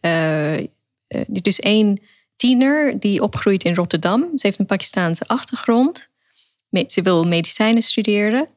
dus 1.27 1.59
één 1.59 1.99
tiener 2.35 2.99
die 2.99 3.23
opgroeit 3.23 3.63
in 3.63 3.75
Rotterdam. 3.75 4.21
Ze 4.21 4.47
heeft 4.47 4.59
een 4.59 4.65
Pakistaanse 4.65 5.27
achtergrond 5.27 6.09
ze 6.71 7.01
wil 7.01 7.23
medicijnen 7.23 7.83
studeren. 7.83 8.47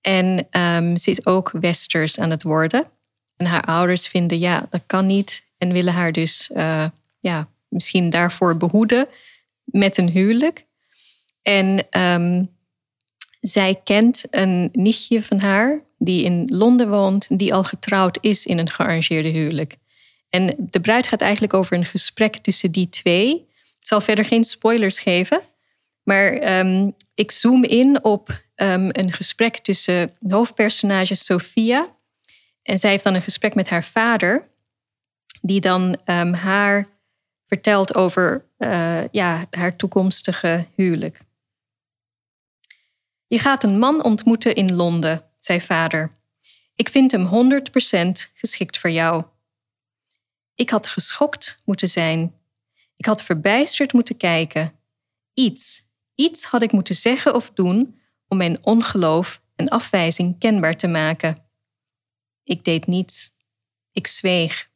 En 0.00 0.46
um, 0.50 0.96
ze 0.96 1.10
is 1.10 1.26
ook 1.26 1.50
westers 1.60 2.18
aan 2.18 2.30
het 2.30 2.42
worden. 2.42 2.84
En 3.42 3.48
haar 3.48 3.64
ouders 3.64 4.08
vinden, 4.08 4.38
ja, 4.38 4.66
dat 4.70 4.82
kan 4.86 5.06
niet. 5.06 5.44
En 5.58 5.72
willen 5.72 5.92
haar 5.92 6.12
dus 6.12 6.50
uh, 6.54 6.86
ja, 7.20 7.48
misschien 7.68 8.10
daarvoor 8.10 8.56
behoeden 8.56 9.08
met 9.64 9.96
een 9.96 10.08
huwelijk. 10.08 10.66
En 11.42 11.86
um, 11.90 12.50
zij 13.40 13.80
kent 13.84 14.24
een 14.30 14.68
nichtje 14.72 15.24
van 15.24 15.38
haar 15.38 15.80
die 15.98 16.24
in 16.24 16.44
Londen 16.46 16.90
woont, 16.90 17.38
die 17.38 17.54
al 17.54 17.64
getrouwd 17.64 18.18
is 18.20 18.46
in 18.46 18.58
een 18.58 18.70
gearrangeerde 18.70 19.28
huwelijk. 19.28 19.76
En 20.28 20.54
de 20.58 20.80
bruid 20.80 21.06
gaat 21.06 21.20
eigenlijk 21.20 21.54
over 21.54 21.76
een 21.76 21.84
gesprek 21.84 22.36
tussen 22.36 22.70
die 22.70 22.88
twee. 22.88 23.34
Ik 23.80 23.86
zal 23.86 24.00
verder 24.00 24.24
geen 24.24 24.44
spoilers 24.44 25.00
geven. 25.00 25.40
Maar 26.02 26.58
um, 26.58 26.94
ik 27.14 27.30
zoom 27.30 27.64
in 27.64 28.04
op 28.04 28.28
um, 28.56 28.88
een 28.92 29.12
gesprek 29.12 29.56
tussen 29.56 30.16
hoofdpersonage 30.28 31.14
Sophia. 31.14 32.00
En 32.62 32.78
zij 32.78 32.90
heeft 32.90 33.04
dan 33.04 33.14
een 33.14 33.22
gesprek 33.22 33.54
met 33.54 33.68
haar 33.68 33.84
vader, 33.84 34.48
die 35.40 35.60
dan 35.60 35.98
um, 36.06 36.34
haar 36.34 36.88
vertelt 37.46 37.94
over 37.94 38.44
uh, 38.58 39.08
ja, 39.08 39.46
haar 39.50 39.76
toekomstige 39.76 40.66
huwelijk. 40.74 41.20
Je 43.26 43.38
gaat 43.38 43.64
een 43.64 43.78
man 43.78 44.04
ontmoeten 44.04 44.54
in 44.54 44.74
Londen, 44.74 45.24
zei 45.38 45.60
vader. 45.60 46.16
Ik 46.74 46.88
vind 46.88 47.12
hem 47.12 47.26
100% 47.26 48.32
geschikt 48.34 48.78
voor 48.78 48.90
jou. 48.90 49.24
Ik 50.54 50.70
had 50.70 50.88
geschokt 50.88 51.62
moeten 51.64 51.88
zijn. 51.88 52.34
Ik 52.96 53.04
had 53.04 53.22
verbijsterd 53.22 53.92
moeten 53.92 54.16
kijken. 54.16 54.72
Iets, 55.34 55.90
Iets 56.14 56.44
had 56.44 56.62
ik 56.62 56.72
moeten 56.72 56.94
zeggen 56.94 57.34
of 57.34 57.50
doen 57.50 57.98
om 58.28 58.36
mijn 58.36 58.58
ongeloof 58.64 59.42
en 59.54 59.68
afwijzing 59.68 60.38
kenbaar 60.38 60.76
te 60.76 60.86
maken. 60.86 61.44
Ik 62.44 62.64
deed 62.64 62.86
niets. 62.86 63.30
Ik 63.92 64.06
zweeg. 64.06 64.70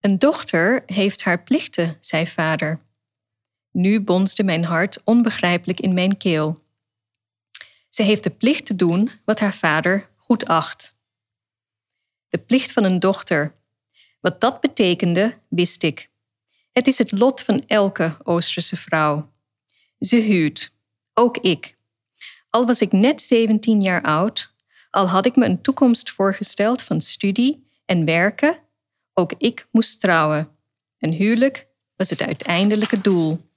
Een 0.00 0.18
dochter 0.18 0.82
heeft 0.86 1.24
haar 1.24 1.42
plichten, 1.42 1.96
zei 2.00 2.26
vader. 2.26 2.80
Nu 3.70 4.00
bonsde 4.00 4.44
mijn 4.44 4.64
hart 4.64 5.04
onbegrijpelijk 5.04 5.80
in 5.80 5.94
mijn 5.94 6.16
keel. 6.16 6.64
Ze 7.88 8.02
heeft 8.02 8.24
de 8.24 8.30
plicht 8.30 8.66
te 8.66 8.76
doen 8.76 9.10
wat 9.24 9.40
haar 9.40 9.54
vader 9.54 10.08
goed 10.16 10.46
acht. 10.46 10.96
De 12.28 12.38
plicht 12.38 12.72
van 12.72 12.84
een 12.84 12.98
dochter. 12.98 13.54
Wat 14.20 14.40
dat 14.40 14.60
betekende, 14.60 15.38
wist 15.48 15.82
ik. 15.82 16.10
Het 16.72 16.86
is 16.86 16.98
het 16.98 17.12
lot 17.12 17.42
van 17.42 17.64
elke 17.66 18.16
Oosterse 18.22 18.76
vrouw. 18.76 19.32
Ze 19.98 20.16
huurt. 20.16 20.72
Ook 21.14 21.36
ik. 21.38 21.76
Al 22.50 22.66
was 22.66 22.80
ik 22.80 22.92
net 22.92 23.22
17 23.22 23.82
jaar 23.82 24.02
oud, 24.02 24.52
al 24.96 25.08
had 25.08 25.26
ik 25.26 25.36
me 25.36 25.44
een 25.44 25.62
toekomst 25.62 26.10
voorgesteld 26.10 26.82
van 26.82 27.00
studie 27.00 27.68
en 27.84 28.04
werken, 28.04 28.58
ook 29.14 29.32
ik 29.38 29.68
moest 29.70 30.00
trouwen. 30.00 30.48
Een 30.98 31.12
huwelijk 31.12 31.66
was 31.96 32.10
het 32.10 32.22
uiteindelijke 32.22 33.00
doel. 33.00 33.50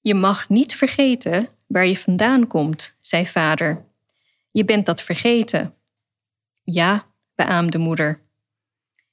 Je 0.00 0.14
mag 0.14 0.48
niet 0.48 0.74
vergeten 0.74 1.48
waar 1.66 1.86
je 1.86 1.96
vandaan 1.96 2.46
komt, 2.46 2.96
zei 3.00 3.26
vader. 3.26 3.84
Je 4.50 4.64
bent 4.64 4.86
dat 4.86 5.02
vergeten. 5.02 5.74
Ja, 6.62 7.06
beaamde 7.34 7.78
moeder. 7.78 8.22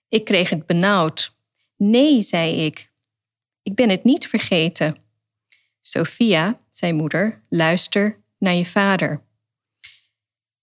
Ik 0.07 0.25
kreeg 0.25 0.49
het 0.49 0.65
benauwd. 0.65 1.35
Nee, 1.77 2.21
zei 2.21 2.65
ik. 2.65 2.91
Ik 3.63 3.75
ben 3.75 3.89
het 3.89 4.03
niet 4.03 4.27
vergeten. 4.27 4.97
Sophia, 5.81 6.61
zei 6.69 6.93
moeder, 6.93 7.41
luister 7.49 8.23
naar 8.37 8.55
je 8.55 8.65
vader. 8.65 9.25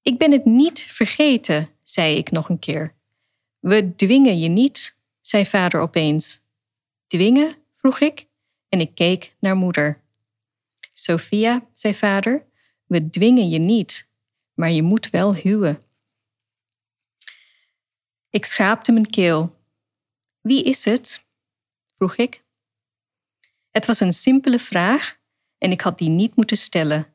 Ik 0.04 0.18
ben 0.18 0.32
het 0.32 0.44
niet 0.44 0.80
vergeten, 0.80 1.70
zei 1.82 2.16
ik 2.16 2.30
nog 2.30 2.48
een 2.48 2.58
keer. 2.58 2.94
We 3.58 3.94
dwingen 3.96 4.38
je 4.38 4.48
niet, 4.48 4.96
zei 5.20 5.46
vader 5.46 5.80
opeens. 5.80 6.42
Dwingen? 7.06 7.54
vroeg 7.76 8.00
ik 8.00 8.26
en 8.68 8.80
ik 8.80 8.94
keek 8.94 9.36
naar 9.38 9.56
moeder. 9.56 10.02
Sophia, 10.92 11.68
zei 11.72 11.94
vader, 11.94 12.46
we 12.86 13.10
dwingen 13.10 13.48
je 13.48 13.58
niet, 13.58 14.08
maar 14.54 14.70
je 14.70 14.82
moet 14.82 15.10
wel 15.10 15.34
huwen. 15.34 15.84
Ik 18.30 18.44
schaapte 18.44 18.92
mijn 18.92 19.10
keel. 19.10 19.56
Wie 20.40 20.64
is 20.64 20.84
het? 20.84 21.26
vroeg 21.94 22.16
ik. 22.16 22.44
Het 23.70 23.86
was 23.86 24.00
een 24.00 24.12
simpele 24.12 24.58
vraag 24.58 25.18
en 25.58 25.70
ik 25.70 25.80
had 25.80 25.98
die 25.98 26.10
niet 26.10 26.36
moeten 26.36 26.56
stellen, 26.56 27.13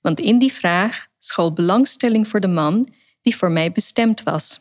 want 0.00 0.20
in 0.20 0.38
die 0.38 0.52
vraag 0.52 1.08
school 1.18 1.52
belangstelling 1.52 2.28
voor 2.28 2.40
de 2.40 2.48
man 2.48 2.88
die 3.22 3.36
voor 3.36 3.50
mij 3.50 3.72
bestemd 3.72 4.22
was. 4.22 4.60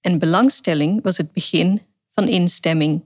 En 0.00 0.18
belangstelling 0.18 1.02
was 1.02 1.16
het 1.16 1.32
begin 1.32 1.82
van 2.12 2.28
instemming. 2.28 3.04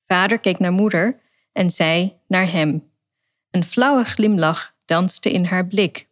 Vader 0.00 0.38
keek 0.38 0.58
naar 0.58 0.72
moeder 0.72 1.20
en 1.52 1.70
zei 1.70 2.18
naar 2.26 2.50
hem. 2.50 2.90
Een 3.50 3.64
flauwe 3.64 4.04
glimlach 4.04 4.74
danste 4.84 5.32
in 5.32 5.44
haar 5.44 5.66
blik. 5.66 6.08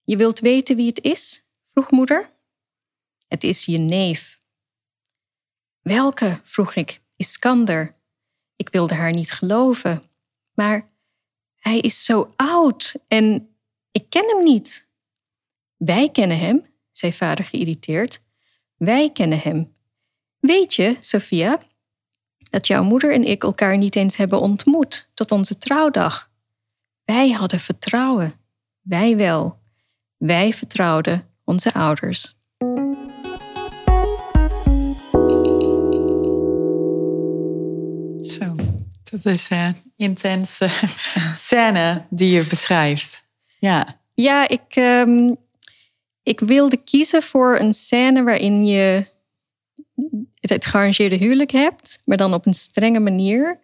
Je 0.00 0.16
wilt 0.16 0.40
weten 0.40 0.76
wie 0.76 0.86
het 0.86 1.00
is? 1.00 1.44
vroeg 1.68 1.90
moeder. 1.90 2.30
Het 3.28 3.44
is 3.44 3.64
je 3.64 3.78
neef. 3.78 4.40
Welke? 5.80 6.40
vroeg 6.44 6.74
ik. 6.74 7.00
Iskander. 7.16 7.94
Ik 8.56 8.68
wilde 8.68 8.94
haar 8.94 9.12
niet 9.12 9.32
geloven. 9.32 10.02
Maar 10.54 10.89
hij 11.60 11.78
is 11.78 12.04
zo 12.04 12.32
oud 12.36 12.94
en 13.08 13.54
ik 13.90 14.10
ken 14.10 14.28
hem 14.28 14.44
niet. 14.44 14.88
Wij 15.76 16.08
kennen 16.10 16.38
hem, 16.38 16.64
zei 16.92 17.12
vader 17.12 17.44
geïrriteerd. 17.44 18.24
Wij 18.76 19.10
kennen 19.12 19.38
hem. 19.38 19.74
Weet 20.38 20.74
je, 20.74 20.96
Sophia, 21.00 21.60
dat 22.50 22.66
jouw 22.66 22.82
moeder 22.82 23.14
en 23.14 23.24
ik 23.24 23.42
elkaar 23.42 23.76
niet 23.76 23.96
eens 23.96 24.16
hebben 24.16 24.40
ontmoet 24.40 25.10
tot 25.14 25.32
onze 25.32 25.58
trouwdag? 25.58 26.30
Wij 27.04 27.30
hadden 27.30 27.60
vertrouwen. 27.60 28.32
Wij 28.80 29.16
wel. 29.16 29.58
Wij 30.16 30.52
vertrouwden 30.52 31.28
onze 31.44 31.72
ouders. 31.72 32.38
Zo, 38.20 38.54
dat 39.02 39.24
is 39.24 39.50
een 39.50 39.89
intense 40.00 40.68
scène 41.34 42.06
die 42.10 42.30
je 42.30 42.44
beschrijft. 42.44 43.24
Ja, 43.58 44.00
Ja, 44.14 44.48
ik, 44.48 44.62
ehm, 44.68 45.34
ik 46.22 46.40
wilde 46.40 46.76
kiezen 46.76 47.22
voor 47.22 47.58
een 47.58 47.74
scène 47.74 48.22
waarin 48.22 48.66
je 48.66 49.06
het, 50.40 50.66
gearrangeerde 50.66 51.16
huwelijk 51.16 51.50
hebt, 51.50 52.02
maar 52.04 52.16
dan 52.16 52.34
op 52.34 52.46
een 52.46 52.54
strenge 52.54 53.00
manier. 53.00 53.60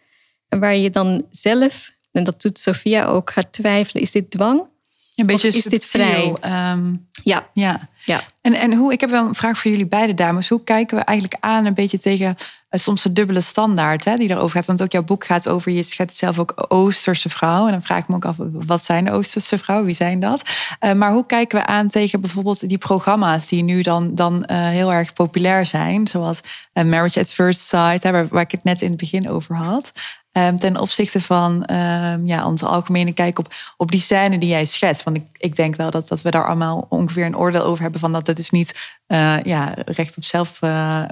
En 0.49 0.61
waar 0.61 0.77
je 0.77 0.91
dan 0.91 1.27
zelf, 1.31 1.93
en 2.13 2.25
dat 2.25 2.43
doet 2.43 2.59
Sophia 2.59 3.07
ook, 3.07 3.31
gaat 3.31 3.53
twijfelen: 3.53 4.03
is 4.03 4.13
dit 4.13 4.31
dwang? 4.31 4.69
Een 5.17 5.27
beetje 5.27 5.49
is 5.49 5.65
dit 5.65 5.85
vrij? 5.85 6.35
ehm, 6.41 6.95
Ja, 7.23 7.47
ja. 7.53 7.89
ja. 8.05 8.23
En, 8.41 8.55
en 8.55 8.75
hoe, 8.75 8.93
ik 8.93 9.01
heb 9.01 9.11
wel 9.11 9.27
een 9.27 9.35
vraag 9.35 9.59
voor 9.59 9.71
jullie 9.71 9.87
beide 9.87 10.15
dames. 10.15 10.49
Hoe 10.49 10.65
kijken 10.65 10.97
we 10.97 11.05
eigenlijk 11.05 11.39
aan 11.41 11.65
een 11.65 11.75
beetje 11.75 11.99
tegen 11.99 12.37
eh, 12.69 12.81
soms 12.81 13.03
de 13.03 13.13
dubbele 13.13 13.41
standaard 13.41 14.05
hè, 14.05 14.17
die 14.17 14.31
erover 14.31 14.57
gaat? 14.57 14.67
Want 14.67 14.83
ook 14.83 14.93
jouw 14.93 15.03
boek 15.03 15.25
gaat 15.25 15.49
over, 15.49 15.73
je 15.73 15.83
schetst 15.83 16.19
zelf 16.19 16.39
ook 16.39 16.65
Oosterse 16.69 17.29
vrouwen. 17.29 17.67
En 17.67 17.73
dan 17.73 17.83
vraag 17.83 17.99
ik 17.99 18.09
me 18.09 18.15
ook 18.15 18.25
af, 18.25 18.37
wat 18.39 18.85
zijn 18.85 19.11
Oosterse 19.11 19.59
vrouwen? 19.59 19.87
Wie 19.87 19.97
zijn 19.97 20.21
dat? 20.21 20.43
Eh, 20.79 20.93
maar 20.93 21.13
hoe 21.13 21.27
kijken 21.27 21.59
we 21.59 21.67
aan 21.67 21.89
tegen 21.89 22.21
bijvoorbeeld 22.21 22.69
die 22.69 22.79
programma's 22.79 23.49
die 23.49 23.63
nu 23.63 23.83
dan, 23.83 24.15
dan 24.15 24.45
eh, 24.45 24.69
heel 24.69 24.93
erg 24.93 25.13
populair 25.13 25.67
zijn? 25.67 26.09
Zoals 26.09 26.41
Marriage 26.73 27.21
at 27.21 27.31
First 27.31 27.61
Sight, 27.61 28.03
hè, 28.03 28.11
waar, 28.11 28.29
waar 28.29 28.43
ik 28.43 28.51
het 28.51 28.65
net 28.65 28.83
in 28.83 28.89
het 28.89 28.97
begin 28.97 29.31
over 29.31 29.55
had. 29.55 29.93
Ehm, 30.37 30.57
ten 30.57 30.81
opzichte 30.81 31.21
van 31.21 31.65
ehm, 31.65 32.27
ja, 32.27 32.47
onze 32.47 32.67
algemene 32.67 33.13
kijk 33.13 33.39
op, 33.39 33.55
op 33.77 33.91
die 33.91 34.01
scène 34.01 34.39
die 34.39 34.49
jij 34.49 34.65
schetst. 34.65 35.03
Want 35.03 35.17
ik, 35.17 35.25
ik 35.37 35.57
denk 35.57 35.77
wel 35.77 35.91
dat, 35.91 36.09
dat 36.09 36.23
we 36.23 36.31
daar 36.31 36.47
allemaal 36.47 36.87
ongeveer 36.89 37.25
een 37.25 37.37
oordeel 37.37 37.63
over 37.63 37.83
hebben 37.83 38.01
van 38.01 38.13
dat 38.13 38.27
het 38.27 38.39
is 38.39 38.51
niet 38.51 38.99
eh, 39.07 39.43
ja, 39.43 39.75
recht 39.85 40.17
op 40.17 40.25
zelf. 40.25 40.63
eh, 40.63 41.03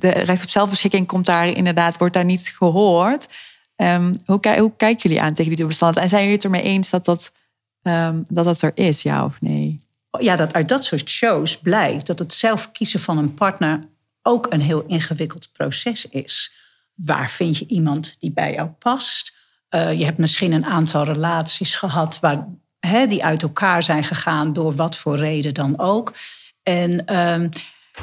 recht 0.00 0.42
op 0.42 0.48
zelfbeschikking 0.50 1.06
komt 1.06 1.26
daar 1.26 1.46
inderdaad, 1.46 1.98
wordt 1.98 2.14
daar 2.14 2.24
niet 2.24 2.54
gehoord. 2.56 3.28
Ehm, 3.76 4.12
hoe, 4.24 4.58
hoe 4.58 4.72
kijken 4.76 5.02
jullie 5.02 5.22
aan 5.22 5.34
tegen 5.34 5.56
die 5.56 5.72
standaard? 5.72 6.04
En 6.04 6.10
zijn 6.10 6.22
jullie 6.22 6.36
het 6.36 6.44
ermee 6.44 6.62
eens 6.62 6.90
dat 6.90 7.04
dat, 7.04 7.32
dat, 8.28 8.44
dat 8.44 8.62
er 8.62 8.72
is, 8.74 9.02
ja 9.02 9.24
of 9.24 9.40
nee? 9.40 9.80
ja, 10.18 10.36
dat 10.36 10.52
uit 10.52 10.68
dat 10.68 10.84
soort 10.84 11.10
shows 11.10 11.58
blijkt 11.58 12.06
dat 12.06 12.18
het 12.18 12.34
zelf 12.34 12.72
kiezen 12.72 13.00
van 13.00 13.18
een 13.18 13.34
partner 13.34 13.80
ook 14.22 14.46
een 14.50 14.60
heel 14.60 14.84
ingewikkeld 14.86 15.48
proces 15.52 16.06
is. 16.06 16.58
Waar 17.04 17.30
vind 17.30 17.56
je 17.56 17.66
iemand 17.66 18.16
die 18.18 18.32
bij 18.32 18.52
jou 18.52 18.68
past? 18.68 19.38
Eh, 19.68 19.98
je 19.98 20.04
hebt 20.04 20.18
misschien 20.18 20.52
een 20.52 20.66
aantal 20.66 21.04
relaties 21.04 21.74
gehad 21.74 22.20
waar, 22.20 22.46
hè, 22.80 23.06
die 23.06 23.24
uit 23.24 23.42
elkaar 23.42 23.82
zijn 23.82 24.04
gegaan 24.04 24.52
door 24.52 24.74
wat 24.74 24.96
voor 24.96 25.16
reden 25.16 25.54
dan 25.54 25.78
ook. 25.78 26.12
En 26.62 27.06
ehm, 27.06 27.48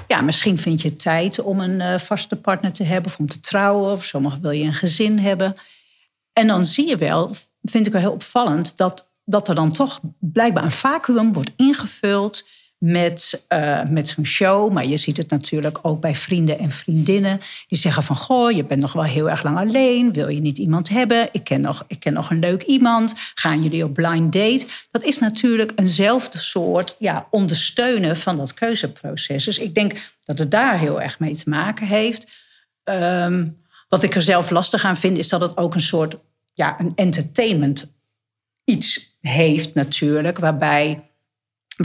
ja, 0.07 0.21
misschien 0.21 0.57
vind 0.57 0.81
je 0.81 0.95
tijd 0.95 1.39
om 1.39 1.59
een 1.59 1.81
eh, 1.81 1.99
vaste 1.99 2.35
partner 2.35 2.71
te 2.71 2.83
hebben 2.83 3.11
of 3.11 3.19
om 3.19 3.27
te 3.27 3.39
trouwen. 3.39 3.91
Of 3.91 4.03
sommigen 4.03 4.41
wil 4.41 4.51
je 4.51 4.63
een 4.63 4.73
gezin 4.73 5.19
hebben. 5.19 5.53
En 6.33 6.47
dan 6.47 6.65
zie 6.65 6.87
je 6.87 6.97
wel, 6.97 7.35
vind 7.61 7.85
ik 7.85 7.91
wel 7.91 8.01
heel 8.01 8.11
opvallend, 8.11 8.77
dat, 8.77 9.09
dat 9.25 9.47
er 9.47 9.55
dan 9.55 9.71
toch 9.71 9.99
blijkbaar 10.19 10.63
een 10.63 10.71
vacuüm 10.71 11.33
wordt 11.33 11.51
ingevuld 11.55 12.47
met, 12.77 13.45
eh, 13.47 13.83
met 13.83 14.07
zo'n 14.07 14.25
show. 14.25 14.71
Maar 14.71 14.85
je 14.85 14.97
ziet 14.97 15.17
het 15.17 15.29
natuurlijk 15.29 15.79
ook 15.81 16.01
bij 16.01 16.15
vrienden 16.15 16.59
en 16.59 16.71
vriendinnen. 16.71 17.41
Die 17.67 17.77
zeggen 17.77 18.03
van, 18.03 18.15
goh, 18.15 18.51
je 18.51 18.63
bent 18.63 18.81
nog 18.81 18.93
wel 18.93 19.03
heel 19.03 19.29
erg 19.29 19.43
lang 19.43 19.57
alleen. 19.57 20.13
Wil 20.13 20.27
je 20.27 20.39
niet 20.39 20.57
iemand 20.57 20.89
hebben? 20.89 21.29
Ik 21.31 21.43
ken 21.43 21.61
nog, 21.61 21.83
ik 21.87 21.99
ken 21.99 22.13
nog 22.13 22.29
een 22.29 22.39
leuk 22.39 22.63
iemand. 22.63 23.13
Gaan 23.33 23.63
jullie 23.63 23.83
op 23.83 23.93
blind 23.93 24.33
date? 24.33 24.65
Dat 24.91 25.03
is 25.03 25.19
natuurlijk 25.19 25.71
eenzelfde 25.75 26.37
soort 26.37 26.95
ja, 26.99 27.27
ondersteunen 27.31 28.17
van 28.17 28.37
dat 28.37 28.53
keuzeproces. 28.53 29.43
Dus 29.43 29.59
ik 29.59 29.75
denk 29.75 29.93
dat 30.25 30.39
het 30.39 30.51
daar 30.51 30.79
heel 30.79 31.01
erg 31.01 31.19
mee 31.19 31.35
te 31.35 31.49
maken 31.49 31.87
heeft. 31.87 32.27
Ehm, 32.83 33.47
wat 33.89 34.03
ik 34.03 34.15
er 34.15 34.21
zelf 34.21 34.49
lastig 34.49 34.83
aan 34.83 34.97
vind, 34.97 35.17
is 35.17 35.29
dat 35.29 35.41
het 35.41 35.57
ook 35.57 35.73
een 35.73 35.81
soort 35.81 36.17
ja, 36.53 36.79
een 36.79 36.91
entertainment 36.95 37.87
iets 38.63 39.17
heeft 39.21 39.73
natuurlijk, 39.73 40.37
waarbij 40.37 41.06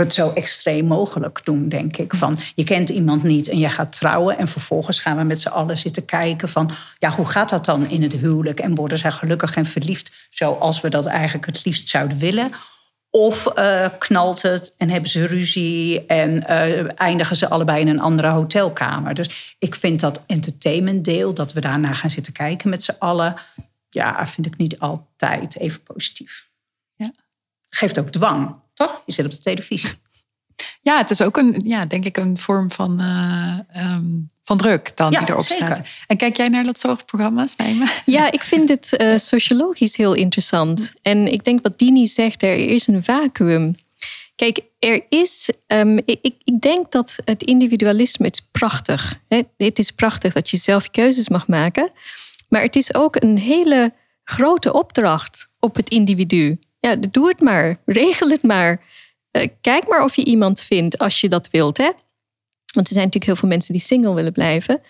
het 0.01 0.15
zo 0.15 0.33
extreem 0.35 0.87
mogelijk 0.87 1.41
doen, 1.45 1.69
denk 1.69 1.97
ik. 1.97 2.15
Van 2.15 2.39
je 2.55 2.65
kent 2.65 2.89
iemand 2.89 3.23
niet 3.23 3.49
en 3.49 3.59
je 3.59 3.69
gaat 3.69 3.99
trouwen 3.99 4.39
en 4.39 4.49
vervolgens 4.49 5.01
gaan 5.01 5.17
we 5.17 5.23
met 5.23 5.41
z'n 5.41 5.49
allen 5.49 5.79
zitten 5.79 6.05
kijken 6.05 6.49
van 6.49 6.71
ja, 6.99 7.11
hoe 7.11 7.27
gaat 7.27 7.51
dat 7.51 7.65
dan 7.65 7.89
in 7.89 8.03
het 8.03 8.13
huwelijk 8.13 8.61
en 8.61 8.75
worden 8.75 8.99
zij 8.99 9.11
gelukkig 9.11 9.57
en 9.57 9.67
verliefd 9.67 10.13
zoals 10.31 10.81
we 10.81 10.89
dat 10.89 11.07
eigenlijk 11.07 11.47
het 11.47 11.65
liefst 11.65 11.89
zouden 11.89 12.19
willen? 12.19 12.51
Of 13.11 13.47
eh, 13.47 13.89
knalt 13.99 14.43
het 14.43 14.75
en 14.77 14.91
hebben 14.91 15.11
ze 15.11 15.27
ruzie 15.27 16.07
en 16.07 16.47
eh, 16.47 17.01
eindigen 17.01 17.37
ze 17.37 17.49
allebei 17.49 17.81
in 17.81 17.89
een 17.89 18.01
andere 18.01 18.29
hotelkamer. 18.29 19.15
Dus 19.15 19.57
ik 19.59 19.75
vind 19.75 20.01
dat 20.01 20.21
entertainmentdeel, 20.27 21.35
dat 21.35 21.53
we 21.53 21.61
daarna 21.61 21.93
gaan 21.93 22.11
zitten 22.11 22.33
kijken 22.33 22.71
met 22.71 22.83
z'n 22.85 22.95
allen, 22.99 23.35
ja, 23.91 24.27
vind 24.27 24.47
ik 24.47 24.57
niet 24.57 24.79
altijd 24.79 25.59
even 25.59 25.83
positief. 25.83 26.49
Ja. 26.95 27.13
Geeft 27.71 27.99
ook 27.99 28.09
dwang, 28.09 28.55
toch? 28.75 29.03
Je 29.07 29.13
zit 29.13 29.25
op 29.25 29.31
de 29.31 29.39
televisie. 29.41 29.91
Ja, 30.83 30.97
het 30.99 31.11
is 31.11 31.23
ook 31.23 31.37
een, 31.37 31.61
ja, 31.65 31.87
denk 31.87 32.05
ik, 32.05 32.17
een 32.17 32.39
vorm 32.39 32.71
van, 32.71 33.01
eh, 33.01 33.59
ehm, 33.85 34.05
van 34.45 34.57
druk 34.57 34.93
dan 34.97 35.11
Ja, 35.11 35.19
die 35.19 35.29
erop 35.31 35.45
zeker. 35.45 35.75
staat. 35.75 35.87
En 36.07 36.17
kijk 36.17 36.37
jij 36.37 36.49
naar 36.49 36.65
dat 36.65 36.81
soort 36.81 37.07
programma's, 37.07 37.57
Nijmen? 37.57 37.89
Ja, 38.07 38.33
ik 38.33 38.43
vind 38.43 38.69
het 38.69 38.97
eh, 38.97 39.19
sociologisch 39.19 39.97
heel 39.97 40.15
interessant. 40.15 40.93
En 41.03 41.33
ik 41.33 41.45
denk 41.45 41.63
wat 41.63 41.79
Dini 41.79 42.07
zegt, 42.07 42.43
er 42.43 42.59
is 42.59 42.87
een 42.87 43.05
vacuüm. 43.05 43.75
Kijk, 44.35 44.61
er 44.79 45.03
is. 45.09 45.51
ehm, 45.67 45.97
ik, 45.97 46.19
ik- 46.23 46.41
ik 46.45 46.61
denk 46.61 46.93
dat 46.93 47.17
het 47.25 47.43
individualisme 47.43 48.27
het 48.27 48.37
is 48.37 48.49
prachtig. 48.53 49.19
Hè? 49.29 49.43
Het 49.57 49.79
is 49.79 49.91
prachtig 49.91 50.33
dat 50.33 50.51
je 50.51 50.57
zelf 50.57 50.91
keuzes 50.91 51.29
mag 51.29 51.47
maken. 51.49 51.91
Maar 52.49 52.63
het 52.63 52.77
is 52.77 52.95
ook 52.95 53.17
een 53.23 53.39
hele 53.39 53.93
grote 54.25 54.73
opdracht 54.73 55.49
op 55.61 55.77
het 55.77 55.89
individu. 55.91 56.59
Ja, 56.83 56.97
doe 57.11 57.29
het 57.29 57.41
maar. 57.41 57.79
Regel 57.87 58.29
het 58.31 58.43
maar. 58.43 58.81
Eh, 59.31 59.49
kijk 59.61 59.89
maar 59.89 60.05
of 60.05 60.17
je 60.17 60.25
iemand 60.25 60.61
vindt 60.63 60.99
als 60.99 61.21
je 61.21 61.29
dat 61.29 61.49
wilt. 61.51 61.77
Hè? 61.79 61.91
Want 62.75 62.87
er 62.87 62.93
zijn 62.93 63.05
natuurlijk 63.05 63.25
heel 63.25 63.37
veel 63.37 63.49
mensen 63.49 63.73
die 63.73 63.83
single 63.83 64.15
willen 64.15 64.33
blijven. 64.33 64.81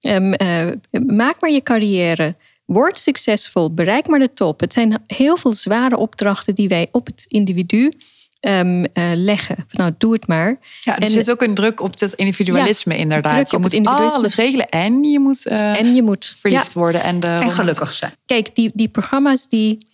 Ehm, 0.00 0.32
eh, 0.32 0.66
maak 1.06 1.40
maar 1.40 1.50
je 1.50 1.62
carrière. 1.62 2.34
Word 2.64 2.98
succesvol. 2.98 3.74
Bereik 3.74 4.06
maar 4.06 4.18
de 4.18 4.32
top. 4.32 4.60
Het 4.60 4.72
zijn 4.72 5.02
heel 5.06 5.36
veel 5.36 5.52
zware 5.54 5.96
opdrachten 5.96 6.54
die 6.54 6.68
wij 6.68 6.88
op 6.92 7.06
het 7.06 7.24
individu 7.28 7.92
ehm, 8.40 8.84
eh, 8.92 9.10
leggen. 9.14 9.56
Van, 9.56 9.66
nou, 9.80 9.92
doe 9.98 10.12
het 10.12 10.26
maar. 10.26 10.58
Ja, 10.80 10.96
er 10.96 11.02
En- 11.02 11.10
zit 11.10 11.30
ook 11.30 11.42
een 11.42 11.54
druk 11.54 11.80
op 11.80 11.98
dat 11.98 12.12
individualisme 12.12 12.96
inderdaad. 12.96 13.32
druk 13.32 13.46
je 13.50 13.56
op 13.56 13.62
moet 13.62 13.70
het 13.70 13.80
individualisme. 13.80 14.18
alles 14.18 14.34
regelen 14.34 14.68
en 14.68 15.02
je 15.04 15.18
moet 15.20 15.46
eh, 15.46 15.80
En 15.80 15.94
je 15.94 16.02
moet. 16.02 16.34
verliefd 16.40 16.72
Ja, 16.72 16.80
worden. 16.80 17.02
En, 17.02 17.20
de 17.20 17.26
En 17.26 17.50
gelukkig 17.50 17.92
zijn. 17.92 18.12
kijk, 18.26 18.54
die, 18.54 18.70
die 18.74 18.88
programma's 18.88 19.48
die, 19.48 19.86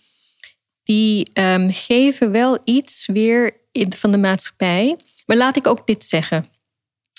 die 0.87 1.29
ehm, 1.33 1.69
geven 1.69 2.31
wel 2.31 2.57
iets 2.63 3.05
weer 3.05 3.57
in, 3.71 3.93
van 3.93 4.11
de 4.11 4.17
maatschappij. 4.17 4.97
Maar 5.25 5.37
laat 5.37 5.55
ik 5.55 5.67
ook 5.67 5.87
dit 5.87 6.05
zeggen. 6.05 6.45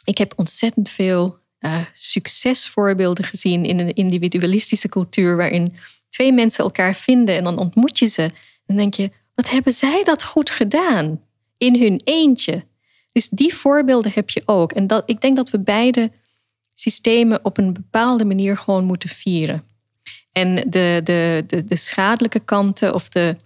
Ik 0.05 0.19
heb 0.19 0.33
ontzettend 0.37 0.89
veel 0.89 1.39
eh, 1.59 1.85
succesvoorbeelden 1.95 3.25
gezien 3.25 3.64
in 3.64 3.81
een 3.81 3.95
individualistische 3.95 4.89
cultuur, 4.89 5.37
waarin 5.37 5.77
twee 6.09 6.33
mensen 6.33 6.64
elkaar 6.64 6.95
vinden 6.95 7.37
en 7.37 7.45
dan 7.45 7.59
ontmoet 7.59 7.99
je 7.99 8.07
ze. 8.07 8.23
En 8.23 8.33
dan 8.66 8.77
denk 8.77 8.95
je, 8.95 9.11
wat 9.35 9.51
hebben 9.51 9.73
zij 9.73 10.05
dat 10.05 10.23
goed 10.23 10.51
gedaan 10.51 11.21
in 11.57 11.81
hun 11.81 12.01
eentje? 12.05 12.64
Dus 13.12 13.29
die 13.29 13.55
voorbeelden 13.55 14.12
heb 14.14 14.31
je 14.31 14.43
ook. 14.47 14.73
En 14.73 14.87
dat, 14.87 15.03
ik 15.07 15.21
denk 15.21 15.37
dat 15.37 15.51
we 15.51 15.61
beide 15.61 16.11
systemen 16.75 17.45
op 17.45 17.59
een 17.59 17.73
bepaalde 17.73 18.25
manier 18.25 18.59
gewoon 18.59 18.85
moeten 18.85 19.09
vieren. 19.09 19.64
En 20.33 20.55
de, 20.55 21.01
de, 21.05 21.45
de, 21.47 21.64
de 21.64 21.77
schadelijke 21.77 22.41
kanten 22.41 22.95
of 22.95 23.09
de 23.09 23.37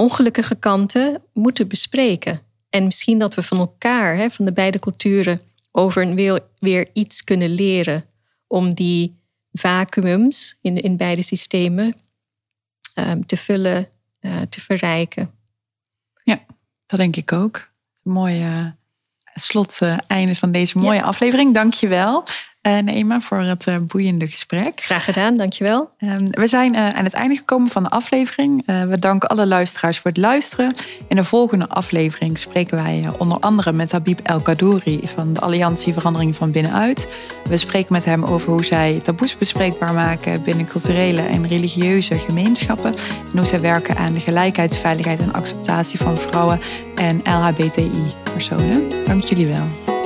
ongelukkige 0.00 0.54
kanten 0.54 1.22
moeten 1.32 1.68
bespreken. 1.68 2.40
En 2.68 2.84
misschien 2.84 3.18
dat 3.18 3.34
we 3.34 3.42
van 3.42 3.58
elkaar, 3.58 4.16
hè, 4.16 4.30
van 4.30 4.44
de 4.44 4.52
beide 4.52 4.78
culturen, 4.78 5.40
over 5.72 6.02
een 6.02 6.14
weer, 6.14 6.40
weer 6.58 6.88
iets 6.92 7.24
kunnen 7.24 7.48
leren 7.48 8.04
om 8.46 8.74
die 8.74 9.18
vacuums 9.52 10.58
in, 10.62 10.76
in 10.76 10.96
beide 10.96 11.22
systemen 11.22 11.94
ehm, 12.94 13.20
te 13.22 13.36
vullen, 13.36 13.88
eh, 14.20 14.40
te 14.48 14.60
verrijken. 14.60 15.30
Dat 16.86 16.98
denk 16.98 17.16
ik 17.16 17.32
ook. 17.32 17.70
Een 18.02 18.12
mooi 18.12 18.42
eh, 18.42 18.66
slot, 19.34 19.78
einde 20.06 20.36
van 20.36 20.52
deze 20.52 20.78
mooie 20.78 21.02
aflevering. 21.02 21.54
Dank 21.54 21.74
je 21.74 21.88
wel. 21.88 22.24
Uh, 22.62 22.78
Naima, 22.78 23.20
voor 23.20 23.38
het 23.38 23.66
uh, 23.66 23.76
boeiende 23.78 24.26
gesprek. 24.26 24.80
Graag 24.82 25.04
gedaan, 25.04 25.36
dankjewel. 25.36 25.90
Um, 25.98 26.30
we 26.30 26.46
zijn 26.46 26.74
uh, 26.74 26.88
aan 26.88 27.04
het 27.04 27.12
einde 27.12 27.36
gekomen 27.36 27.68
van 27.68 27.82
de 27.82 27.90
aflevering. 27.90 28.66
we 28.66 28.98
danken 28.98 29.28
alle 29.28 29.46
luisteraars 29.46 29.98
voor 29.98 30.10
het 30.10 30.20
luisteren. 30.20 30.74
In 31.08 31.16
de 31.16 31.24
volgende 31.24 31.68
aflevering 31.68 32.38
spreken 32.38 32.76
wij 32.76 33.04
onder 33.18 33.38
andere 33.38 33.72
met 33.72 33.92
Habib 33.92 34.20
El 34.22 34.40
Kadouri 34.40 35.00
van 35.04 35.32
de 35.32 35.40
Alliantie 35.40 35.92
Verandering 35.92 36.36
van 36.36 36.50
Binnenuit. 36.50 37.08
We 37.48 37.56
spreken 37.56 37.92
met 37.92 38.04
hem 38.04 38.24
over 38.24 38.52
hoe 38.52 38.64
zij 38.64 39.00
taboes 39.02 39.38
bespreekbaar 39.38 39.92
maken 39.92 40.42
binnen 40.42 40.66
culturele 40.66 41.22
en 41.22 41.46
religieuze 41.46 42.18
gemeenschappen. 42.18 42.94
En 43.32 43.38
hoe 43.38 43.46
zij 43.46 43.60
werken 43.60 43.96
aan 43.96 44.12
de 44.12 44.20
gelijkheid, 44.20 44.76
veiligheid 44.76 45.20
en 45.20 45.32
acceptatie 45.32 45.98
van 45.98 46.18
vrouwen 46.18 46.60
en 46.94 47.20
LHBTI-personen. 47.24 49.04
Dank 49.04 49.22
jullie 49.22 49.46
wel. 49.46 49.99